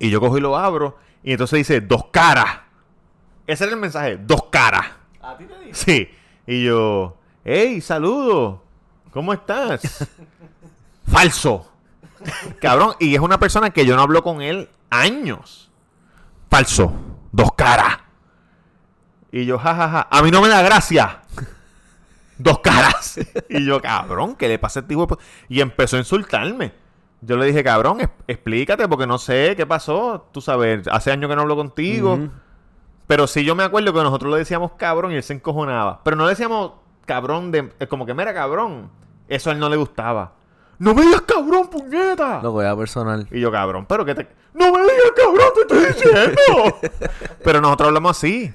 Y 0.00 0.10
yo 0.10 0.18
cojo 0.18 0.36
y 0.36 0.40
lo 0.40 0.56
abro. 0.56 0.98
Y 1.22 1.30
entonces 1.30 1.58
dice, 1.58 1.80
dos 1.80 2.06
caras. 2.10 2.69
Ese 3.50 3.64
era 3.64 3.72
el 3.72 3.80
mensaje, 3.80 4.16
dos 4.16 4.44
caras. 4.44 4.86
¿A 5.20 5.36
ti 5.36 5.44
te 5.44 5.58
dije? 5.58 5.74
Sí. 5.74 6.08
Y 6.46 6.62
yo, 6.62 7.16
hey, 7.44 7.80
saludo. 7.80 8.62
¿Cómo 9.10 9.32
estás? 9.32 10.08
Falso. 11.10 11.68
Cabrón, 12.60 12.94
y 13.00 13.12
es 13.12 13.20
una 13.20 13.40
persona 13.40 13.70
que 13.70 13.84
yo 13.84 13.96
no 13.96 14.02
hablo 14.02 14.22
con 14.22 14.40
él 14.40 14.68
años. 14.88 15.68
Falso. 16.48 16.92
Dos 17.32 17.50
caras. 17.56 17.98
Y 19.32 19.44
yo, 19.46 19.58
jajaja, 19.58 20.06
a 20.08 20.22
mí 20.22 20.30
no 20.30 20.42
me 20.42 20.48
da 20.48 20.62
gracia. 20.62 21.22
Dos 22.38 22.60
caras. 22.60 23.18
Y 23.48 23.66
yo, 23.66 23.82
cabrón, 23.82 24.36
¿qué 24.36 24.46
le 24.46 24.60
pasa 24.60 24.78
a 24.78 24.82
este 24.82 24.94
pu-?" 24.94 25.18
Y 25.48 25.60
empezó 25.60 25.96
a 25.96 25.98
insultarme. 25.98 26.72
Yo 27.20 27.36
le 27.36 27.46
dije, 27.46 27.64
cabrón, 27.64 27.98
explícate 28.28 28.86
porque 28.86 29.08
no 29.08 29.18
sé 29.18 29.54
qué 29.56 29.66
pasó. 29.66 30.28
Tú 30.32 30.40
sabes, 30.40 30.86
hace 30.86 31.10
años 31.10 31.28
que 31.28 31.34
no 31.34 31.42
hablo 31.42 31.56
contigo. 31.56 32.30
Pero 33.10 33.26
sí 33.26 33.42
yo 33.44 33.56
me 33.56 33.64
acuerdo 33.64 33.92
que 33.92 34.00
nosotros 34.04 34.30
le 34.30 34.38
decíamos 34.38 34.70
cabrón 34.76 35.10
y 35.10 35.16
él 35.16 35.24
se 35.24 35.32
encojonaba. 35.32 36.00
Pero 36.04 36.14
no 36.14 36.22
le 36.22 36.30
decíamos 36.30 36.74
cabrón 37.04 37.50
de... 37.50 37.72
es 37.80 37.88
Como 37.88 38.06
que, 38.06 38.14
mira, 38.14 38.32
cabrón. 38.32 38.88
Eso 39.26 39.50
a 39.50 39.52
él 39.52 39.58
no 39.58 39.68
le 39.68 39.76
gustaba. 39.76 40.34
¡No 40.78 40.94
me 40.94 41.02
digas 41.02 41.22
cabrón, 41.22 41.66
puñeta! 41.66 42.38
Lo 42.40 42.52
voy 42.52 42.66
a 42.66 42.76
personal. 42.76 43.26
Y 43.32 43.40
yo, 43.40 43.50
cabrón, 43.50 43.84
pero 43.88 44.04
que 44.04 44.14
te... 44.14 44.28
¡No 44.54 44.72
me 44.72 44.82
digas 44.82 45.10
cabrón, 45.16 45.48
te 45.56 45.60
estoy 45.62 45.86
diciendo! 45.86 46.78
pero 47.42 47.60
nosotros 47.60 47.88
hablamos 47.88 48.16
así. 48.16 48.54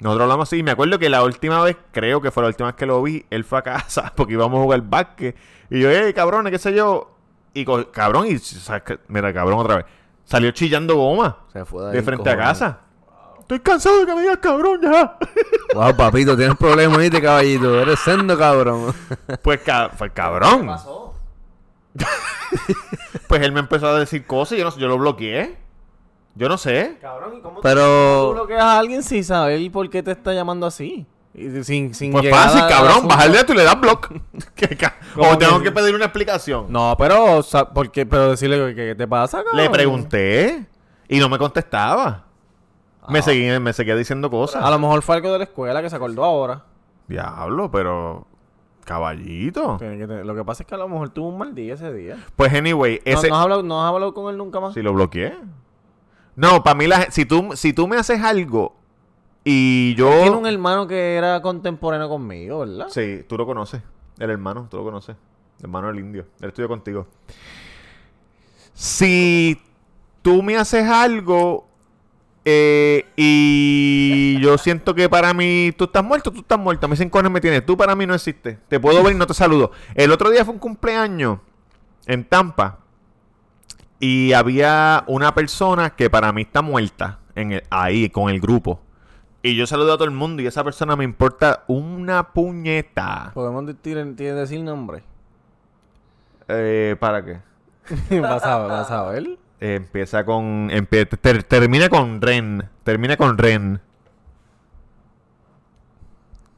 Nosotros 0.00 0.22
hablamos 0.24 0.48
así. 0.48 0.58
Y 0.58 0.62
me 0.64 0.72
acuerdo 0.72 0.98
que 0.98 1.08
la 1.08 1.22
última 1.22 1.62
vez, 1.62 1.76
creo 1.92 2.20
que 2.20 2.32
fue 2.32 2.42
la 2.42 2.48
última 2.48 2.70
vez 2.70 2.74
que 2.74 2.86
lo 2.86 3.00
vi, 3.04 3.24
él 3.30 3.44
fue 3.44 3.60
a 3.60 3.62
casa 3.62 4.12
porque 4.16 4.32
íbamos 4.32 4.58
a 4.58 4.62
jugar 4.64 4.82
básquet. 4.82 5.36
Y 5.70 5.78
yo, 5.78 5.88
hey, 5.92 6.12
cabrón, 6.12 6.50
qué 6.50 6.58
sé 6.58 6.74
yo. 6.74 7.14
Y 7.54 7.64
cabrón, 7.92 8.26
y... 8.26 8.38
sa- 8.38 8.82
Mira, 9.06 9.32
cabrón, 9.32 9.60
otra 9.60 9.76
vez. 9.76 9.86
Salió 10.24 10.50
chillando 10.50 10.96
goma. 10.96 11.38
Se 11.52 11.64
fue 11.64 11.84
de 11.84 11.92
De 11.92 12.02
frente 12.02 12.28
a 12.28 12.36
casa. 12.36 12.80
Estoy 13.42 13.60
cansado 13.60 14.00
de 14.00 14.06
que 14.06 14.14
me 14.14 14.22
digas 14.22 14.38
cabrón 14.40 14.80
ya. 14.82 15.18
Wow, 15.74 15.96
papito, 15.96 16.36
tienes 16.36 16.56
problemas, 16.56 16.98
¿viste, 16.98 17.20
caballito? 17.20 17.78
Eres 17.80 17.98
sendo 18.00 18.36
cabrón. 18.38 18.94
Pues 19.42 19.60
ca- 19.60 19.90
fue 19.96 20.06
el 20.08 20.12
cabrón. 20.12 20.66
pasó? 20.66 21.14
Pues 23.28 23.42
él 23.42 23.52
me 23.52 23.60
empezó 23.60 23.88
a 23.88 23.98
decir 23.98 24.26
cosas 24.26 24.58
y 24.58 24.60
yo, 24.60 24.64
no, 24.68 24.76
yo 24.76 24.88
lo 24.88 24.98
bloqueé. 24.98 25.56
Yo 26.34 26.48
no 26.48 26.56
sé. 26.58 26.96
Cabrón, 27.00 27.36
¿y 27.38 27.40
cómo 27.40 27.56
tú- 27.56 27.62
Pero- 27.62 28.28
tú 28.28 28.32
bloqueas 28.34 28.62
a 28.62 28.78
alguien 28.78 29.02
sin 29.02 29.24
saber 29.24 29.70
por 29.70 29.88
qué 29.90 30.02
te 30.02 30.10
está 30.12 30.32
llamando 30.32 30.66
así? 30.66 31.06
Y 31.34 31.62
sin, 31.64 31.94
sin 31.94 32.12
Pues 32.12 32.28
fácil, 32.30 32.60
cabrón. 32.68 33.08
Bajarle 33.08 33.38
a 33.38 33.46
tú 33.46 33.54
y 33.54 33.56
le 33.56 33.64
das 33.64 33.80
block. 33.80 34.12
Que 34.54 34.76
ca- 34.76 34.96
¿Cómo 35.14 35.30
o 35.30 35.38
tengo 35.38 35.58
que- 35.58 35.64
que 35.64 35.72
pedir 35.72 35.94
una 35.94 36.04
explicación. 36.06 36.66
No, 36.68 36.94
pero, 36.98 37.38
o 37.38 37.42
sea, 37.42 37.64
¿por 37.66 37.90
qué? 37.90 38.04
Pero 38.04 38.30
decirle 38.30 38.58
que, 38.58 38.74
que- 38.74 38.86
¿qué 38.88 38.94
te 38.94 39.08
pasa, 39.08 39.38
cabrón? 39.42 39.56
Le 39.62 39.70
pregunté 39.70 40.66
y 41.08 41.18
no 41.18 41.28
me 41.30 41.38
contestaba. 41.38 42.26
Me, 43.08 43.18
Ah. 43.18 43.22
seguía, 43.22 43.58
me 43.60 43.72
seguía 43.72 43.96
diciendo 43.96 44.30
cosas. 44.30 44.62
A 44.64 44.70
lo 44.70 44.78
mejor 44.78 45.02
fue 45.02 45.16
algo 45.16 45.32
de 45.32 45.38
la 45.38 45.44
escuela 45.44 45.82
que 45.82 45.90
se 45.90 45.96
acordó 45.96 46.24
ahora. 46.24 46.64
Diablo, 47.08 47.70
pero... 47.70 48.26
Caballito. 48.84 49.76
Tiene 49.78 49.96
que 49.98 50.06
tener- 50.08 50.26
Lo 50.26 50.34
que 50.34 50.44
pasa 50.44 50.62
es 50.64 50.66
que 50.68 50.74
a 50.74 50.78
lo 50.78 50.88
mejor 50.88 51.10
tuvo 51.10 51.28
un 51.28 51.38
mal 51.38 51.54
día 51.54 51.74
ese 51.74 51.92
día. 51.92 52.16
Pues 52.36 52.52
anyway, 52.52 53.00
No, 53.06 53.12
ese... 53.12 53.28
¿No, 53.28 53.36
has 53.36 53.42
hablado, 53.42 53.62
¿No 53.62 53.82
has 53.84 53.92
hablado 53.92 54.12
con 54.14 54.30
él 54.30 54.36
nunca 54.36 54.58
más? 54.60 54.74
Si 54.74 54.82
lo 54.82 54.92
bloqueé. 54.92 55.36
No, 56.34 56.62
para 56.64 56.74
mí, 56.74 56.86
la, 56.86 57.10
si, 57.10 57.24
tú, 57.24 57.50
si 57.54 57.72
tú 57.72 57.86
me 57.86 57.96
haces 57.96 58.20
algo 58.22 58.74
y 59.44 59.94
yo... 59.96 60.08
Tiene 60.22 60.36
un 60.36 60.46
hermano 60.46 60.86
que 60.86 61.14
era 61.16 61.40
contemporáneo 61.42 62.08
conmigo, 62.08 62.60
¿verdad? 62.60 62.86
Sí, 62.88 63.24
tú 63.28 63.36
lo 63.36 63.46
conoces. 63.46 63.82
El 64.18 64.30
hermano, 64.30 64.66
tú 64.70 64.78
lo 64.78 64.84
conoces. 64.84 65.16
El 65.58 65.64
hermano 65.66 65.88
del 65.88 66.00
indio. 66.00 66.26
Él 66.40 66.48
estudió 66.48 66.68
contigo. 66.68 67.06
Si 68.72 69.60
tú 70.22 70.42
me 70.42 70.56
haces 70.56 70.88
algo 70.88 71.66
Eh, 72.44 73.06
y 73.16 74.40
yo 74.40 74.58
siento 74.58 74.94
que 74.94 75.08
para 75.08 75.32
mí, 75.32 75.72
tú 75.76 75.84
estás 75.84 76.02
muerto, 76.02 76.32
tú 76.32 76.40
estás 76.40 76.58
muerto. 76.58 76.86
A 76.86 76.88
mí 76.88 76.96
sin 76.96 77.08
cojones 77.08 77.30
me 77.32 77.40
tienes. 77.40 77.64
Tú 77.64 77.76
para 77.76 77.94
mí 77.94 78.06
no 78.06 78.14
existes. 78.14 78.58
Te 78.68 78.80
puedo 78.80 79.02
ver 79.02 79.14
y 79.14 79.18
no 79.18 79.26
te 79.26 79.34
saludo. 79.34 79.70
El 79.94 80.10
otro 80.10 80.30
día 80.30 80.44
fue 80.44 80.54
un 80.54 80.60
cumpleaños 80.60 81.38
en 82.06 82.24
Tampa. 82.24 82.78
Y 84.00 84.32
había 84.32 85.04
una 85.06 85.32
persona 85.34 85.90
que 85.90 86.10
para 86.10 86.32
mí 86.32 86.42
está 86.42 86.60
muerta 86.62 87.20
en 87.36 87.52
el- 87.52 87.62
ahí 87.70 88.10
con 88.10 88.28
el 88.30 88.40
grupo. 88.40 88.80
Y 89.44 89.54
yo 89.56 89.66
saludo 89.66 89.92
a 89.92 89.96
todo 89.96 90.04
el 90.06 90.10
mundo 90.10 90.42
y 90.42 90.46
esa 90.46 90.64
persona 90.64 90.96
me 90.96 91.04
importa 91.04 91.62
una 91.68 92.32
puñeta. 92.32 93.30
¿Podemos 93.34 93.66
decir, 93.66 94.04
decir 94.16 94.60
nombre? 94.60 95.04
Eh, 96.48 96.96
¿Para 96.98 97.24
qué? 97.24 97.40
¿Vas 98.20 98.44
a, 98.44 98.58
vas 98.58 98.90
a 98.90 99.02
ver? 99.04 99.38
Eh, 99.64 99.76
empieza 99.76 100.24
con. 100.24 100.70
empie- 100.70 101.06
ter- 101.20 101.44
termina 101.44 101.88
con 101.88 102.20
Ren. 102.20 102.68
Termina 102.82 103.16
con 103.16 103.38
Ren. 103.38 103.80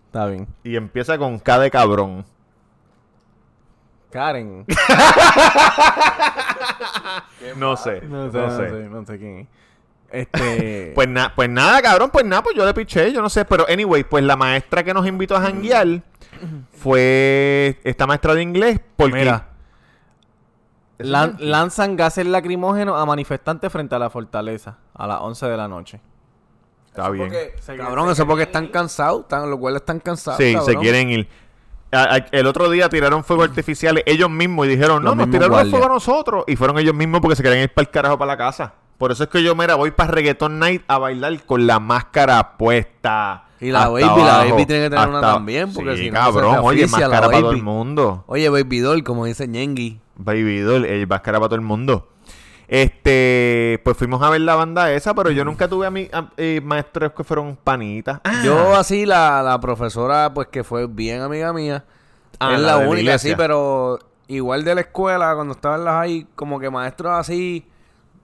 Está 0.07 0.27
bien. 0.27 0.47
Y 0.63 0.77
empieza 0.77 1.19
con 1.19 1.39
K 1.39 1.59
de 1.59 1.71
cabrón. 1.71 2.25
Karen. 4.11 4.65
No 7.57 7.77
sé. 7.77 8.01
No 8.09 8.31
sé, 8.33 8.39
no 8.39 8.51
sé, 8.57 8.71
no 8.89 9.05
sé 9.07 9.19
quién 9.19 9.39
es. 9.41 9.47
Este. 10.11 10.93
Pues, 10.95 11.09
na- 11.09 11.35
pues 11.35 11.49
nada, 11.51 11.83
cabrón, 11.83 12.11
pues 12.11 12.25
nada, 12.25 12.43
pues 12.43 12.57
yo 12.57 12.65
le 12.65 12.73
piché, 12.73 13.13
yo 13.13 13.21
no 13.21 13.29
sé. 13.29 13.45
Pero 13.45 13.67
anyway, 13.69 14.03
pues 14.05 14.25
la 14.25 14.37
maestra 14.37 14.83
que 14.83 14.95
nos 14.95 15.07
invitó 15.07 15.37
a 15.37 15.41
janguear 15.43 16.03
fue 16.73 17.79
esta 17.85 18.07
maestra 18.07 18.35
de 18.35 18.43
inglés. 18.43 18.81
Porque. 18.97 19.19
Mira. 19.19 19.49
Lan- 20.99 21.37
lanzan 21.41 21.97
gases 21.97 22.27
lacrimógenos 22.27 23.01
a 23.01 23.05
manifestantes 23.05 23.71
frente 23.73 23.95
a 23.95 23.99
la 23.99 24.11
fortaleza 24.11 24.79
a 24.95 25.07
las 25.07 25.21
11 25.21 25.47
de 25.47 25.57
la 25.57 25.67
noche. 25.69 26.01
Está 26.87 27.11
bien. 27.11 27.33
Cabrón, 27.77 28.11
eso 28.11 28.25
porque 28.27 28.45
están 28.45 28.69
cansados, 28.69 29.23
están, 29.23 29.51
los 29.51 29.59
cuales 29.59 29.81
están 29.83 29.99
cansados. 29.99 30.39
Sí, 30.39 30.57
se 30.65 30.77
quieren 30.77 31.11
ir. 31.11 31.29
A- 31.91 32.15
a- 32.15 32.27
El 32.31 32.47
otro 32.47 32.71
día 32.71 32.89
tiraron 32.89 33.25
fuegos 33.25 33.49
artificiales 33.49 34.05
ellos 34.07 34.31
mismos 34.31 34.67
y 34.67 34.71
dijeron, 34.71 35.03
no, 35.03 35.11
Los 35.11 35.17
nos 35.17 35.27
tiraron 35.27 35.45
el 35.47 35.51
guardias. 35.51 35.71
fuego 35.71 35.87
a 35.87 35.89
nosotros. 35.95 36.45
Y 36.47 36.55
fueron 36.57 36.79
ellos 36.79 36.95
mismos 36.95 37.21
porque 37.21 37.37
se 37.37 37.43
querían 37.43 37.63
ir 37.63 37.73
para 37.75 37.85
el 37.87 37.91
carajo 37.91 38.17
para 38.19 38.33
la 38.33 38.37
casa. 38.37 38.75
Por 38.99 39.11
eso 39.11 39.25
es 39.25 39.29
que 39.31 39.43
yo, 39.43 39.57
mira, 39.57 39.75
voy 39.75 39.91
para 39.91 40.13
Reggaeton 40.13 40.59
Night 40.61 40.83
a 40.87 40.99
bailar 40.99 41.45
con 41.45 41.67
la 41.67 41.81
máscara 41.81 42.57
puesta. 42.57 43.47
Y 43.61 43.71
la 43.73 43.89
baby, 43.89 44.03
la 44.03 44.13
abajo, 44.13 44.51
baby 44.51 44.67
tiene 44.67 44.85
que 44.85 44.91
tener 44.91 45.09
una 45.09 45.21
también, 45.21 45.73
porque 45.73 45.97
Sí, 45.97 46.05
si 46.05 46.11
no, 46.11 46.17
se 46.19 46.23
cabrón, 46.25 46.57
oye, 46.63 46.83
la 46.83 46.87
máscara 46.89 47.27
para 47.27 47.41
todo 47.41 47.51
el 47.53 47.63
mundo. 47.63 48.25
Oye, 48.29 48.49
Baby 48.49 48.79
Doll, 48.81 49.03
como 49.05 49.25
dice 49.25 49.49
Ñengui. 49.49 50.01
Baby 50.17 50.61
doll, 50.61 50.85
el 50.85 51.07
máscara 51.07 51.39
para 51.39 51.49
todo 51.49 51.57
el 51.57 51.61
mundo. 51.67 52.09
Este, 52.67 53.81
pues 53.85 53.97
fuimos 53.97 54.23
a 54.23 54.31
ver 54.31 54.41
la 54.41 54.55
banda 54.55 54.91
esa, 54.93 55.15
pero 55.15 55.31
yo 55.31 55.45
nunca 55.45 55.69
tuve 55.69 55.87
a 55.87 55.91
mi 55.91 56.09
a- 56.13 56.31
eh, 56.37 56.61
maestros 56.65 57.13
que 57.13 57.23
fueron 57.23 57.57
panitas. 57.63 58.21
Ah, 58.25 58.43
Yo 58.45 58.75
así, 58.75 59.07
la, 59.07 59.43
la 59.43 59.61
profesora, 59.61 60.33
pues 60.35 60.49
que 60.49 60.65
fue 60.65 60.87
bien 60.87 61.21
amiga 61.21 61.53
mía. 61.53 61.85
Ah, 62.41 62.55
es 62.55 62.61
la 62.61 62.79
única, 62.79 63.01
iglesia. 63.01 63.31
sí, 63.31 63.37
pero 63.37 63.99
igual 64.29 64.65
de 64.65 64.75
la 64.75 64.81
escuela, 64.81 65.35
cuando 65.35 65.53
estaba 65.55 65.77
en 65.77 65.85
las 65.85 65.95
ahí, 65.95 66.27
como 66.35 66.59
que 66.59 66.71
maestros 66.71 67.13
así, 67.13 67.67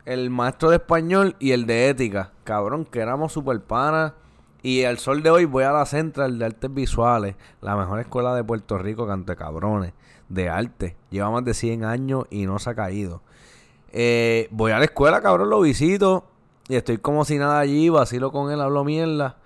el 0.05 0.31
maestro 0.31 0.71
de 0.71 0.77
español 0.77 1.37
y 1.39 1.53
el 1.53 1.67
de 1.67 1.89
ética. 1.91 2.33
Cabrón, 2.45 2.87
que 2.87 3.01
éramos 3.01 3.33
super 3.33 3.61
panas. 3.61 4.15
Y 4.63 4.85
al 4.85 4.99
sol 4.99 5.23
de 5.23 5.31
hoy 5.31 5.45
voy 5.47 5.65
a 5.65 5.73
la 5.73 5.87
Central 5.87 6.39
de 6.39 6.45
Artes 6.45 6.75
Visuales, 6.75 7.35
la 7.63 7.77
mejor 7.77 8.01
escuela 8.01 8.35
de 8.35 8.45
Puerto 8.45 8.77
Rico, 8.77 9.07
cante 9.07 9.35
cabrones, 9.35 9.95
de 10.31 10.49
arte. 10.49 10.97
Lleva 11.11 11.31
más 11.31 11.45
de 11.45 11.53
100 11.53 11.85
años 11.85 12.25
y 12.31 12.47
no 12.47 12.59
se 12.59 12.71
ha 12.71 12.75
caído. 12.75 13.21
Eh, 13.93 14.49
voy 14.51 14.73
a 14.73 14.79
la 14.79 14.85
escuela, 14.85 15.21
cabrón, 15.21 15.51
lo 15.51 15.61
visito. 15.61 16.25
Y 16.69 16.77
estoy 16.77 16.99
como 16.99 17.25
si 17.25 17.37
nada 17.37 17.59
allí, 17.59 17.91
vacilo 17.91 18.33
con 18.33 18.51
él, 18.51 18.61
hablo 18.61 18.85
mierda. 18.85 19.37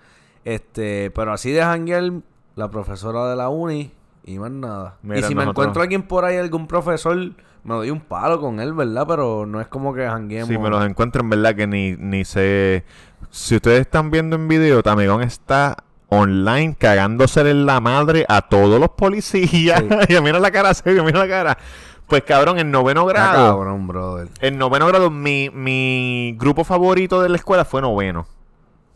Este, 0.45 1.11
pero 1.11 1.33
así 1.33 1.51
de 1.51 1.63
janguear, 1.63 2.13
la 2.55 2.71
profesora 2.71 3.29
de 3.29 3.37
la 3.37 3.49
uni 3.49 3.91
y 4.25 4.39
más 4.39 4.51
nada. 4.51 4.99
Mira, 5.03 5.21
y 5.21 5.23
si 5.25 5.35
me 5.35 5.45
encuentro 5.45 5.83
alguien 5.83 6.03
por 6.03 6.25
ahí, 6.25 6.37
algún 6.37 6.67
profesor, 6.67 7.17
me 7.65 7.75
doy 7.75 7.91
un 7.91 8.01
palo 8.01 8.41
con 8.41 8.61
él, 8.61 8.75
¿verdad? 8.75 9.07
Pero 9.09 9.47
no 9.47 9.61
es 9.61 9.69
como 9.69 9.95
que 9.95 10.07
jangueemos. 10.07 10.49
Si 10.49 10.59
me 10.59 10.69
los 10.69 10.85
encuentro, 10.85 11.23
en 11.23 11.31
verdad 11.31 11.55
que 11.55 11.67
ni, 11.67 11.97
ni 11.97 12.25
sé. 12.25 12.85
Si 13.31 13.57
ustedes 13.57 13.81
están 13.81 14.11
viendo 14.11 14.37
en 14.37 14.47
video, 14.47 14.83
Tamigón 14.83 15.23
está 15.23 15.84
online 16.09 16.77
cagándose 16.79 17.41
en 17.49 17.67
la 17.67 17.81
madre 17.81 18.25
a 18.29 18.43
todos 18.43 18.79
los 18.81 18.91
policías. 18.91 19.83
y 20.09 20.21
mira 20.21 20.39
la 20.39 20.51
cara 20.51 20.73
serio, 20.75 21.05
mira 21.05 21.21
la 21.21 21.29
cara. 21.29 21.59
Pues 22.07 22.23
cabrón, 22.23 22.59
en 22.59 22.71
noveno 22.71 23.07
grado. 23.07 23.57
cabrón, 23.57 23.87
brother. 23.87 24.29
En 24.41 24.59
noveno 24.59 24.87
grado, 24.87 25.11
mi, 25.11 25.51
mi 25.51 26.37
grupo 26.39 26.63
favorito 26.65 27.23
de 27.23 27.29
la 27.31 27.37
escuela 27.37 27.65
fue 27.65 27.81
noveno. 27.81 28.27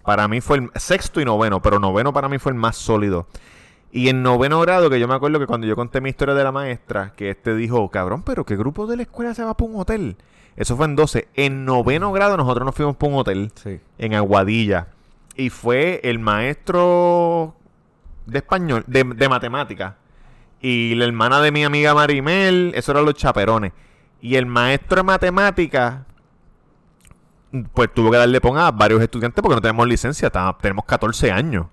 Para 0.04 0.28
mí 0.28 0.40
fue 0.40 0.58
el 0.58 0.70
sexto 0.76 1.20
y 1.20 1.24
noveno, 1.24 1.60
pero 1.60 1.78
noveno 1.78 2.12
para 2.12 2.28
mí 2.28 2.38
fue 2.38 2.52
el 2.52 2.58
más 2.58 2.76
sólido. 2.76 3.26
Y 3.90 4.08
en 4.10 4.22
noveno 4.22 4.60
grado, 4.60 4.90
que 4.90 5.00
yo 5.00 5.08
me 5.08 5.14
acuerdo 5.14 5.38
que 5.38 5.46
cuando 5.46 5.66
yo 5.66 5.74
conté 5.74 6.00
mi 6.02 6.10
historia 6.10 6.34
de 6.34 6.44
la 6.44 6.52
maestra, 6.52 7.14
que 7.16 7.30
este 7.30 7.54
dijo, 7.54 7.88
cabrón, 7.90 8.22
pero 8.22 8.44
¿qué 8.44 8.56
grupo 8.56 8.86
de 8.86 8.96
la 8.96 9.02
escuela 9.02 9.34
se 9.34 9.42
va 9.42 9.54
para 9.56 9.70
un 9.70 9.80
hotel? 9.80 10.16
Eso 10.56 10.76
fue 10.76 10.84
en 10.86 10.96
12. 10.96 11.28
En 11.34 11.64
noveno 11.64 12.12
grado 12.12 12.36
nosotros 12.36 12.66
nos 12.66 12.74
fuimos 12.74 12.96
para 12.96 13.12
un 13.12 13.18
hotel 13.18 13.52
Sí. 13.54 13.80
en 13.98 14.14
Aguadilla. 14.14 14.88
Y 15.38 15.48
fue 15.50 16.00
el 16.02 16.18
maestro 16.18 17.54
de 18.26 18.38
español, 18.38 18.84
de, 18.86 19.04
de 19.04 19.28
matemática. 19.28 19.96
Y 20.60 20.94
la 20.96 21.04
hermana 21.06 21.40
de 21.40 21.52
mi 21.52 21.64
amiga 21.64 21.94
Marimel, 21.94 22.72
eso 22.74 22.90
eran 22.92 23.04
los 23.06 23.14
chaperones. 23.14 23.72
Y 24.20 24.34
el 24.34 24.46
maestro 24.46 24.96
de 24.96 25.02
matemática, 25.04 26.04
pues 27.72 27.88
tuvo 27.94 28.10
que 28.10 28.16
darle 28.18 28.40
ponga 28.40 28.66
a 28.66 28.72
varios 28.72 29.00
estudiantes 29.00 29.40
porque 29.40 29.54
no 29.54 29.62
tenemos 29.62 29.86
licencia, 29.86 30.30
tenemos 30.60 30.84
14 30.84 31.30
años. 31.30 31.66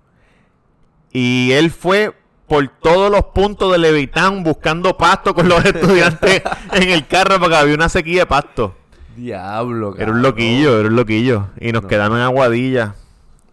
Y 1.12 1.52
él 1.54 1.72
fue 1.72 2.16
por 2.48 2.68
todos 2.68 3.10
los 3.12 3.24
puntos 3.34 3.72
de 3.72 3.80
Levitán 3.80 4.44
buscando 4.44 4.96
pasto 4.96 5.34
con 5.34 5.50
los 5.50 5.66
estudiantes 5.66 6.44
en 6.74 6.90
el 6.92 7.08
carro 7.08 7.40
porque 7.40 7.56
había 7.56 7.74
una 7.74 7.90
sequía 7.90 8.22
de 8.22 8.26
pasto. 8.28 8.76
Diablo, 9.16 9.96
Era 9.98 10.12
un 10.12 10.18
cabrón. 10.18 10.22
loquillo, 10.22 10.80
era 10.80 10.90
un 10.90 10.96
loquillo. 10.96 11.48
Y 11.60 11.72
nos 11.72 11.82
No. 11.84 11.88
quedamos 11.90 12.18
en 12.20 12.24
Aguadilla. 12.26 12.96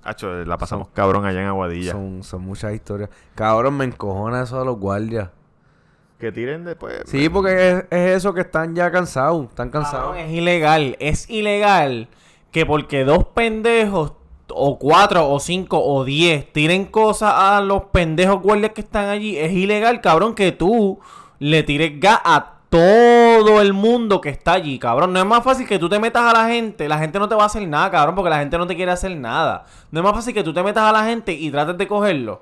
Hacho, 0.05 0.45
la 0.45 0.59
pasamos 0.59 0.89
cabrón 0.89 1.25
allá 1.25 1.43
en 1.43 1.47
Aguadilla. 1.47 1.93
Son, 1.93 2.23
son 2.23 2.43
muchas 2.43 2.75
historias. 2.75 3.11
Cabrón, 3.35 3.77
me 3.77 3.85
encojona 3.85 4.43
eso 4.43 4.59
de 4.59 4.65
los 4.65 4.79
guardias. 4.79 5.31
Que 6.19 6.33
tiren 6.33 6.65
después. 6.65 7.03
Sí, 7.07 7.29
porque 7.29 7.71
es, 7.71 7.85
es 7.91 8.17
eso 8.17 8.35
que 8.35 8.43
están 8.43 8.75
ya 8.75 8.91
cansados. 8.91 9.49
Están 9.49 9.71
cansados. 9.71 10.09
Cabrón, 10.09 10.19
es 10.19 10.33
ilegal. 10.33 10.97
Es 11.01 11.31
ilegal 11.31 12.09
que 12.53 12.67
porque 12.67 13.05
dos 13.05 13.25
pendejos, 13.35 14.13
o 14.51 14.79
cuatro, 14.79 15.29
o 15.31 15.41
cinco, 15.41 15.83
o 15.83 16.05
diez, 16.05 16.53
tiren 16.53 16.85
cosas 16.85 17.33
a 17.35 17.61
los 17.61 17.85
pendejos 17.85 18.41
guardias 18.43 18.73
que 18.73 18.83
están 18.83 19.09
allí. 19.09 19.37
Es 19.39 19.53
ilegal, 19.53 20.01
cabrón, 20.01 20.35
que 20.35 20.53
tú 20.53 21.01
le 21.39 21.63
tires 21.63 21.99
gas 21.99 22.21
a 22.25 22.52
todo 22.73 23.61
el 23.61 23.75
mundo 23.75 24.23
que 24.23 24.31
está 24.31 24.55
allí, 24.55 24.79
cabrón. 24.79 25.13
No 25.13 25.19
es 25.21 25.27
más 25.27 25.45
fácil 25.45 25.69
que 25.69 25.79
tú 25.79 25.91
te 25.91 25.99
metas 25.99 26.23
a 26.23 26.33
la 26.33 26.49
gente. 26.49 26.89
La 26.89 26.97
gente 26.97 27.19
no 27.19 27.29
te 27.29 27.35
va 27.35 27.43
a 27.43 27.47
hacer 27.47 27.69
nada, 27.69 27.91
cabrón, 27.91 28.15
porque 28.15 28.31
la 28.31 28.39
gente 28.39 28.57
no 28.57 28.67
te 28.67 28.75
quiere 28.75 28.91
hacer 28.91 29.15
nada. 29.15 29.67
No 29.91 30.01
es 30.01 30.05
más 30.05 30.15
fácil 30.15 30.33
que 30.33 30.43
tú 30.43 30.55
te 30.55 30.63
metas 30.63 30.83
a 30.85 30.91
la 30.91 31.05
gente 31.05 31.33
y 31.33 31.51
trates 31.51 31.77
de 31.77 31.87
cogerlo. 31.87 32.41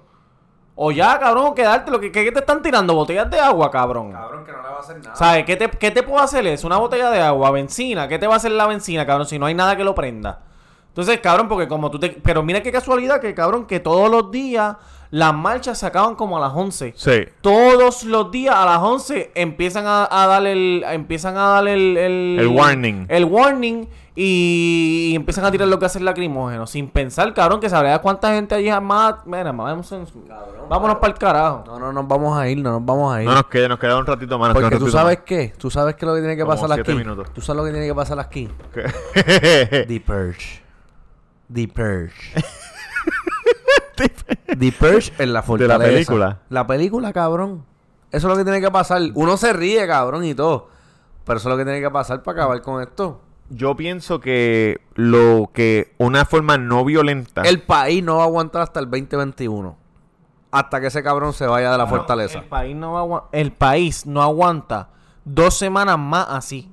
O 0.77 0.93
ya, 0.93 1.19
cabrón, 1.19 1.47
o 1.47 1.55
quedarte. 1.55 1.91
Lo 1.91 1.99
que, 1.99 2.13
que 2.13 2.31
te 2.31 2.39
están 2.39 2.63
tirando 2.63 2.95
botellas 2.95 3.29
de 3.29 3.41
agua, 3.41 3.73
cabrón. 3.73 4.13
Cabrón, 4.13 4.45
que 4.45 4.53
no 4.53 4.63
le 4.63 4.69
va 4.69 4.77
a 4.77 4.79
hacer 4.79 4.99
nada. 4.99 5.17
¿Sabes? 5.17 5.45
¿Qué 5.45 5.57
te, 5.57 5.69
¿Qué 5.69 5.91
te 5.91 6.05
puedo 6.05 6.23
hacer 6.23 6.47
eso? 6.47 6.69
Una 6.69 6.77
botella 6.77 7.11
de 7.11 7.21
agua, 7.21 7.51
benzina. 7.51 8.07
¿Qué 8.07 8.21
te 8.21 8.29
va 8.29 8.35
a 8.35 8.37
hacer 8.37 8.53
la 8.53 8.69
benzina, 8.69 9.05
cabrón? 9.05 9.27
Si 9.27 9.37
no 9.37 9.47
hay 9.47 9.55
nada 9.55 9.75
que 9.75 9.83
lo 9.83 9.97
prenda. 9.97 10.43
Entonces, 10.87 11.19
cabrón, 11.19 11.49
porque 11.49 11.67
como 11.67 11.91
tú 11.91 11.99
te... 11.99 12.11
Pero 12.11 12.45
mira 12.45 12.63
qué 12.63 12.71
casualidad 12.71 13.21
que, 13.21 13.35
cabrón, 13.35 13.67
que 13.67 13.81
todos 13.81 14.09
los 14.09 14.31
días 14.31 14.77
las 15.11 15.35
marchas 15.35 15.79
se 15.79 15.87
acaban 15.87 16.15
como 16.15 16.37
a 16.37 16.41
las 16.41 16.53
11. 16.55 16.95
Sí. 16.97 17.27
Todos 17.41 18.05
los 18.05 18.31
días 18.31 18.55
a 18.55 18.65
las 18.65 18.79
11 18.79 19.33
empiezan 19.35 19.85
a, 19.87 20.07
a 20.11 20.27
darle 20.27 20.53
el... 20.53 20.85
Empiezan 20.89 21.37
a 21.37 21.49
darle 21.49 21.75
el... 21.75 21.97
El, 21.97 22.37
El 22.41 22.47
warning. 22.49 23.07
El 23.09 23.25
warning 23.25 23.89
y, 24.15 25.09
y 25.11 25.17
empiezan 25.17 25.45
a 25.45 25.51
tirar 25.51 25.67
lo 25.67 25.79
que 25.79 25.87
hacen 25.87 26.05
lacrimógenos. 26.05 26.71
Sin 26.71 26.89
pensar, 26.91 27.33
cabrón, 27.35 27.59
que 27.59 27.69
sabría 27.69 27.99
cuánta 28.01 28.33
gente 28.35 28.55
allí 28.55 28.71
más... 28.81 29.15
Mira, 29.27 29.51
vamos 29.51 29.91
en- 29.91 30.07
vámonos 30.69 30.99
para 30.99 31.13
el 31.13 31.19
carajo. 31.19 31.65
No, 31.67 31.79
no 31.81 31.93
nos 31.93 32.07
vamos 32.07 32.39
a 32.39 32.49
ir, 32.49 32.59
no 32.59 32.71
nos 32.73 32.85
vamos 32.85 33.13
a 33.13 33.21
ir. 33.23 33.29
No 33.29 33.35
nos 33.35 33.47
queda, 33.47 33.67
nos 33.69 33.79
queda 33.81 33.97
un 33.99 34.07
ratito 34.07 34.39
más. 34.39 34.53
Porque 34.55 34.77
tú 34.79 34.91
sabes 34.91 35.19
más. 35.19 35.25
qué, 35.27 35.53
tú 35.59 35.71
sabes 35.73 35.97
qué 35.97 36.05
es 36.05 36.09
lo 36.09 36.15
que 36.15 36.21
tiene 36.21 36.37
que 36.37 36.43
Como 36.45 36.55
pasar 36.55 36.79
aquí. 36.79 36.93
minutos. 36.95 37.33
Tú 37.33 37.41
sabes 37.41 37.57
lo 37.59 37.65
que 37.65 37.73
tiene 37.73 37.87
que 37.89 37.95
pasar 37.97 38.19
aquí. 38.21 38.49
The 39.15 40.03
Purge. 40.07 40.63
The 41.53 41.67
Purge. 41.69 42.33
The 44.59 44.73
Purge 44.73 45.13
en 45.19 45.33
la 45.33 45.43
fortaleza. 45.43 45.79
película. 45.79 46.39
La 46.49 46.67
película, 46.67 47.13
cabrón. 47.13 47.65
Eso 48.11 48.27
es 48.27 48.31
lo 48.33 48.37
que 48.37 48.45
tiene 48.45 48.61
que 48.61 48.71
pasar. 48.71 49.01
Uno 49.15 49.37
se 49.37 49.53
ríe, 49.53 49.87
cabrón, 49.87 50.25
y 50.25 50.35
todo. 50.35 50.69
Pero 51.25 51.39
eso 51.39 51.49
es 51.49 51.53
lo 51.53 51.59
que 51.59 51.65
tiene 51.65 51.81
que 51.81 51.91
pasar 51.91 52.23
para 52.23 52.43
acabar 52.43 52.63
con 52.63 52.83
esto. 52.83 53.21
Yo 53.51 53.77
pienso 53.77 54.21
que 54.21 54.81
lo 54.95 55.51
que 55.53 55.95
una 55.99 56.25
forma 56.25 56.57
no 56.59 56.85
violenta. 56.85 57.43
El 57.43 57.63
país 57.63 58.03
no 58.03 58.17
va 58.17 58.23
a 58.23 58.27
aguantar 58.27 58.63
hasta 58.63 58.81
el 58.81 58.87
2021. 58.91 59.77
Hasta 60.53 60.81
que 60.81 60.89
ese 60.89 61.03
cabrón 61.03 61.33
se 61.33 61.47
vaya 61.47 61.71
de 61.71 61.79
la 61.79 61.87
fortaleza. 61.87 62.39
El 62.41 62.45
país, 62.47 62.75
no 62.77 62.93
va 62.93 62.99
a 62.99 63.03
agua- 63.03 63.29
el 63.33 63.53
país 63.53 64.07
no 64.07 64.23
aguanta 64.23 64.89
dos 65.25 65.57
semanas 65.57 65.99
más 65.99 66.27
así. 66.31 66.71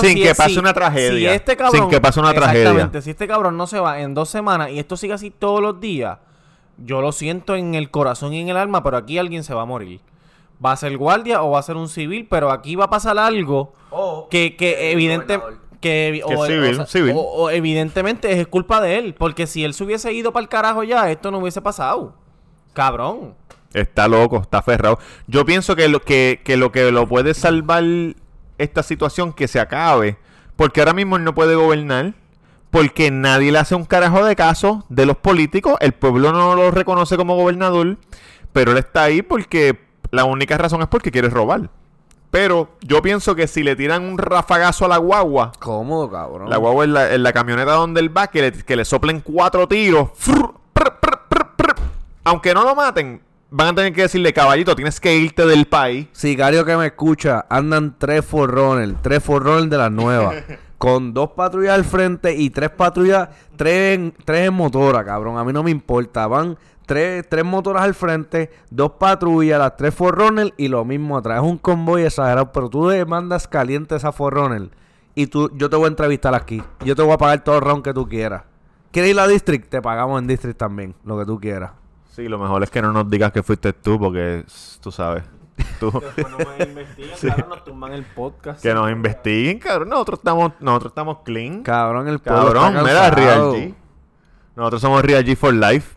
Sin 0.00 0.14
si- 0.16 0.22
que 0.22 0.34
pase 0.34 0.50
si- 0.50 0.58
una 0.58 0.72
tragedia. 0.74 1.30
Si 1.30 1.36
este 1.36 1.56
cabrón, 1.56 1.80
sin 1.80 1.90
que 1.90 2.00
pase 2.00 2.20
una 2.20 2.32
tragedia. 2.34 2.62
Exactamente. 2.62 3.02
Si 3.02 3.10
este 3.10 3.26
cabrón 3.28 3.56
no 3.56 3.66
se 3.66 3.78
va 3.80 4.00
en 4.00 4.14
dos 4.14 4.28
semanas 4.28 4.70
y 4.70 4.78
esto 4.78 4.96
sigue 4.96 5.12
así 5.14 5.30
todos 5.30 5.60
los 5.62 5.80
días, 5.80 6.18
yo 6.78 7.00
lo 7.00 7.12
siento 7.12 7.54
en 7.56 7.74
el 7.74 7.90
corazón 7.90 8.32
y 8.34 8.40
en 8.40 8.48
el 8.48 8.56
alma, 8.56 8.82
pero 8.82 8.96
aquí 8.96 9.18
alguien 9.18 9.42
se 9.44 9.54
va 9.54 9.62
a 9.62 9.66
morir. 9.66 10.00
Va 10.64 10.72
a 10.72 10.76
ser 10.76 10.96
guardia 10.96 11.42
o 11.42 11.50
va 11.52 11.60
a 11.60 11.62
ser 11.62 11.76
un 11.76 11.88
civil, 11.88 12.26
pero 12.28 12.50
aquí 12.50 12.74
va 12.76 12.86
a 12.86 12.90
pasar 12.90 13.18
algo 13.18 13.72
que, 14.30 14.56
que 14.56 14.90
evidente 14.90 15.36
gobernador. 15.36 15.68
que, 15.80 16.22
Que 16.26 16.36
civil, 16.46 16.86
civil. 16.88 17.12
o- 17.16 17.20
o 17.44 17.50
evidentemente 17.50 18.40
es 18.40 18.46
culpa 18.48 18.80
de 18.80 18.98
él, 18.98 19.14
porque 19.14 19.46
si 19.46 19.64
él 19.64 19.74
se 19.74 19.84
hubiese 19.84 20.12
ido 20.12 20.32
para 20.32 20.42
el 20.42 20.48
carajo 20.48 20.82
ya, 20.82 21.08
esto 21.10 21.30
no 21.30 21.38
hubiese 21.38 21.62
pasado. 21.62 22.14
Cabrón. 22.72 23.34
Está 23.72 24.08
loco, 24.08 24.38
está 24.38 24.58
aferrado. 24.58 24.98
Yo 25.26 25.44
pienso 25.44 25.76
que 25.76 25.88
lo 25.88 26.00
que, 26.00 26.40
que 26.44 26.56
lo 26.56 26.72
que 26.72 26.90
lo 26.90 27.06
puede 27.06 27.34
salvar 27.34 27.84
esta 28.58 28.82
situación 28.82 29.32
que 29.32 29.48
se 29.48 29.60
acabe, 29.60 30.16
porque 30.56 30.80
ahora 30.80 30.92
mismo 30.92 31.16
él 31.16 31.24
no 31.24 31.34
puede 31.34 31.54
gobernar, 31.54 32.14
porque 32.70 33.10
nadie 33.10 33.50
le 33.52 33.58
hace 33.58 33.74
un 33.74 33.84
carajo 33.84 34.24
de 34.24 34.36
caso 34.36 34.84
de 34.88 35.06
los 35.06 35.16
políticos, 35.16 35.76
el 35.80 35.92
pueblo 35.92 36.32
no 36.32 36.54
lo 36.54 36.70
reconoce 36.70 37.16
como 37.16 37.36
gobernador, 37.36 37.96
pero 38.52 38.72
él 38.72 38.78
está 38.78 39.04
ahí 39.04 39.22
porque 39.22 39.78
la 40.10 40.24
única 40.24 40.58
razón 40.58 40.82
es 40.82 40.88
porque 40.88 41.10
quiere 41.10 41.28
robar. 41.30 41.70
Pero 42.30 42.68
yo 42.82 43.00
pienso 43.00 43.34
que 43.34 43.46
si 43.46 43.62
le 43.62 43.74
tiran 43.74 44.02
un 44.04 44.18
rafagazo 44.18 44.84
a 44.84 44.88
la 44.88 44.98
guagua, 44.98 45.52
Cómodo, 45.58 46.10
cabrón. 46.10 46.50
la 46.50 46.58
guagua 46.58 46.84
en 46.84 46.92
la, 46.92 47.14
en 47.14 47.22
la 47.22 47.32
camioneta 47.32 47.72
donde 47.72 48.00
él 48.00 48.14
va, 48.14 48.26
que 48.26 48.42
le, 48.42 48.52
que 48.52 48.76
le 48.76 48.84
soplen 48.84 49.20
cuatro 49.20 49.66
tiros. 49.66 50.10
frr, 50.14 50.52
prr, 50.74 51.00
prr, 51.00 51.18
prr, 51.28 51.56
prr. 51.56 51.74
Aunque 52.24 52.52
no 52.52 52.64
lo 52.64 52.74
maten, 52.74 53.22
van 53.50 53.68
a 53.68 53.74
tener 53.74 53.92
que 53.92 54.02
decirle, 54.02 54.32
caballito, 54.32 54.74
tienes 54.74 55.00
que 55.00 55.16
irte 55.16 55.46
del 55.46 55.66
país. 55.66 56.06
Sicario 56.12 56.64
que 56.64 56.76
me 56.76 56.86
escucha, 56.86 57.46
andan 57.48 57.96
tres 57.98 58.24
Forerunner, 58.24 58.94
tres 59.02 59.22
Forerunner 59.22 59.68
de 59.68 59.78
las 59.78 59.90
nuevas. 59.90 60.36
con 60.78 61.12
dos 61.12 61.30
patrullas 61.32 61.74
al 61.74 61.84
frente 61.84 62.34
y 62.36 62.50
tres 62.50 62.70
patrullas, 62.70 63.28
tres, 63.56 63.96
en- 63.98 64.14
tres 64.24 64.46
en 64.48 64.54
motora, 64.54 65.04
cabrón. 65.04 65.36
A 65.36 65.44
mí 65.44 65.52
no 65.52 65.62
me 65.64 65.70
importa. 65.72 66.26
Van 66.28 66.56
tres, 66.86 67.28
tres 67.28 67.44
motoras 67.44 67.82
al 67.82 67.94
frente, 67.94 68.50
dos 68.70 68.92
patrullas, 68.92 69.58
las 69.58 69.76
tres 69.76 69.92
Forerunner 69.94 70.54
y 70.56 70.68
lo 70.68 70.84
mismo 70.84 71.16
atrás. 71.18 71.38
Es 71.42 71.50
un 71.50 71.58
convoy 71.58 72.02
exagerado, 72.02 72.52
pero 72.52 72.68
tú 72.68 72.88
le 72.88 73.04
mandas 73.04 73.48
caliente 73.48 73.96
esa 73.96 74.12
Forerunner 74.12 74.70
y 75.16 75.26
tú, 75.26 75.50
yo 75.56 75.68
te 75.68 75.74
voy 75.74 75.86
a 75.86 75.88
entrevistar 75.88 76.34
aquí. 76.34 76.62
Yo 76.84 76.94
te 76.94 77.02
voy 77.02 77.12
a 77.12 77.18
pagar 77.18 77.42
todo 77.42 77.56
el 77.56 77.62
round 77.62 77.82
que 77.82 77.92
tú 77.92 78.06
quieras. 78.08 78.44
¿Quieres 78.92 79.10
ir 79.10 79.18
a 79.18 79.26
District? 79.26 79.68
Te 79.68 79.82
pagamos 79.82 80.20
en 80.20 80.28
District 80.28 80.56
también, 80.56 80.94
lo 81.04 81.18
que 81.18 81.26
tú 81.26 81.40
quieras. 81.40 81.72
Sí, 82.18 82.26
lo 82.26 82.36
mejor 82.36 82.64
es 82.64 82.70
que 82.70 82.82
no 82.82 82.92
nos 82.92 83.08
digas 83.08 83.30
que 83.30 83.44
fuiste 83.44 83.72
tú, 83.72 83.96
porque 83.96 84.44
tú 84.80 84.90
sabes. 84.90 85.22
Tú, 85.78 85.88
Después 85.92 86.26
no 86.28 86.38
me 86.58 86.64
investigan, 86.64 87.16
cabrón, 87.22 87.48
nos 87.48 87.64
tumban 87.64 87.92
el 87.92 88.02
podcast. 88.02 88.60
que 88.60 88.74
nos 88.74 88.90
investiguen, 88.90 89.60
cabrón. 89.60 89.90
Nosotros 89.90 90.18
estamos, 90.18 90.52
nosotros 90.58 90.90
estamos 90.90 91.18
clean. 91.24 91.62
Cabrón, 91.62 92.08
el 92.08 92.18
pueblo 92.18 92.46
Cabrón, 92.46 92.76
está 92.76 92.82
mira, 92.82 93.00
cansado. 93.10 93.52
Real 93.52 93.68
G. 93.68 93.74
Nosotros 94.56 94.82
somos 94.82 95.02
Real 95.02 95.24
G 95.24 95.36
for 95.36 95.54
Life. 95.54 95.94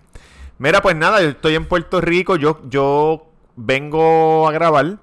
Mira, 0.60 0.80
pues 0.84 0.96
nada, 0.96 1.24
yo 1.24 1.30
estoy 1.30 1.56
en 1.56 1.66
Puerto 1.66 2.00
Rico. 2.02 2.36
Yo, 2.36 2.62
yo 2.70 3.26
vengo 3.56 4.48
a 4.48 4.52
grabar. 4.52 5.00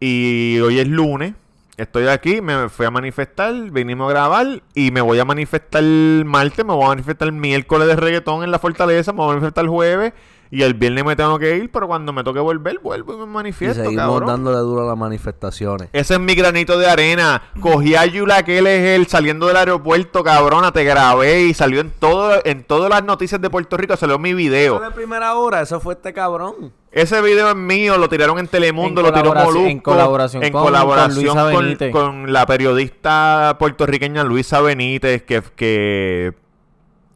Y 0.00 0.58
hoy 0.60 0.78
es 0.78 0.88
lunes. 0.88 1.34
Estoy 1.76 2.06
aquí, 2.06 2.40
me 2.40 2.70
fui 2.70 2.86
a 2.86 2.90
manifestar, 2.90 3.52
vinimos 3.70 4.08
a 4.08 4.14
grabar 4.14 4.62
y 4.74 4.92
me 4.92 5.02
voy 5.02 5.18
a 5.18 5.26
manifestar 5.26 5.84
martes, 6.24 6.64
me 6.64 6.72
voy 6.72 6.86
a 6.86 6.88
manifestar 6.88 7.30
miércoles 7.32 7.86
de 7.86 7.94
reggaetón 7.96 8.42
en 8.42 8.50
la 8.50 8.58
fortaleza, 8.58 9.12
me 9.12 9.18
voy 9.18 9.26
a 9.26 9.34
manifestar 9.34 9.66
jueves 9.68 10.12
y 10.50 10.62
el 10.62 10.74
viernes 10.74 11.04
me 11.04 11.14
tengo 11.16 11.38
que 11.38 11.56
ir, 11.56 11.70
pero 11.70 11.86
cuando 11.86 12.12
me 12.12 12.24
toque 12.24 12.40
volver, 12.40 12.78
vuelvo 12.82 13.14
y 13.14 13.16
me 13.18 13.24
Y 13.24 13.26
manifiesto, 13.26 13.82
seguimos 13.84 14.06
cabrón. 14.06 14.26
dándole 14.28 14.58
duro 14.58 14.84
a 14.84 14.86
las 14.88 14.96
manifestaciones. 14.96 15.88
Ese 15.92 16.14
es 16.14 16.20
mi 16.20 16.34
granito 16.34 16.78
de 16.78 16.88
arena. 16.88 17.42
Cogí 17.60 17.94
a 17.94 18.06
Yula 18.06 18.42
que 18.44 18.58
él 18.58 18.66
es 18.66 18.84
él 18.98 19.06
saliendo 19.06 19.46
del 19.46 19.56
aeropuerto, 19.56 20.24
cabrona, 20.24 20.72
te 20.72 20.84
grabé 20.84 21.42
y 21.44 21.54
salió 21.54 21.80
en 21.80 21.90
todo, 21.90 22.40
en 22.44 22.64
todas 22.64 22.88
las 22.90 23.04
noticias 23.04 23.40
de 23.40 23.50
Puerto 23.50 23.76
Rico, 23.76 23.96
salió 23.96 24.18
mi 24.18 24.34
video. 24.34 24.78
de 24.80 24.90
primera 24.90 25.34
hora, 25.34 25.60
eso 25.62 25.80
fue 25.80 25.94
este 25.94 26.12
cabrón. 26.12 26.72
Ese 26.90 27.20
video 27.20 27.50
es 27.50 27.54
mío, 27.54 27.98
lo 27.98 28.08
tiraron 28.08 28.38
en 28.38 28.48
Telemundo, 28.48 29.02
En 29.02 29.06
lo 29.08 29.12
tiró 29.12 29.34
Molusco. 29.34 29.58
en 29.66 29.78
colaboración 29.80 30.42
en 30.42 30.52
con- 30.52 30.64
colaboración 30.64 31.14
con 31.14 31.34
Luisa 31.36 31.52
con, 31.52 31.64
Benítez. 31.64 31.92
con 31.92 32.32
la 32.32 32.46
periodista 32.46 33.56
puertorriqueña 33.58 34.24
Luisa 34.24 34.60
Benítez, 34.62 35.22
que, 35.22 35.42
que 35.54 36.32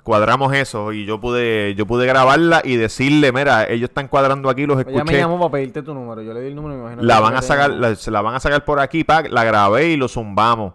cuadramos 0.02 0.52
eso 0.54 0.92
y 0.92 1.04
yo 1.04 1.20
pude, 1.20 1.74
yo 1.76 1.86
pude 1.86 2.06
grabarla 2.06 2.60
y 2.64 2.76
decirle, 2.76 3.32
mira, 3.32 3.68
ellos 3.68 3.88
están 3.90 4.08
cuadrando 4.08 4.50
aquí, 4.50 4.66
los 4.66 4.78
Ella 4.80 4.90
me 4.90 4.96
escuché. 4.98 5.18
llamó 5.18 5.38
para 5.38 5.52
pedirte 5.52 5.82
tu 5.82 5.94
número. 5.94 6.22
Yo 6.22 6.32
le 6.34 6.40
di 6.40 6.48
el 6.48 6.56
número 6.56 6.74
y 6.74 6.76
me 6.76 6.82
imagino 6.82 7.02
La 7.02 7.20
van 7.20 7.36
a 7.36 7.42
sacar, 7.42 7.70
la, 7.70 7.94
se 7.94 8.10
la 8.10 8.20
van 8.20 8.34
a 8.34 8.40
sacar 8.40 8.64
por 8.64 8.80
aquí, 8.80 9.04
pa, 9.04 9.22
la 9.22 9.44
grabé 9.44 9.90
y 9.90 9.96
lo 9.96 10.08
zumbamos. 10.08 10.74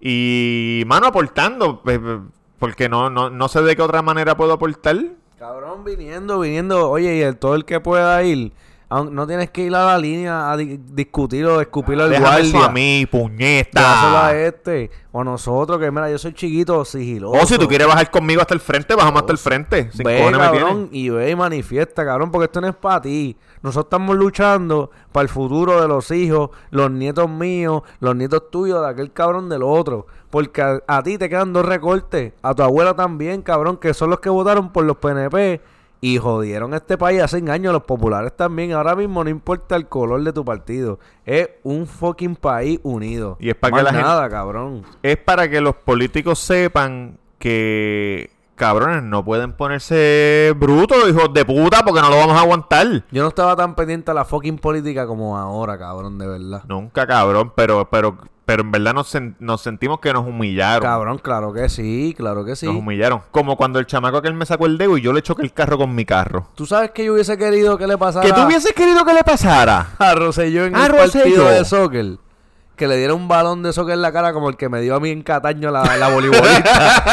Y 0.00 0.82
mano 0.86 1.06
aportando, 1.06 1.82
eh, 1.86 1.98
eh, 2.02 2.18
porque 2.58 2.88
no, 2.88 3.10
no, 3.10 3.30
no 3.30 3.48
sé 3.48 3.62
de 3.62 3.74
qué 3.76 3.82
otra 3.82 4.02
manera 4.02 4.36
puedo 4.36 4.52
aportar. 4.52 4.96
Cabrón, 5.38 5.84
viniendo, 5.84 6.40
viniendo. 6.40 6.90
Oye, 6.90 7.16
y 7.16 7.20
el, 7.22 7.36
todo 7.36 7.54
el 7.54 7.64
que 7.64 7.80
pueda 7.80 8.22
ir, 8.22 8.52
no 8.90 9.26
tienes 9.26 9.50
que 9.50 9.62
ir 9.62 9.74
a 9.74 9.84
la 9.86 9.98
línea 9.98 10.50
a 10.52 10.56
di- 10.56 10.78
discutir 10.92 11.44
o 11.46 11.60
escupirlo 11.60 12.04
al 12.04 12.12
eso 12.12 12.22
guardia. 12.22 12.64
a 12.66 12.68
mí, 12.70 13.04
Dáselo 13.04 13.18
a 13.18 13.28
puñeta. 13.28 14.38
este. 14.40 14.90
O 15.10 15.20
a 15.20 15.24
nosotros, 15.24 15.78
que 15.78 15.90
mira, 15.90 16.10
yo 16.10 16.18
soy 16.18 16.32
chiquito, 16.32 16.84
sigiloso. 16.84 17.40
O 17.42 17.46
si 17.46 17.56
tú 17.58 17.66
quieres 17.66 17.86
bajar 17.86 18.10
conmigo 18.10 18.40
hasta 18.40 18.54
el 18.54 18.60
frente, 18.60 18.94
bajamos 18.94 19.22
hasta 19.22 19.32
el 19.32 19.38
frente. 19.38 19.90
Sin 19.92 20.04
Ve, 20.04 20.24
me 20.30 20.38
cabrón, 20.38 20.88
y 20.92 21.08
ve 21.08 21.30
y 21.30 21.36
manifiesta, 21.36 22.04
cabrón, 22.04 22.30
porque 22.30 22.44
esto 22.46 22.60
no 22.60 22.68
es 22.68 22.74
para 22.76 23.00
ti. 23.00 23.36
Nosotros 23.62 23.86
estamos 23.86 24.16
luchando 24.16 24.90
para 25.12 25.22
el 25.22 25.28
futuro 25.28 25.80
de 25.80 25.88
los 25.88 26.10
hijos, 26.10 26.50
los 26.70 26.90
nietos 26.90 27.28
míos, 27.30 27.82
los 28.00 28.14
nietos 28.14 28.50
tuyos, 28.50 28.82
de 28.82 28.88
aquel 28.88 29.12
cabrón 29.12 29.48
del 29.48 29.62
otro. 29.62 30.06
Porque 30.30 30.60
a, 30.62 30.80
a 30.86 31.02
ti 31.02 31.16
te 31.16 31.28
quedan 31.28 31.52
dos 31.52 31.64
recortes, 31.64 32.32
a 32.42 32.54
tu 32.54 32.62
abuela 32.62 32.94
también, 32.94 33.40
cabrón, 33.42 33.76
que 33.76 33.94
son 33.94 34.10
los 34.10 34.20
que 34.20 34.28
votaron 34.28 34.72
por 34.72 34.84
los 34.84 34.96
PNP 34.98 35.60
y 36.06 36.18
jodieron 36.18 36.74
este 36.74 36.98
país 36.98 37.22
hace 37.22 37.38
años, 37.50 37.72
los 37.72 37.84
populares 37.84 38.36
también. 38.36 38.72
Ahora 38.72 38.94
mismo 38.94 39.24
no 39.24 39.30
importa 39.30 39.74
el 39.74 39.88
color 39.88 40.22
de 40.22 40.34
tu 40.34 40.44
partido, 40.44 40.98
es 41.24 41.48
un 41.62 41.86
fucking 41.86 42.36
país 42.36 42.78
unido. 42.82 43.38
Y 43.40 43.48
es 43.48 43.54
para 43.54 43.70
que 43.70 43.76
Más 43.76 43.84
la 43.84 43.90
gente- 43.90 44.06
nada, 44.06 44.28
cabrón. 44.28 44.82
Es 45.02 45.16
para 45.16 45.48
que 45.48 45.62
los 45.62 45.74
políticos 45.76 46.38
sepan 46.40 47.16
que, 47.38 48.28
cabrones, 48.54 49.02
no 49.02 49.24
pueden 49.24 49.54
ponerse 49.54 50.52
brutos, 50.58 51.08
hijos 51.08 51.32
de 51.32 51.44
puta, 51.46 51.82
porque 51.82 52.02
no 52.02 52.10
lo 52.10 52.16
vamos 52.18 52.36
a 52.36 52.40
aguantar. 52.40 52.86
Yo 53.10 53.22
no 53.22 53.28
estaba 53.28 53.56
tan 53.56 53.74
pendiente 53.74 54.10
a 54.10 54.14
la 54.14 54.26
fucking 54.26 54.58
política 54.58 55.06
como 55.06 55.38
ahora, 55.38 55.78
cabrón, 55.78 56.18
de 56.18 56.26
verdad. 56.26 56.64
Nunca, 56.68 57.06
cabrón, 57.06 57.50
pero, 57.56 57.88
pero, 57.90 58.18
pero 58.46 58.62
en 58.62 58.70
verdad 58.70 58.92
nos, 58.94 59.14
sen- 59.14 59.34
nos 59.38 59.60
sentimos 59.62 60.00
que 60.00 60.12
nos 60.12 60.26
humillaron. 60.26 60.82
Cabrón, 60.82 61.18
claro 61.18 61.52
que 61.52 61.68
sí, 61.68 62.14
claro 62.16 62.44
que 62.44 62.56
sí. 62.56 62.66
Nos 62.66 62.76
humillaron. 62.76 63.22
Como 63.30 63.56
cuando 63.56 63.78
el 63.78 63.86
chamaco 63.86 64.18
aquel 64.18 64.34
me 64.34 64.44
sacó 64.46 64.66
el 64.66 64.76
dedo 64.78 64.98
y 64.98 65.02
yo 65.02 65.12
le 65.12 65.22
choqué 65.22 65.42
el 65.42 65.52
carro 65.52 65.78
con 65.78 65.94
mi 65.94 66.04
carro. 66.04 66.48
¿Tú 66.54 66.66
sabes 66.66 66.90
que 66.90 67.04
yo 67.04 67.14
hubiese 67.14 67.38
querido 67.38 67.78
que 67.78 67.86
le 67.86 67.96
pasara 67.96 68.26
¿Que 68.26 68.32
tú 68.32 68.42
hubieses 68.42 68.72
querido 68.74 69.04
que 69.04 69.14
le 69.14 69.24
pasara? 69.24 69.88
a 69.98 70.14
Rosselló 70.14 70.66
en 70.66 70.76
A 70.76 70.86
el 70.86 70.92
Rosselló. 70.92 71.24
partido 71.24 71.48
de 71.48 71.64
soccer? 71.64 72.18
Que 72.76 72.88
le 72.88 72.96
diera 72.96 73.14
un 73.14 73.28
balón 73.28 73.62
de 73.62 73.72
soccer 73.72 73.94
en 73.94 74.02
la 74.02 74.12
cara 74.12 74.32
como 74.32 74.48
el 74.50 74.56
que 74.56 74.68
me 74.68 74.80
dio 74.80 74.96
a 74.96 75.00
mí 75.00 75.10
en 75.10 75.22
Cataño 75.22 75.70
la, 75.70 75.96
la 75.96 76.08
voleibolista. 76.08 77.04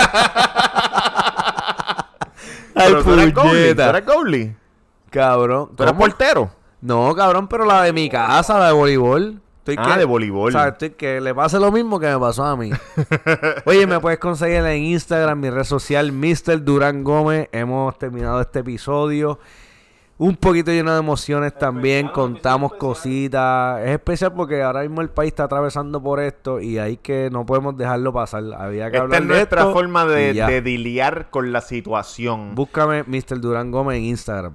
Ay, 2.76 2.88
Pero 2.94 3.04
tú 3.04 3.14
eres 3.14 3.34
goalie, 3.34 3.34
¿Tú 3.34 3.42
puñeta. 3.76 3.90
eres 3.90 4.06
goalie? 4.06 4.56
Cabrón. 5.10 5.70
¿Tú 5.76 5.84
eres 5.84 5.96
portero? 5.96 6.52
No, 6.82 7.14
cabrón, 7.14 7.48
pero 7.48 7.66
la 7.66 7.84
de 7.84 7.94
mi 7.94 8.10
casa, 8.10 8.58
la 8.58 8.68
de 8.68 8.72
voleibol. 8.74 9.42
Estoy 9.66 9.76
Ah, 9.78 9.96
de 9.96 10.06
voleibol. 10.06 10.50
O 10.50 10.52
sea, 10.52 10.70
estoy 10.70 10.90
que 10.92 11.22
le 11.22 11.36
pase 11.36 11.60
lo 11.60 11.72
mismo 11.72 12.00
que 12.00 12.08
me 12.08 12.18
pasó 12.18 12.44
a 12.44 12.58
mí. 12.58 12.72
Oye, 13.66 13.86
me 13.86 14.00
puedes 14.00 14.18
conseguir 14.18 14.66
en 14.66 14.84
Instagram, 14.84 15.40
mi 15.40 15.52
red 15.52 15.66
social, 15.66 16.12
Mr. 16.12 16.64
Durán 16.64 17.04
Gómez. 17.04 17.48
Hemos 17.52 17.96
terminado 18.00 18.42
este 18.42 18.60
episodio. 18.60 19.38
Un 20.18 20.36
poquito 20.36 20.72
lleno 20.72 20.92
de 20.94 21.00
emociones 21.00 21.56
también. 21.56 22.08
Contamos 22.08 22.74
cositas. 22.74 23.82
Es 23.82 23.92
especial 23.92 24.34
porque 24.34 24.64
ahora 24.64 24.82
mismo 24.82 25.02
el 25.02 25.10
país 25.10 25.30
está 25.30 25.44
atravesando 25.44 26.02
por 26.02 26.20
esto 26.20 26.60
y 26.60 26.80
hay 26.80 26.98
que 26.98 27.30
no 27.32 27.46
podemos 27.46 27.78
dejarlo 27.78 28.12
pasar. 28.14 28.44
Había 28.58 28.90
que 28.90 28.98
Esta 28.98 29.04
hablar 29.04 29.22
es 29.22 29.28
de 29.28 29.34
nuestra 29.34 29.62
esto 29.62 29.74
forma 29.74 30.06
de, 30.08 30.34
de 30.34 30.62
lidiar 30.62 31.30
con 31.30 31.52
la 31.52 31.62
situación. 31.62 32.56
Búscame 32.56 33.04
Mr. 33.04 33.40
Durán 33.40 33.70
Gómez 33.70 33.98
en 33.98 34.06
Instagram. 34.06 34.54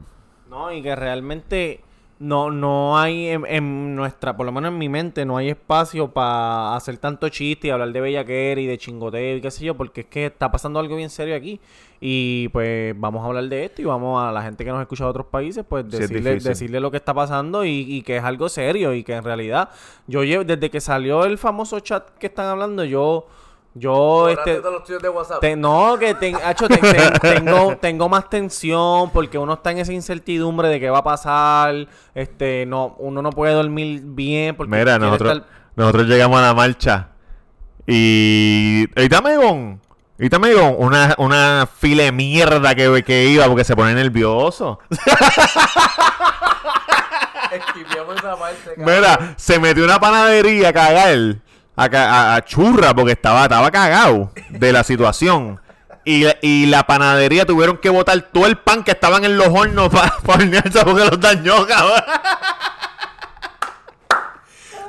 No, 0.51 0.73
y 0.73 0.83
que 0.83 0.95
realmente 0.97 1.81
no, 2.19 2.51
no 2.51 2.99
hay 2.99 3.29
en, 3.29 3.45
en 3.47 3.95
nuestra, 3.95 4.37
por 4.37 4.47
lo 4.47 4.53
menos 4.53 4.73
en 4.73 4.79
mi 4.79 4.89
mente, 4.89 5.25
no 5.25 5.37
hay 5.37 5.51
espacio 5.51 6.11
para 6.11 6.75
hacer 6.75 6.97
tanto 6.99 7.29
chiste 7.29 7.69
y 7.69 7.71
hablar 7.71 7.93
de 7.93 8.01
bellaquera 8.01 8.61
y 8.61 8.67
de 8.67 8.79
chingoteo 8.79 9.37
y 9.37 9.41
qué 9.41 9.51
sé 9.51 9.65
yo, 9.65 9.77
porque 9.77 10.03
es 10.03 10.07
que 10.07 10.27
está 10.27 10.51
pasando 10.51 10.79
algo 10.79 10.97
bien 10.97 11.11
serio 11.11 11.37
aquí. 11.37 11.61
Y 12.01 12.49
pues 12.49 12.95
vamos 12.99 13.23
a 13.23 13.27
hablar 13.27 13.45
de 13.45 13.65
esto 13.65 13.81
y 13.81 13.85
vamos 13.87 14.23
a 14.23 14.31
la 14.31 14.43
gente 14.43 14.65
que 14.65 14.71
nos 14.71 14.81
escucha 14.81 15.05
de 15.05 15.11
otros 15.11 15.27
países, 15.27 15.65
pues 15.67 15.89
decirle, 15.89 16.39
decirle 16.39 16.81
lo 16.81 16.91
que 16.91 16.99
está 16.99 17.15
pasando 17.15 17.65
y, 17.65 17.87
y 17.89 18.03
que 18.03 18.19
es 18.19 18.25
algo 18.25 18.49
serio 18.49 18.93
y 18.93 19.03
que 19.03 19.15
en 19.15 19.25
realidad 19.25 19.71
yo 20.07 20.23
llevo, 20.23 20.45
desde 20.45 20.71
que 20.71 20.81
salió 20.81 21.25
el 21.25 21.39
famoso 21.39 21.81
chat 21.81 22.11
que 22.19 22.27
están 22.27 22.47
hablando, 22.47 22.85
yo, 22.85 23.27
yo, 23.79 24.29
este... 24.31 24.63
Te- 25.41 25.55
no, 25.57 25.99
que 25.99 26.15
te- 26.15 26.33
te- 26.33 27.19
tengo, 27.21 27.77
tengo 27.77 28.09
más 28.09 28.31
tensión 28.31 29.11
porque 29.11 29.37
uno 29.39 29.53
está 29.55 29.71
en 29.73 29.79
esa 29.79 29.93
incertidumbre 29.93 30.69
de 30.69 30.81
qué 30.81 30.89
va 30.89 30.99
a 30.99 31.05
pasar. 31.05 31.87
Este, 32.15 32.65
no, 32.67 32.97
uno 32.99 33.21
no 33.21 33.31
puede 33.31 33.53
dormir 33.53 34.01
bien 34.03 34.57
porque 34.57 34.75
Mira, 34.75 34.99
nosotros, 34.99 35.33
estar- 35.39 35.47
nosotros 35.77 36.07
llegamos 36.07 36.39
a 36.39 36.43
la 36.43 36.55
marcha 36.55 37.09
Y. 37.87 38.87
Y 38.97 39.09
Tamegón. 39.11 39.81
Y 40.19 40.31
una, 40.79 41.15
una 41.19 41.69
fila 41.79 42.05
de 42.05 42.13
mierda 42.13 42.75
que, 42.75 43.03
que 43.05 43.27
iba 43.27 43.47
porque 43.47 43.65
se 43.65 43.77
pone 43.77 43.93
nervioso. 43.93 44.79
Esquiviamos 47.53 48.17
esa 48.17 48.37
parte, 48.37 48.75
Mira, 48.79 49.35
se 49.37 49.59
metió 49.59 49.85
una 49.85 50.01
panadería 50.01 50.71
a 50.71 50.73
cagar. 50.73 51.37
A, 51.77 52.41
churra 52.45 52.95
porque 52.95 53.13
estaba, 53.13 53.43
estaba 53.45 53.71
cagado 53.71 54.31
de 54.51 54.73
la 54.73 54.83
situación. 54.83 55.61
Y, 56.05 56.25
y 56.41 56.67
la 56.67 56.85
panadería 56.87 57.45
tuvieron 57.47 57.79
que 57.79 57.91
botar 57.91 58.21
todo 58.33 58.47
el 58.47 58.57
pan 58.59 58.85
que 58.85 58.93
estaban 58.93 59.25
en 59.25 59.37
los 59.37 59.49
hornos 59.49 59.89
para 59.91 60.13
hornearse 60.25 60.85
porque 60.85 61.05
los 61.05 61.21
dañó, 61.21 61.67
cabrón. 61.67 62.03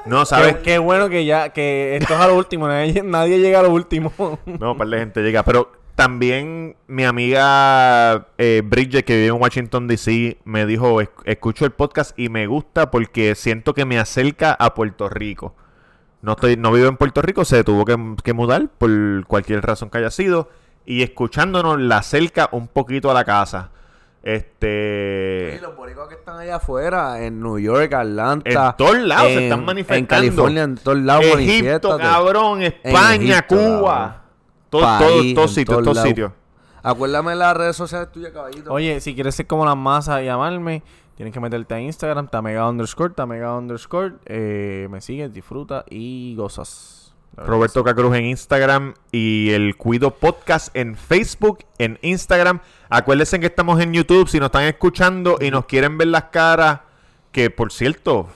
No, 0.06 0.26
¿sabes? 0.26 0.56
Qué, 0.58 0.62
qué 0.62 0.78
bueno 0.78 1.10
que 1.10 1.26
ya, 1.26 1.50
que 1.50 1.98
esto 1.98 2.14
es 2.14 2.20
a 2.20 2.28
lo 2.28 2.36
último, 2.36 2.68
nadie, 2.68 3.04
nadie 3.04 3.40
llega 3.40 3.60
a 3.60 3.64
lo 3.64 3.72
último. 3.72 4.14
No, 4.46 4.78
par 4.78 4.88
de 4.88 5.00
gente 5.00 5.22
llega. 5.22 5.44
Pero 5.44 5.74
también 5.96 6.78
mi 6.88 7.04
amiga 7.04 8.28
eh, 8.38 8.62
Bridget, 8.64 9.04
que 9.04 9.16
vive 9.16 9.28
en 9.28 9.42
Washington, 9.42 9.88
D.C., 9.88 10.38
me 10.46 10.66
dijo, 10.66 11.02
"Es- 11.02 11.10
escucho 11.26 11.66
el 11.66 11.72
podcast 11.72 12.18
y 12.18 12.30
me 12.30 12.48
gusta 12.48 12.90
porque 12.90 13.36
siento 13.36 13.74
que 13.74 13.84
me 13.84 14.00
acerca 14.00 14.54
a 14.54 14.74
Puerto 14.76 15.10
Rico. 15.10 15.56
No, 16.22 16.32
estoy, 16.34 16.58
no 16.58 16.72
vivo 16.72 16.88
en 16.88 16.98
Puerto 16.98 17.22
Rico, 17.22 17.46
se 17.46 17.64
tuvo 17.64 17.86
que, 17.86 18.16
que 18.24 18.34
mudar 18.34 18.68
por 18.78 18.90
cualquier 19.28 19.62
razón 19.66 19.90
que 19.90 20.00
haya 20.00 20.12
sido. 20.12 20.50
Y 20.86 21.04
escuchándonos 21.04 21.80
la 21.80 21.98
acerca 21.98 22.50
un 22.52 22.68
poquito 22.68 23.12
a 23.12 23.14
la 23.14 23.24
casa. 23.26 23.72
Este... 24.24 25.60
Los 25.62 25.76
boricuas 25.76 26.08
que 26.10 26.16
están 26.16 26.38
allá 26.40 26.58
afuera, 26.58 27.24
en 27.24 27.42
New 27.42 27.60
York, 27.60 27.94
Atlanta. 27.94 28.50
En 28.70 28.78
todos 28.78 28.98
lados 28.98 29.28
se 29.28 29.38
en- 29.38 29.44
están 29.44 29.66
manifestando. 29.66 30.00
En 30.00 30.06
California, 30.06 30.64
en 30.64 30.76
todos 30.76 30.98
lados, 30.98 31.26
Egipto, 31.26 31.98
cabrón, 31.98 32.62
España, 32.62 33.40
Egipto, 33.40 33.56
Cuba. 33.56 34.24
Todo, 34.70 34.82
País, 34.82 35.34
todo, 35.34 35.36
todos 35.36 35.54
sitios, 35.54 35.78
todos 35.78 35.94
todos 35.94 36.08
sitios. 36.08 36.32
Acuérdame 36.84 37.36
las 37.36 37.56
redes 37.56 37.76
sociales 37.76 38.12
tuyas, 38.12 38.32
caballito. 38.32 38.72
Oye, 38.72 39.00
si 39.02 39.14
quieres 39.16 39.36
ser 39.36 39.48
como 39.48 39.66
las 39.66 39.78
masas 39.78 40.22
y 40.22 40.26
llamarme, 40.26 40.84
tienes 41.18 41.34
que 41.34 41.40
meterte 41.40 41.74
a 41.74 41.82
Instagram, 41.82 42.28
tamega 42.28 42.70
underscore, 42.70 43.14
tamega 43.14 43.58
underscore. 43.58 44.16
Eh, 44.26 44.88
me 44.90 45.02
sigues, 45.02 45.34
disfruta 45.34 45.84
y 45.90 46.36
gozas. 46.38 47.16
Roberto 47.36 47.84
Cacruz 47.84 48.16
en 48.16 48.26
Instagram 48.26 48.94
y 49.12 49.52
el 49.52 49.76
Cuido 49.78 50.12
Podcast 50.12 50.76
en 50.76 50.96
Facebook, 50.96 51.66
en 51.80 52.00
Instagram. 52.02 52.62
Acuérdense 52.90 53.40
que 53.40 53.48
estamos 53.48 53.80
en 53.82 53.94
YouTube 53.94 54.28
si 54.30 54.40
nos 54.40 54.48
están 54.48 54.64
escuchando 54.64 55.38
y 55.42 55.52
nos 55.52 55.66
quieren 55.66 55.98
ver 55.98 56.08
las 56.08 56.26
caras. 56.26 56.82
Que 57.32 57.50
por 57.50 57.72
cierto, 57.72 58.30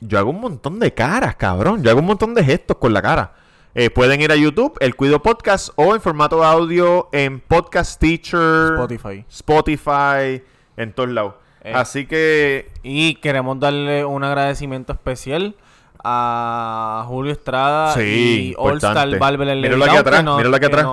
yo 0.00 0.18
hago 0.18 0.30
un 0.30 0.40
montón 0.40 0.80
de 0.80 0.92
caras, 0.92 1.36
cabrón. 1.36 1.82
Yo 1.82 1.90
hago 1.90 2.00
un 2.00 2.06
montón 2.06 2.34
de 2.34 2.44
gestos 2.44 2.76
con 2.78 2.92
la 2.92 3.02
cara. 3.02 3.34
Eh, 3.74 3.90
pueden 3.90 4.20
ir 4.20 4.32
a 4.32 4.36
YouTube, 4.36 4.76
el 4.80 4.96
Cuido 4.96 5.22
Podcast, 5.22 5.70
o 5.76 5.94
en 5.94 6.00
formato 6.00 6.42
audio 6.42 7.08
en 7.12 7.38
Podcast 7.38 8.00
Teacher, 8.00 8.72
Spotify. 8.74 9.24
Spotify, 9.28 10.42
en 10.76 10.92
todos 10.92 11.10
lados. 11.10 11.34
Eh. 11.64 11.72
Así 11.74 12.06
que 12.06 12.70
Y 12.82 13.14
queremos 13.16 13.58
darle 13.60 14.04
un 14.04 14.22
agradecimiento 14.24 14.92
especial 14.92 15.56
a 16.04 17.04
Julio 17.08 17.32
Estrada 17.32 17.92
Sí, 17.94 18.50
y 18.50 18.54
All 18.56 18.76
Star 18.76 18.92
importante. 18.92 19.18
Barber 19.18 19.48
en 19.48 19.60
Míralo 19.60 19.84
aquí 19.84 19.96
atrás, 19.96 20.16
que 20.20 20.22
nos- 20.24 20.36
míralo 20.38 20.56
aquí 20.56 20.66
atrás. 20.66 20.84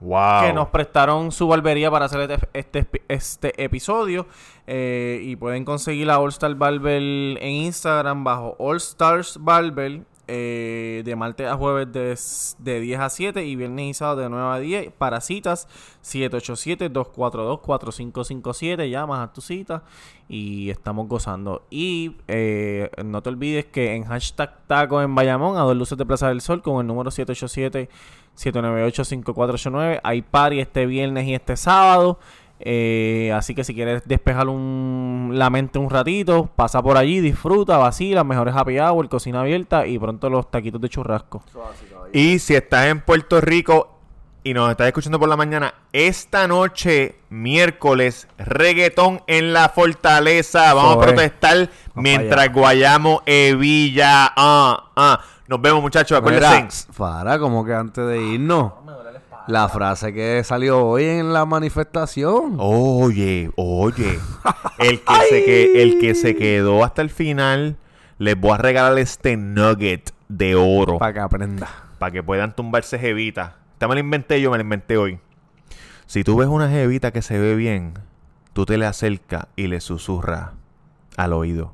wow. 0.00 0.40
que 0.42 0.52
nos 0.52 0.68
prestaron 0.68 1.32
su 1.32 1.48
barbería 1.48 1.90
para 1.90 2.04
hacer 2.06 2.30
este, 2.30 2.48
este, 2.80 3.02
este 3.08 3.64
episodio. 3.64 4.26
Eh, 4.66 5.20
y 5.22 5.36
pueden 5.36 5.64
conseguir 5.64 6.10
a 6.10 6.18
All 6.20 6.28
Star 6.30 6.54
Barber 6.54 7.02
en 7.02 7.38
Instagram 7.42 8.22
bajo 8.24 8.54
All 8.58 8.76
Stars 8.76 9.38
Barber. 9.40 10.02
Eh, 10.26 11.02
de 11.04 11.16
martes 11.16 11.46
a 11.46 11.56
jueves 11.56 11.92
de, 11.92 12.18
de 12.58 12.80
10 12.80 13.00
a 13.00 13.10
7 13.10 13.44
y 13.44 13.56
viernes 13.56 13.86
y 13.86 13.94
sábado 13.94 14.22
de 14.22 14.28
9 14.28 14.54
a 14.54 14.58
10 14.58 14.92
para 14.92 15.20
citas 15.20 15.68
787-242-4557 16.02 18.88
llamas 18.88 19.20
a 19.20 19.32
tu 19.32 19.40
cita 19.40 19.82
y 20.28 20.70
estamos 20.70 21.08
gozando 21.08 21.62
y 21.70 22.16
eh, 22.28 22.90
no 23.04 23.22
te 23.22 23.30
olvides 23.30 23.64
que 23.66 23.94
en 23.94 24.04
hashtag 24.04 24.66
taco 24.66 25.02
en 25.02 25.14
Bayamón 25.14 25.56
a 25.56 25.60
dos 25.60 25.76
luces 25.76 25.96
de 25.98 26.06
Plaza 26.06 26.28
del 26.28 26.40
Sol 26.40 26.62
con 26.62 26.80
el 26.80 26.86
número 26.86 27.10
787 27.10 27.90
798-5489. 28.36 30.00
Hay 30.02 30.22
party 30.22 30.60
este 30.60 30.86
viernes 30.86 31.26
y 31.26 31.34
este 31.34 31.56
sábado. 31.56 32.18
Eh, 32.66 33.30
así 33.34 33.54
que 33.54 33.62
si 33.62 33.74
quieres 33.74 34.02
despejar 34.06 34.48
un, 34.48 35.32
la 35.34 35.50
mente 35.50 35.78
un 35.78 35.90
ratito, 35.90 36.48
pasa 36.56 36.82
por 36.82 36.96
allí, 36.96 37.20
disfruta, 37.20 37.76
vacila, 37.76 38.24
mejores 38.24 38.54
happy 38.56 38.78
hour, 38.78 39.06
cocina 39.10 39.42
abierta 39.42 39.86
y 39.86 39.98
pronto 39.98 40.30
los 40.30 40.50
taquitos 40.50 40.80
de 40.80 40.88
churrasco. 40.88 41.42
Y 42.14 42.38
si 42.38 42.54
estás 42.54 42.86
en 42.86 43.02
Puerto 43.02 43.38
Rico 43.42 43.90
y 44.42 44.54
nos 44.54 44.70
estás 44.70 44.86
escuchando 44.86 45.18
por 45.18 45.28
la 45.28 45.36
mañana, 45.36 45.74
esta 45.92 46.48
noche, 46.48 47.16
miércoles, 47.28 48.28
reggaetón 48.38 49.22
en 49.26 49.52
la 49.52 49.68
fortaleza. 49.68 50.72
Vamos 50.72 50.96
a 50.96 51.00
es. 51.00 51.06
protestar 51.06 51.70
mientras 51.94 52.50
guayamos 52.50 53.22
Evilla. 53.26 54.32
Ah, 54.36 54.90
ah. 54.96 55.20
Nos 55.48 55.60
vemos, 55.60 55.82
muchachos. 55.82 56.16
Acuérdense. 56.16 56.86
Para, 56.96 57.38
como 57.38 57.64
que 57.64 57.74
antes 57.74 58.06
de 58.06 58.22
irnos. 58.22 58.72
La 59.46 59.68
frase 59.68 60.14
que 60.14 60.42
salió 60.42 60.86
hoy 60.86 61.04
en 61.04 61.32
la 61.34 61.44
manifestación. 61.44 62.56
Oye, 62.58 63.50
oye. 63.56 64.18
El 64.78 65.00
que, 65.00 65.14
se 65.28 65.44
que, 65.44 65.82
el 65.82 65.98
que 66.00 66.14
se 66.14 66.34
quedó 66.34 66.82
hasta 66.82 67.00
el 67.00 67.08
final, 67.08 67.76
les 68.18 68.38
voy 68.38 68.50
a 68.52 68.56
regalar 68.56 68.98
este 68.98 69.36
nugget 69.36 70.12
de 70.28 70.54
oro. 70.56 70.98
Para 70.98 71.12
que 71.12 71.20
aprenda. 71.20 71.68
para 71.98 72.10
que 72.10 72.22
puedan 72.22 72.56
tumbarse 72.56 72.98
jevita. 72.98 73.56
Esta 73.74 73.86
me 73.86 73.94
la 73.94 74.00
inventé 74.00 74.40
yo, 74.40 74.50
me 74.50 74.58
la 74.58 74.64
inventé 74.64 74.96
hoy. 74.96 75.20
Si 76.06 76.24
tú 76.24 76.36
ves 76.36 76.48
una 76.48 76.68
jevita 76.68 77.12
que 77.12 77.22
se 77.22 77.38
ve 77.38 77.54
bien, 77.54 77.94
tú 78.52 78.66
te 78.66 78.78
le 78.78 78.86
acercas 78.86 79.46
y 79.56 79.68
le 79.68 79.80
susurras 79.80 80.50
al 81.16 81.32
oído. 81.32 81.72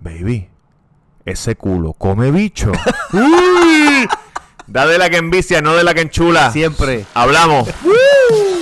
Baby, 0.00 0.48
ese 1.24 1.54
culo 1.56 1.92
come 1.92 2.30
bicho. 2.30 2.72
¡Uy! 3.12 4.08
Da 4.68 4.86
de 4.86 4.98
la 4.98 5.08
que 5.08 5.16
envicia, 5.16 5.62
no 5.62 5.74
de 5.74 5.82
la 5.82 5.94
que 5.94 6.02
enchula. 6.02 6.52
Siempre. 6.52 7.06
Hablamos. 7.14 7.68